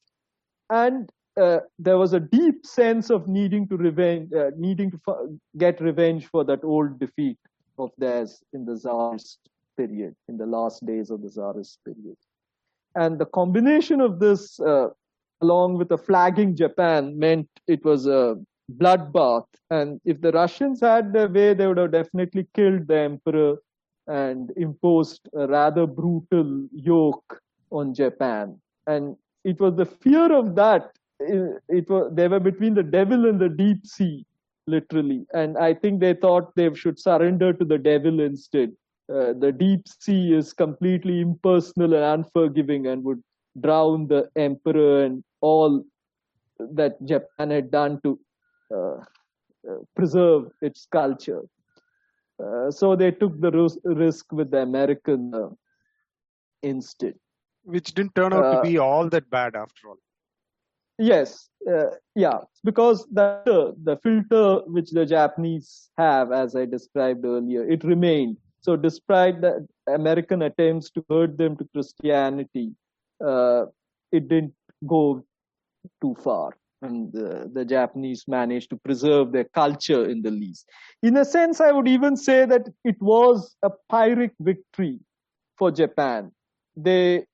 [0.70, 1.10] and
[1.40, 6.28] uh, there was a deep sense of needing to revenge, uh, needing to get revenge
[6.28, 7.38] for that old defeat
[7.80, 9.40] of theirs in the Tsarist
[9.78, 12.18] period, in the last days of the Tsarist period,
[12.96, 14.90] and the combination of this, uh,
[15.42, 18.38] along with a flagging Japan, meant it was a
[18.78, 19.46] bloodbath.
[19.70, 23.58] And if the Russians had their way, they would have definitely killed the emperor
[24.08, 27.42] and imposed a rather brutal yoke
[27.72, 28.60] on Japan.
[28.88, 30.92] And it was the fear of that.
[31.20, 34.26] It, was they were between the devil and the deep sea,
[34.68, 35.26] literally.
[35.34, 38.72] And I think they thought they should surrender to the devil instead.
[39.10, 43.22] Uh, the deep sea is completely impersonal and unforgiving and would
[43.60, 45.84] drown the emperor and all
[46.60, 48.20] that Japan had done to
[48.74, 48.98] uh,
[49.70, 51.42] uh, preserve its culture.
[52.44, 53.52] Uh, so they took the
[53.86, 55.50] risk with the American uh,
[56.64, 57.16] instead.
[57.64, 59.98] Which didn't turn out Uh, to be all that bad after all.
[61.00, 64.38] Yes, uh, yeah, because the the filter
[64.68, 68.38] which the Japanese have, as I described earlier, it remained.
[68.60, 72.76] So, despite the American attempts to herd them to Christianity,
[73.26, 73.66] uh,
[74.12, 74.54] it didn't
[74.88, 75.24] go
[76.02, 76.52] too far,
[76.82, 80.68] and the, the Japanese managed to preserve their culture in the least.
[81.04, 85.00] In a sense, I would even say that it was a Pyrrhic victory
[85.58, 86.32] for Japan.
[86.76, 87.26] They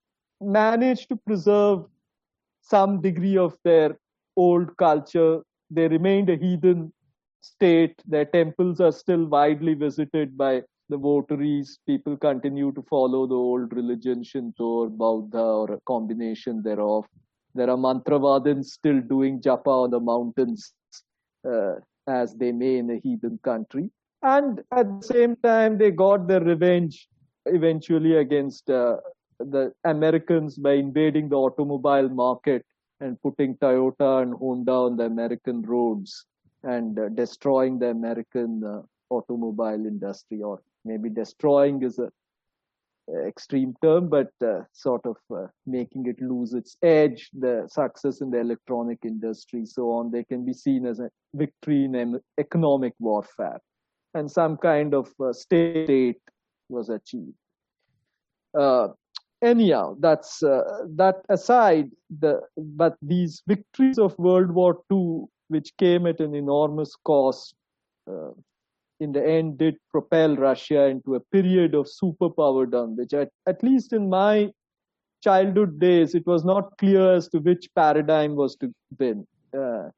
[0.41, 1.86] managed to preserve
[2.61, 3.98] some degree of their
[4.36, 5.41] old culture.
[5.72, 6.91] They remained a heathen
[7.41, 8.02] state.
[8.06, 11.80] Their temples are still widely visited by the votaries.
[11.86, 17.06] People continue to follow the old religion, Shinto or Buddha or a combination thereof.
[17.58, 20.74] There are mantravadins still doing japa on the mountains
[21.52, 21.76] uh,
[22.08, 23.90] as they may in a heathen country.
[24.22, 27.08] And at the same time, they got their revenge
[27.46, 28.98] eventually against uh,
[29.40, 32.64] the Americans by invading the automobile market
[33.00, 36.26] and putting Toyota and Honda on the American roads
[36.64, 42.10] and uh, destroying the American uh, automobile industry, or maybe destroying is a
[43.28, 48.32] extreme term, but uh, sort of uh, making it lose its edge, the success in
[48.32, 52.94] the electronic industry, so on, they can be seen as a victory in an economic
[53.00, 53.60] warfare.
[54.14, 56.20] And some kind of uh, state
[56.70, 57.34] was achieved.
[58.58, 58.90] Uh,
[59.42, 60.64] anyhow, that's uh,
[60.96, 61.92] that aside.
[62.20, 67.54] The but these victories of World War II, which came at an enormous cost,
[68.10, 68.32] uh,
[68.99, 73.94] in the end did propel Russia into a period of superpowerdom, which at, at least
[73.94, 74.52] in my
[75.24, 79.26] childhood days, it was not clear as to which paradigm was to win.
[79.57, 79.90] Uh,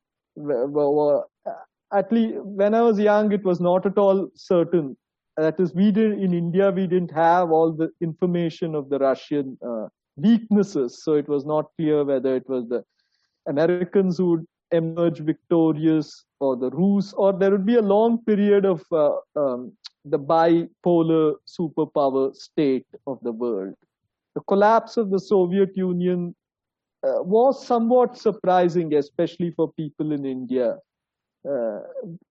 [1.94, 4.96] at least when I was young, it was not at all certain.
[5.38, 9.58] That is, we did in India, we didn't have all the information of the Russian
[9.66, 12.84] uh, weaknesses, so it was not clear whether it was the
[13.48, 18.66] Americans who would emerge victorious or the Rus, or there would be a long period
[18.66, 19.74] of uh, um,
[20.06, 23.76] the bipolar superpower state of the world.
[24.36, 26.36] The collapse of the Soviet Union
[27.06, 30.78] uh, was somewhat surprising, especially for people in India.
[31.50, 31.80] Uh,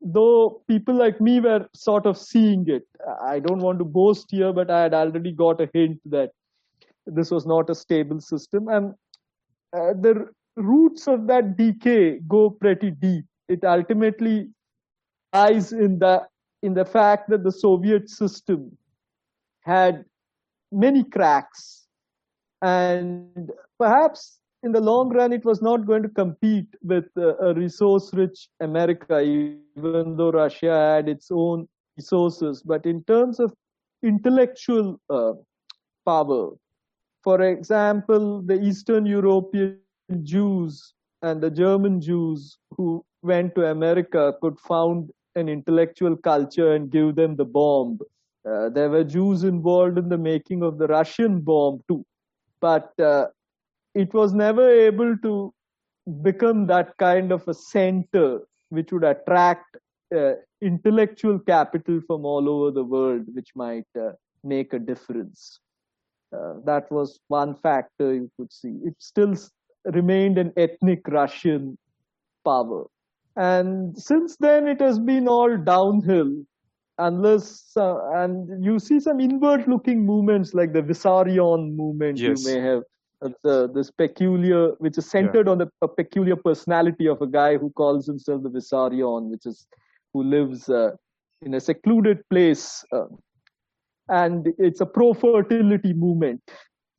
[0.03, 2.87] though people like me were sort of seeing it.
[3.23, 6.31] I don't want to boast here, but I had already got a hint that
[7.07, 8.69] this was not a stable system.
[8.69, 8.95] And
[9.75, 10.29] uh, the
[10.59, 13.25] roots of that decay go pretty deep.
[13.49, 14.49] It ultimately
[15.33, 16.27] lies in the
[16.63, 18.77] in the fact that the Soviet system
[19.63, 20.05] had
[20.73, 21.87] many cracks,
[22.63, 27.55] and perhaps in the long run it was not going to compete with uh, a
[27.55, 32.63] resource-rich America, even though Russia had its own resources.
[32.63, 33.55] But in terms of
[34.03, 35.35] intellectual uh,
[36.05, 36.51] power,
[37.23, 39.79] for example, the Eastern European
[40.23, 46.91] Jews and the German Jews who went to America could found an intellectual culture and
[46.91, 47.99] give them the bomb.
[48.49, 52.05] Uh, there were Jews involved in the making of the Russian bomb too,
[52.61, 53.27] but uh,
[53.95, 55.53] it was never able to
[56.23, 58.41] become that kind of a center
[58.71, 59.77] which would attract
[60.17, 60.33] uh,
[60.63, 64.11] intellectual capital from all over the world, which might uh,
[64.43, 65.61] make a difference.
[66.35, 68.79] Uh, that was one factor you could see.
[68.85, 69.35] It still
[69.85, 71.79] remained an ethnic Russian
[72.45, 72.87] power.
[73.37, 76.45] And since then, it has been all downhill,
[76.99, 82.19] unless uh, and you see some inward-looking movements like the Vissarion movement.
[82.19, 82.45] Yes.
[82.45, 82.83] You may have
[83.23, 85.53] uh, this peculiar, which is centered yeah.
[85.53, 89.67] on the, a peculiar personality of a guy who calls himself the Vissarion, which is
[90.13, 90.91] who lives uh,
[91.43, 93.05] in a secluded place, uh,
[94.09, 96.41] and it's a pro-fertility movement.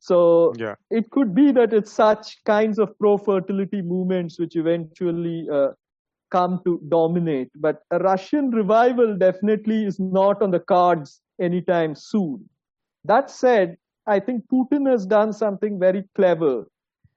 [0.00, 0.76] So yeah.
[0.90, 5.68] it could be that it's such kinds of pro-fertility movements which eventually uh,
[6.30, 7.50] come to dominate.
[7.54, 12.48] But a Russian revival definitely is not on the cards anytime soon.
[13.04, 16.66] That said, I think Putin has done something very clever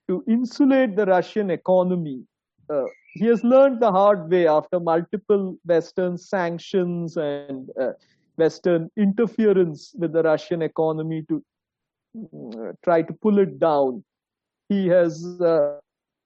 [0.09, 2.23] to insulate the Russian economy.
[2.69, 2.83] Uh,
[3.13, 7.91] he has learned the hard way after multiple Western sanctions and uh,
[8.35, 11.41] Western interference with the Russian economy to
[12.83, 14.03] try to pull it down.
[14.69, 15.79] He has uh,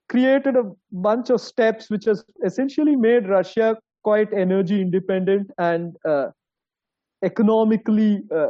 [0.10, 6.28] created a bunch of steps which has essentially made Russia quite energy independent and uh,
[7.24, 8.50] economically uh,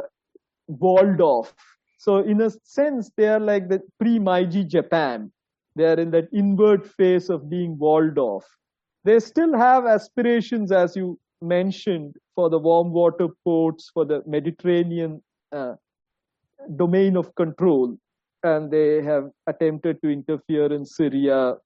[0.66, 1.52] walled off.
[1.98, 5.32] So, in a sense, they are like the pre Meiji Japan.
[5.74, 8.44] They are in that inward phase of being walled off.
[9.04, 15.22] They still have aspirations, as you mentioned, for the warm water ports, for the Mediterranean
[15.50, 15.74] uh,
[16.76, 17.96] domain of control,
[18.42, 21.56] and they have attempted to interfere in Syria,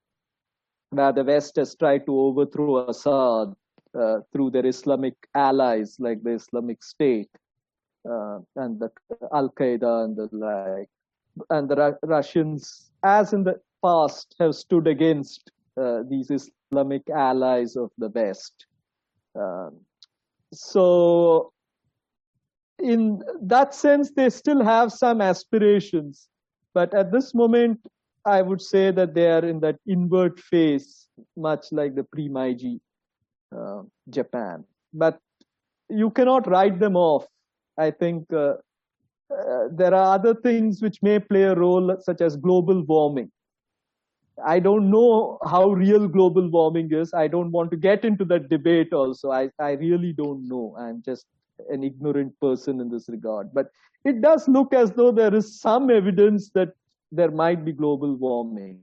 [0.89, 3.53] where the West has tried to overthrow Assad
[3.99, 7.29] uh, through their Islamic allies like the Islamic State
[8.09, 8.91] uh, and the
[9.33, 10.89] Al Qaeda and the like.
[11.49, 15.51] And the Ru- Russians, as in the past, have stood against
[15.81, 18.65] uh, these Islamic allies of the West.
[19.35, 19.79] Um,
[20.53, 21.51] so
[22.79, 26.27] in that sense, they still have some aspirations.
[26.73, 27.79] But at this moment,
[28.25, 32.79] I would say that they are in that invert phase, much like the pre Meiji
[33.55, 34.63] uh, Japan.
[34.93, 35.19] But
[35.89, 37.27] you cannot write them off.
[37.77, 38.55] I think uh,
[39.29, 43.31] uh, there are other things which may play a role, such as global warming.
[44.43, 47.13] I don't know how real global warming is.
[47.13, 49.31] I don't want to get into that debate also.
[49.31, 50.75] I, I really don't know.
[50.77, 51.25] I'm just
[51.69, 53.53] an ignorant person in this regard.
[53.53, 53.67] But
[54.05, 56.73] it does look as though there is some evidence that
[57.11, 58.81] there might be global warming.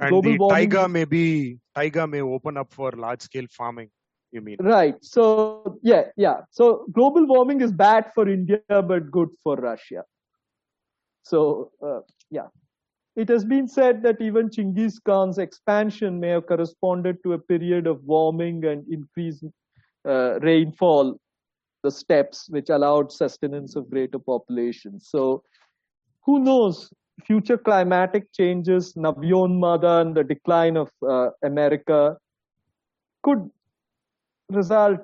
[0.00, 3.90] And global the warming taiga may be taiga may open up for large scale farming.
[4.32, 4.56] You mean?
[4.60, 4.96] Right.
[5.02, 6.40] So yeah, yeah.
[6.50, 10.02] So global warming is bad for India, but good for Russia.
[11.22, 12.00] So uh,
[12.30, 12.48] yeah,
[13.14, 17.86] it has been said that even Chinggis Khan's expansion may have corresponded to a period
[17.86, 19.44] of warming and increased
[20.06, 21.18] uh, rainfall,
[21.86, 25.08] the steppes, which allowed sustenance of greater populations.
[25.14, 25.42] So
[26.24, 26.92] who knows?
[27.24, 32.16] Future climatic changes, Navyonmada and the decline of uh, America
[33.22, 33.50] could
[34.50, 35.00] result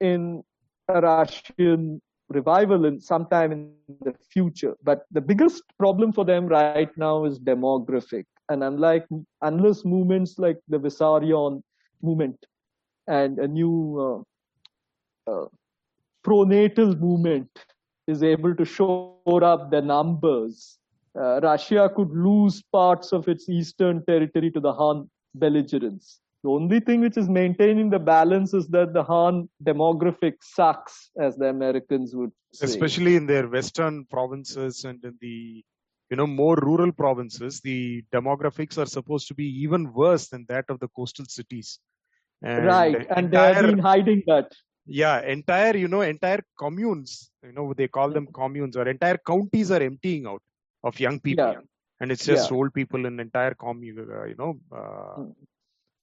[0.00, 0.42] in
[0.88, 3.62] a Russian revival in sometime in
[4.00, 4.74] the future.
[4.82, 8.24] But the biggest problem for them right now is demographic.
[8.48, 9.06] And unlike
[9.42, 11.62] unless movements like the Vissarion
[12.02, 12.44] movement
[13.06, 14.24] and a new
[15.26, 15.46] uh, uh,
[16.24, 17.48] pronatal movement
[18.06, 20.78] is able to shore up the numbers,
[21.18, 26.20] uh, Russia could lose parts of its eastern territory to the Han belligerents.
[26.42, 31.36] The only thing which is maintaining the balance is that the Han demographic sucks, as
[31.36, 32.64] the Americans would say.
[32.64, 35.62] Especially in their western provinces and in the
[36.10, 40.64] you know more rural provinces, the demographics are supposed to be even worse than that
[40.68, 41.78] of the coastal cities.
[42.42, 44.50] And right, and they have been hiding that.
[44.86, 49.70] Yeah, entire you know entire communes, you know they call them communes, or entire counties
[49.70, 50.42] are emptying out
[50.82, 51.60] of young people, Yeah.
[52.00, 52.56] and it's just Yeah.
[52.56, 55.34] old people in entire commune, uh, you know, uh, Mm.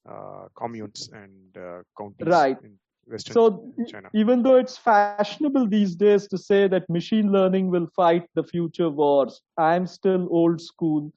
[0.09, 2.57] uh, communes and uh, counties Right.
[2.61, 2.77] in
[3.07, 4.09] western So China.
[4.13, 8.89] even though it's fashionable these days to say that machine learning will fight the future
[8.89, 11.11] wars, I'm still old school.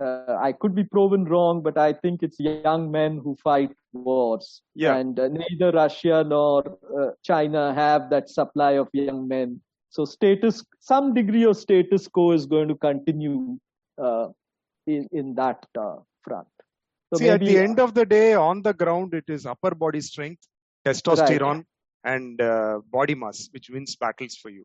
[0.00, 4.62] Uh, I could be proven wrong, but I think it's young men who fight wars.
[4.74, 4.96] Yeah.
[4.96, 9.60] And uh, neither Russia nor uh, China have that supply of young men.
[9.90, 13.58] So status, some degree of status quo is going to continue
[14.02, 14.28] uh,
[14.86, 16.48] in, in that uh, front.
[17.12, 20.00] So See, at the end of the day, on the ground, it is upper body
[20.00, 20.48] strength,
[20.86, 21.64] testosterone,
[22.04, 24.64] and uh, body mass which wins battles for you.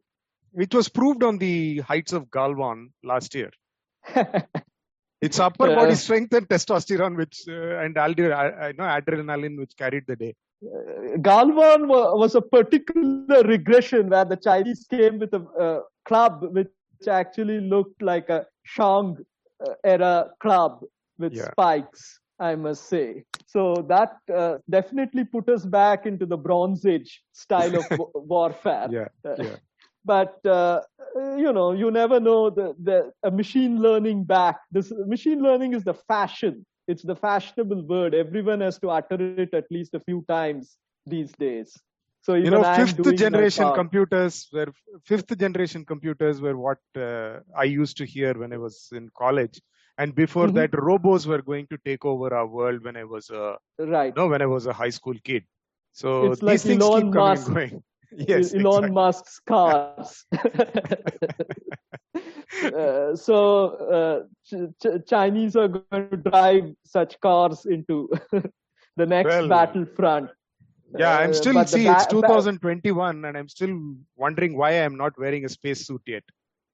[0.52, 3.52] Which was proved on the heights of Galwan last year.
[5.22, 9.57] It's upper body Uh, strength and testosterone, which uh, and aldi- I, I know adrenaline,
[9.57, 10.35] which carried the day.
[11.19, 16.69] Galwan was a particular regression where the Chinese came with a uh, club which
[17.07, 19.18] actually looked like a Shang
[19.65, 20.84] uh, era club
[21.18, 21.52] with Yeah.
[21.52, 23.23] spikes, I must say.
[23.45, 28.88] So that uh, definitely put us back into the Bronze Age style of warfare.
[28.91, 29.56] Yeah, Uh, yeah.
[30.08, 30.82] But uh,
[31.38, 34.60] you know, you never know the, the a machine learning back.
[34.72, 36.66] This machine learning is the fashion.
[36.88, 38.16] It's the fashionable word.
[38.16, 41.78] Everyone has to utter it at least a few times these days.
[42.22, 44.68] So You know, fifth generation computers were
[45.06, 49.62] fifth generation computers were what uh, I used to hear when I was in college.
[49.98, 50.54] And before Mhm.
[50.54, 54.16] that, robos were going to take over our world when I was a right.
[54.16, 55.46] no, when I was a high school kid.
[55.94, 57.48] So It's these like things Elon keep coming Musk.
[57.48, 57.84] and going.
[58.12, 58.92] Yes, Elon exactly.
[58.92, 60.26] Musk's cars.
[62.76, 68.10] uh, so uh, Ch- Ch- Chinese are going to drive such cars into
[68.96, 70.30] the next Well, battlefront.
[70.98, 73.78] Yeah, I'm Uh, still see it's ba- ba- 2021, and I'm still
[74.16, 76.24] wondering why I'm not wearing a space suit yet.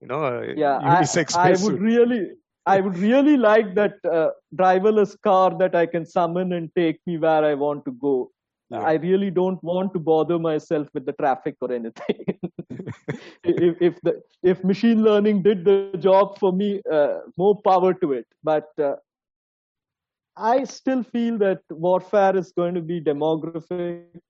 [0.02, 1.80] You know, a yeah I, I would spacesuit.
[1.80, 2.22] really
[2.66, 7.18] i would really like that uh, driverless car that i can summon and take me
[7.18, 8.30] where i want to go
[8.74, 8.82] Yeah.
[8.91, 12.22] i really don't want to bother myself with the traffic or anything
[13.44, 18.14] if, if the if machine learning did the job for me uh, more power to
[18.14, 18.95] it but uh,
[20.36, 24.24] i still feel that warfare is going to be demographic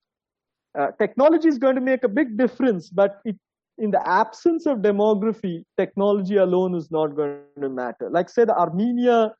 [0.77, 3.35] uh, technology is going to make a big difference, but it,
[3.77, 8.09] in the absence of demography, technology alone is not going to matter.
[8.09, 9.33] Like, say, the Armenia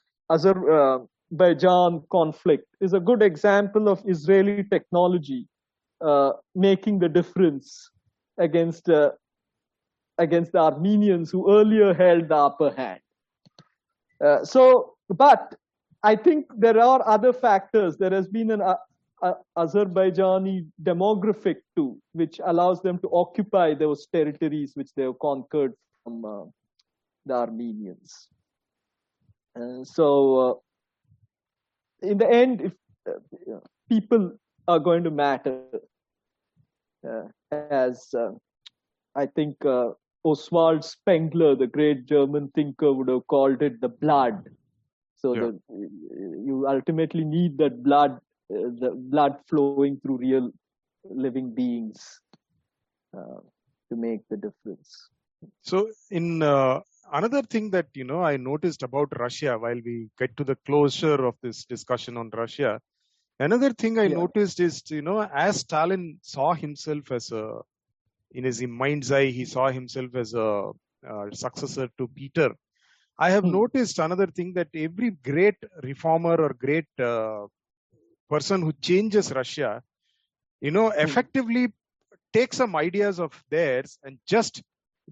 [1.34, 5.48] Azerbaijan conflict is a good example of Israeli technology
[6.02, 7.90] uh, making the difference
[8.38, 9.12] against uh,
[10.20, 13.00] against the Armenians who earlier held the upper hand.
[14.24, 15.56] Uh, so, but
[16.04, 17.98] I think there are other factors.
[17.98, 18.76] There has been an uh,
[19.24, 25.74] uh, Azerbaijani demographic too, which allows them to occupy those territories which they have conquered
[26.04, 26.44] from uh,
[27.26, 28.28] the Armenians.
[29.84, 30.63] So,
[32.04, 32.74] in the end, if
[33.10, 34.34] uh, you know, people
[34.68, 35.58] are going to matter,
[37.08, 38.32] uh, as uh,
[39.16, 39.90] I think uh,
[40.24, 44.50] Oswald Spengler, the great German thinker, would have called it the blood.
[45.16, 45.46] So Yeah.
[45.46, 48.12] the, you ultimately need that blood,
[48.54, 50.42] uh, the blood flowing through real
[50.98, 52.20] living beings
[53.16, 53.40] uh,
[53.90, 55.10] to make the difference.
[55.62, 56.82] So, in uh,
[57.14, 61.26] another thing that you know I noticed about Russia while we get to the closure
[61.26, 62.82] of this discussion on Russia,
[63.40, 64.16] another thing I Yeah.
[64.22, 67.62] noticed is you know as Stalin saw himself as a
[68.32, 70.72] in his mind's eye, he saw himself as a
[71.10, 72.50] uh, successor to Peter.
[73.20, 73.56] I have Hmm.
[73.60, 77.48] noticed another thing that every great reformer or great uh,
[78.30, 79.84] person who changes Russia,
[80.62, 81.74] you know, effectively
[82.34, 84.64] takes some ideas of theirs and just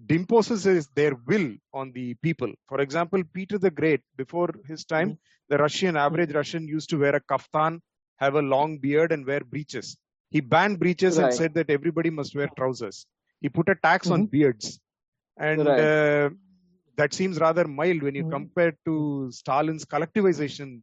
[0.08, 2.52] imposes his, their will on the people.
[2.68, 7.14] For example, Peter the Great, before his time, the Russian average Russian used to wear
[7.16, 7.80] a kaftan,
[8.16, 9.96] have a long beard, and wear breeches.
[10.30, 13.06] He banned breeches and said that everybody must wear trousers.
[13.40, 14.80] He put a tax on beards,
[15.38, 15.78] and Right.
[15.78, 16.30] uh,
[16.96, 18.24] that seems rather mild when you Mhm.
[18.24, 20.82] compare to Stalin's collectivization,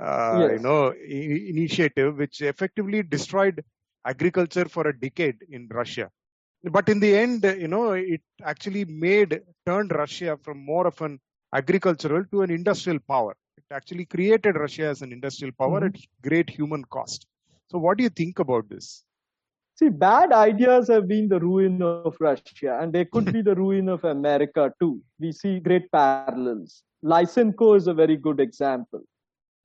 [0.00, 3.64] uh, you know, i- initiative, which effectively destroyed
[4.04, 6.10] agriculture for a decade in Russia.
[6.64, 11.20] But in the end, you know, it actually made turned Russia from more of an
[11.54, 13.36] agricultural to an industrial power.
[13.56, 15.86] It actually created Russia as an industrial power Mhm.
[15.94, 17.26] at great human cost.
[17.70, 19.04] So, what do you think about this?
[19.76, 23.88] See, bad ideas have been the ruin of Russia, and they could be the ruin
[23.88, 25.00] of America too.
[25.20, 26.82] We see great parallels.
[27.04, 29.02] Lysenko is a very good example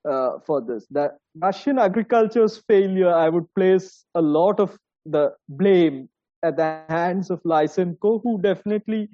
[0.06, 0.86] uh, for this.
[0.90, 1.12] The
[1.42, 6.10] Russian agriculture's failure, I would place a lot of the blame
[6.44, 9.10] at the hands of Lysenko, who definitely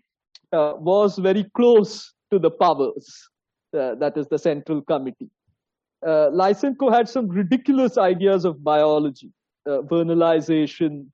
[0.51, 3.29] uh, was very close to the powers.
[3.77, 5.29] Uh, that is the Central Committee.
[6.05, 9.31] Uh, Lysenko had some ridiculous ideas of biology
[9.67, 11.11] uh, vernalization,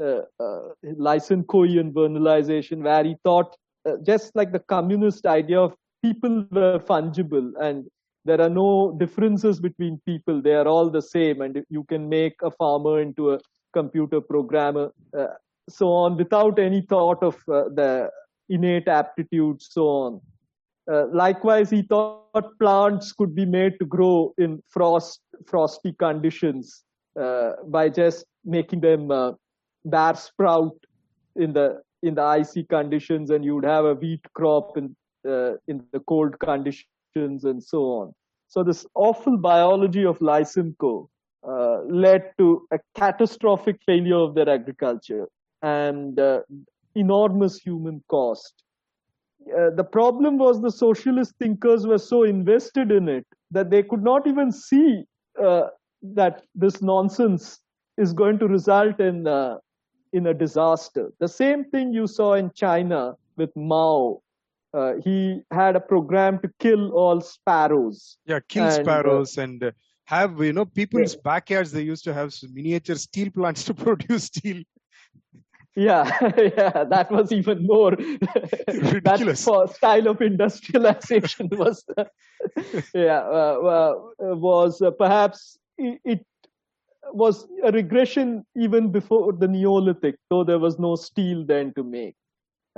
[0.00, 3.56] uh, uh, Lysenkoian vernalization, where he thought,
[4.02, 7.86] just like the communist idea of people were fungible and
[8.24, 12.34] there are no differences between people, they are all the same, and you can make
[12.42, 13.40] a farmer into a
[13.72, 15.26] computer programmer, uh,
[15.72, 18.10] so on, without any thought of uh, the
[18.48, 20.20] innate aptitude, so on.
[20.90, 26.82] Uh, likewise, he thought plants could be made to grow in frost, frosty conditions
[27.20, 29.32] uh, by just making them uh,
[29.84, 30.74] bear sprout
[31.36, 34.96] in the in the icy conditions, and you would have a wheat crop in
[35.28, 38.12] uh, in the cold conditions, and so on.
[38.48, 41.08] So this awful biology of Lysenko
[41.46, 45.28] uh, led to a catastrophic failure of their agriculture
[45.62, 46.40] and uh,
[46.94, 48.64] enormous human cost.
[49.56, 54.02] Uh, the problem was the socialist thinkers were so invested in it that they could
[54.02, 55.04] not even see
[55.42, 55.68] uh,
[56.02, 57.60] that this nonsense
[57.96, 59.56] is going to result in uh,
[60.12, 61.12] in a disaster.
[61.20, 64.20] The same thing you saw in China with Mao.
[64.72, 68.18] Uh, he had a program to kill all sparrows.
[68.26, 69.70] Yeah, kill And, uh, sparrows and uh,
[70.04, 71.72] have you know people's backyards.
[71.72, 74.62] They used to have miniature steel plants to produce steel.
[75.76, 76.04] Yeah,
[76.36, 77.90] yeah, that was even more.
[77.96, 79.44] that Ridiculous.
[79.44, 81.84] for style of industrialization was,
[82.92, 86.26] yeah, uh, uh, was uh, perhaps it, it
[87.12, 92.16] was a regression even before the Neolithic, though there was no steel then to make.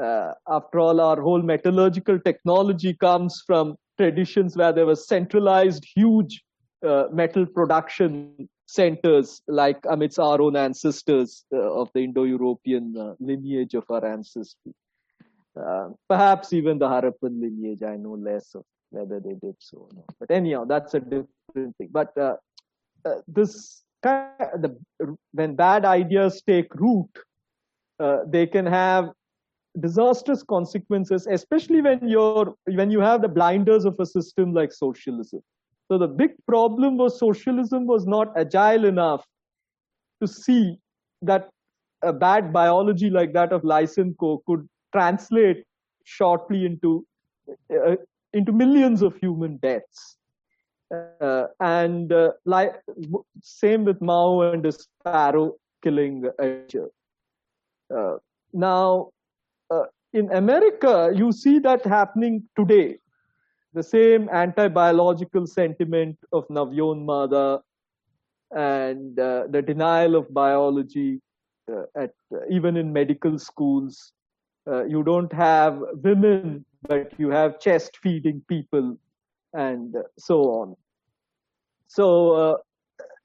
[0.02, 6.42] Uh, after all, our whole metallurgical technology comes from traditions where there was centralized, huge
[6.86, 13.74] uh, metal production centers, like amidst our own ancestors uh, of the Indo-European uh, lineage
[13.74, 14.72] of our ancestry.
[15.54, 19.88] Uh, perhaps even the Harappan lineage, I know less of whether they did so or
[19.94, 20.14] not.
[20.18, 21.90] But anyhow, that's a different thing.
[21.90, 22.14] But
[23.28, 24.70] this kind the
[25.32, 27.10] when bad ideas take root,
[28.26, 29.10] they can have
[29.80, 35.42] disastrous consequences, especially when you're when you have the blinders of a system like socialism.
[35.92, 39.26] So the big problem was socialism was not agile enough
[40.22, 40.78] to see
[41.20, 41.50] that
[42.00, 45.64] a bad biology like that of Lysenko could translate
[46.04, 47.04] shortly into
[47.70, 47.96] uh,
[48.32, 50.16] into millions of human deaths.
[51.20, 52.80] Uh, and uh, like
[53.42, 58.16] same with Mao and the sparrow killing uh, uh,
[58.54, 59.10] now
[59.70, 62.96] uh, in America, you see that happening today.
[63.74, 67.60] The same anti-biological sentiment of Navyonmada
[68.50, 71.20] and uh, the denial of biology
[71.72, 72.12] uh, at
[72.50, 74.12] even in medical schools.
[74.70, 78.96] Uh, you don't have women, but you have chest feeding people,
[79.54, 80.76] and so on.
[81.88, 82.56] So uh,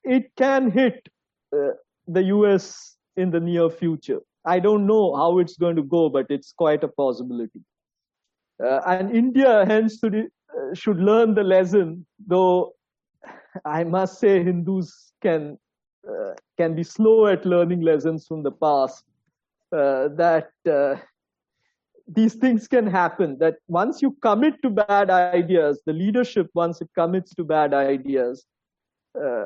[0.04, 1.08] it can hit
[1.54, 1.72] uh,
[2.08, 4.20] the US in the near future.
[4.46, 7.62] I don't know how it's going to go, but it's quite a possibility.
[8.64, 10.10] Uh, and India hence uh,
[10.74, 12.74] should learn the lesson, though
[13.66, 15.58] I must say Hindus can
[16.08, 19.04] uh, can be slow at learning lessons from the past.
[19.72, 20.96] Uh, that uh,
[22.08, 23.38] these things can happen.
[23.40, 28.46] That once you commit to bad ideas, the leadership once it commits to bad ideas,
[29.22, 29.46] uh,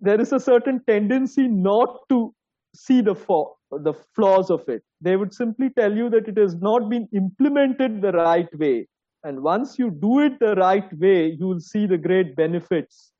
[0.00, 2.34] there is a certain tendency not to
[2.74, 4.82] see the flaw, the flaws of it.
[5.00, 8.88] They would simply tell you that it has not been implemented the right way.
[9.22, 13.12] And once you do it the right way, you will see the great benefits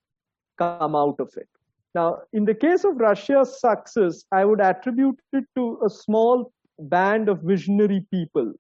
[0.57, 1.49] come out of it.
[1.95, 7.29] Now, in the case of Russia's success, I would attribute it to a small band
[7.29, 8.55] of visionary people,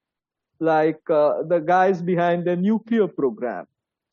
[0.58, 3.66] like uh, the guys behind the nuclear program,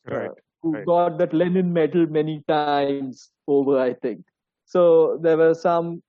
[0.05, 0.29] Right.
[0.29, 0.85] uh, who right.
[0.85, 4.23] got that Lenin medal many times over, I think.
[4.65, 6.01] So there were some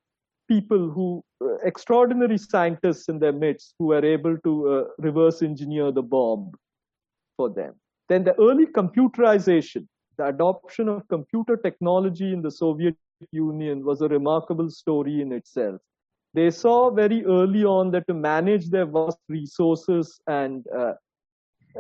[0.47, 5.91] people who, uh, extraordinary scientists in their midst, who were able to uh, reverse engineer
[5.91, 6.53] the bomb
[7.39, 7.73] for them.
[8.11, 9.87] Then the early computerization,
[10.19, 12.97] the adoption of computer technology in the Soviet
[13.31, 15.81] Union was a remarkable story in itself.
[16.35, 20.95] They saw very early on that to manage their vast resources and uh,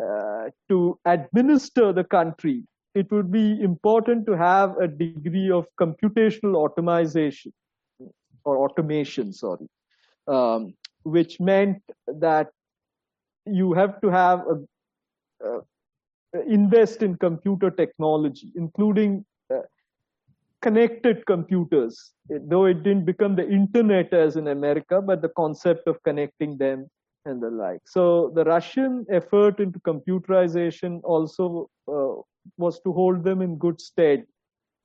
[0.00, 2.62] uh, to administer the country,
[2.94, 7.52] it would be important to have a degree of computational automation
[8.44, 9.68] or automation, sorry,
[10.26, 12.48] um, which meant that
[13.46, 14.56] you have to have a,
[16.46, 19.60] invest in computer technology, including uh,
[20.60, 26.02] connected computers, though it didn't become the internet as in America, but the concept of
[26.02, 26.88] connecting them
[27.24, 27.80] and the like.
[27.86, 32.22] So the Russian effort into computerization also uh,
[32.56, 34.24] was to hold them in good stead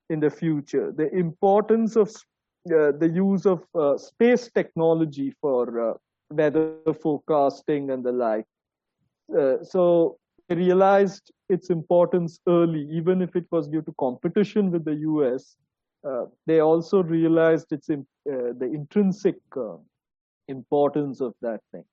[0.09, 0.91] in the future.
[0.95, 5.93] The importance of uh, the use of uh, space technology for uh,
[6.29, 8.45] weather forecasting and the like.
[9.37, 10.17] Uh, so
[10.53, 15.55] realized its importance early, even if it was due to competition with the US.
[16.07, 19.77] Uh, they also realized its uh, the intrinsic uh,
[20.47, 21.85] importance of that thing.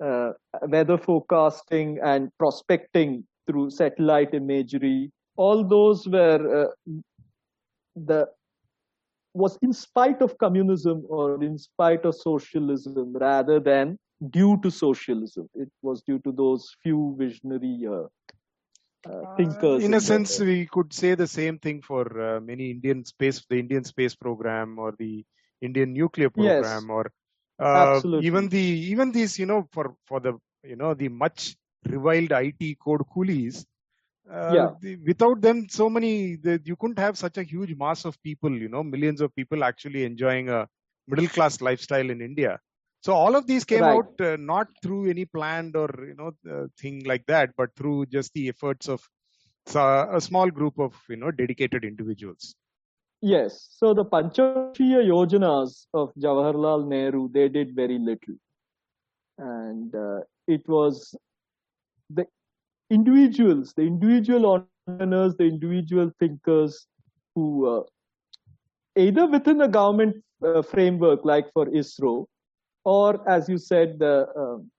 [0.03, 0.31] uh,
[0.63, 6.91] weather forecasting and prospecting through satellite imagery, all those were uh,
[7.95, 8.27] the
[9.33, 13.97] was in spite of communism or in spite of socialism rather than
[14.29, 15.47] due to socialism.
[15.55, 18.07] It was due to those few visionary uh,
[19.09, 19.87] uh, thinkers.
[19.87, 23.43] in a the- sense, we could say the same thing for uh, many Indian space,
[23.49, 25.25] the Indian space program or the
[25.61, 26.87] Indian nuclear Yes.
[26.87, 27.11] program, or
[27.59, 28.59] uh, even the
[28.91, 30.33] even these, you know, for for the
[30.63, 31.55] you know the much
[31.85, 33.65] reviled IT code coolies.
[34.29, 34.79] Uh, Yeah.
[34.79, 38.51] the, without them, so many the, you couldn't have such a huge mass of people.
[38.51, 40.67] You know, millions of people actually enjoying a
[41.07, 42.59] middle class lifestyle in India.
[43.01, 43.89] So all of these came Right.
[43.89, 48.07] out uh, not through any planned or you know uh, thing like that, but through
[48.07, 49.07] just the efforts of
[49.75, 52.55] a small group of you know dedicated individuals.
[53.21, 53.67] Yes.
[53.71, 58.35] So the Panchavarshiya Yojanas of Jawaharlal Nehru, they did very little.
[59.37, 61.15] And uh, it was
[62.09, 62.25] the
[62.89, 66.87] individuals, the individual entrepreneurs, the individual thinkers
[67.33, 67.83] who uh,
[68.97, 72.25] either within a government uh, framework like for ISRO,
[72.83, 74.69] or as you said, the um,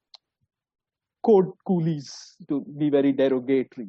[1.24, 3.88] code coolies to be very derogatory,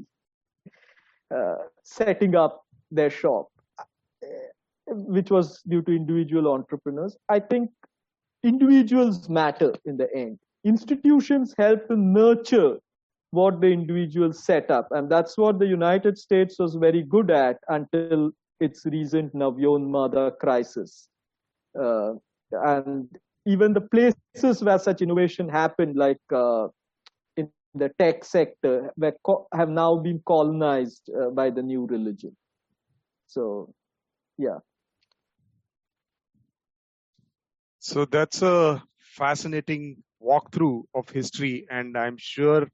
[1.34, 3.48] uh, setting up their shop
[4.88, 7.18] which was due to individual entrepreneurs.
[7.30, 7.70] I think
[8.44, 10.40] individuals matter in the end.
[10.64, 12.78] Institutions help to nurture
[13.32, 17.58] what the individual set up, and that's what the United States was very good at
[17.68, 21.10] until its recent Navyonmada crisis.
[21.80, 22.14] Uh,
[22.52, 23.08] and
[23.46, 26.68] even the places where such innovation happened, like uh,
[27.36, 28.92] in the tech sector,
[29.54, 32.36] have now been colonized uh, by the new religion.
[33.28, 33.74] So,
[34.38, 34.60] yeah.
[37.80, 42.68] So that's a fascinating walkthrough of history, and I'm sure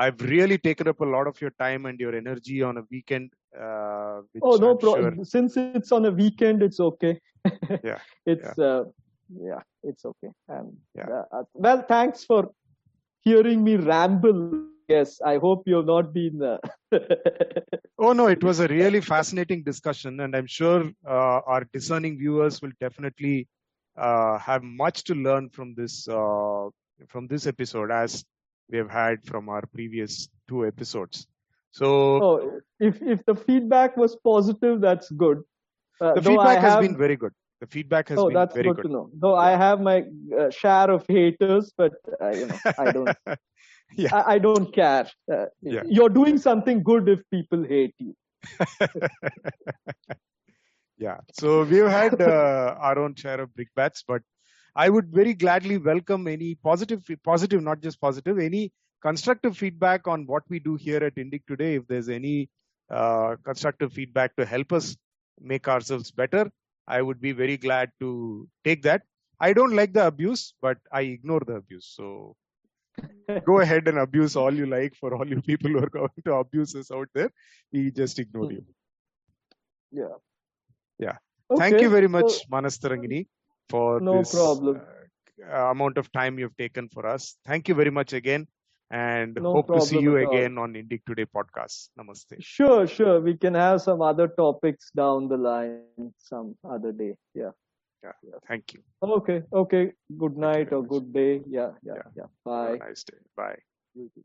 [0.00, 3.30] I've really taken up a lot of your time and your energy on a weekend.
[3.58, 5.16] Uh, Oh no problem.
[5.16, 7.20] sure- Since it's on a weekend, it's okay.
[7.82, 8.84] Yeah, it's uh,
[9.42, 10.30] yeah, it's okay.
[10.48, 11.10] Um, Yeah.
[11.32, 12.50] uh, well, thanks for
[13.22, 14.40] hearing me ramble.
[14.88, 16.42] Yes, I hope you have not been.
[16.42, 16.58] Uh,
[17.98, 22.60] Oh no, it was a really fascinating discussion, and I'm sure uh, our discerning viewers
[22.62, 23.48] will definitely
[23.96, 26.68] uh, have much to learn from this uh,
[27.08, 28.24] from this episode, as
[28.70, 31.26] we have had from our previous two episodes.
[31.72, 31.86] So
[32.22, 35.42] oh, if if the feedback was positive, that's good.
[36.00, 37.32] Uh, the feedback has been very good.
[37.60, 38.82] The feedback has oh, been that's very good, good.
[38.84, 39.10] to know.
[39.14, 40.04] Though I have my
[40.38, 43.16] uh, share of haters, but uh, you know, I don't.
[43.96, 44.14] yeah.
[44.14, 45.06] I, I, don't care.
[45.30, 45.82] Uh, yeah.
[45.86, 48.16] You're doing something good if people hate you.
[50.98, 51.18] yeah.
[51.38, 54.22] So we've had uh, our own share of brickbats, but
[54.74, 58.72] I would very gladly welcome any positive, positive, not just positive, any
[59.02, 61.74] constructive feedback on what we do here at Indic today.
[61.76, 62.48] If there's any
[62.90, 64.96] uh, constructive feedback to help us
[65.40, 66.50] make ourselves better,
[66.86, 69.02] I would be very glad to take that.
[69.40, 71.86] I don't like the abuse, but I ignore the abuse.
[71.96, 72.36] So
[73.44, 76.34] go ahead and abuse all you like for all you people who are going to
[76.34, 77.30] abuse us out there.
[77.72, 78.64] We just ignore you.
[79.90, 80.16] Yeah.
[80.98, 81.16] Yeah.
[81.50, 81.70] Okay.
[81.70, 83.26] Thank you very much, so, Manas Tarangini,
[83.70, 84.80] for no this problem.
[85.42, 87.36] Uh, amount of time you've taken for us.
[87.46, 88.46] Thank you very much again
[88.90, 91.88] and no hope to see you again on Indic Today podcast.
[91.98, 92.36] Namaste.
[92.40, 93.20] Sure, sure.
[93.20, 97.14] We can have some other topics down the line some other day.
[97.34, 97.50] Yeah.
[98.02, 98.12] Yeah.
[98.22, 98.38] yeah.
[98.48, 98.80] Thank you.
[99.02, 99.42] Okay.
[99.52, 99.92] Okay.
[100.18, 101.42] Good night or good day.
[101.46, 101.70] Yeah.
[101.82, 101.94] Yeah.
[101.96, 102.10] Yeah.
[102.16, 102.28] yeah.
[102.44, 102.78] Bye.
[102.78, 103.18] nice day.
[103.36, 104.20] Bye.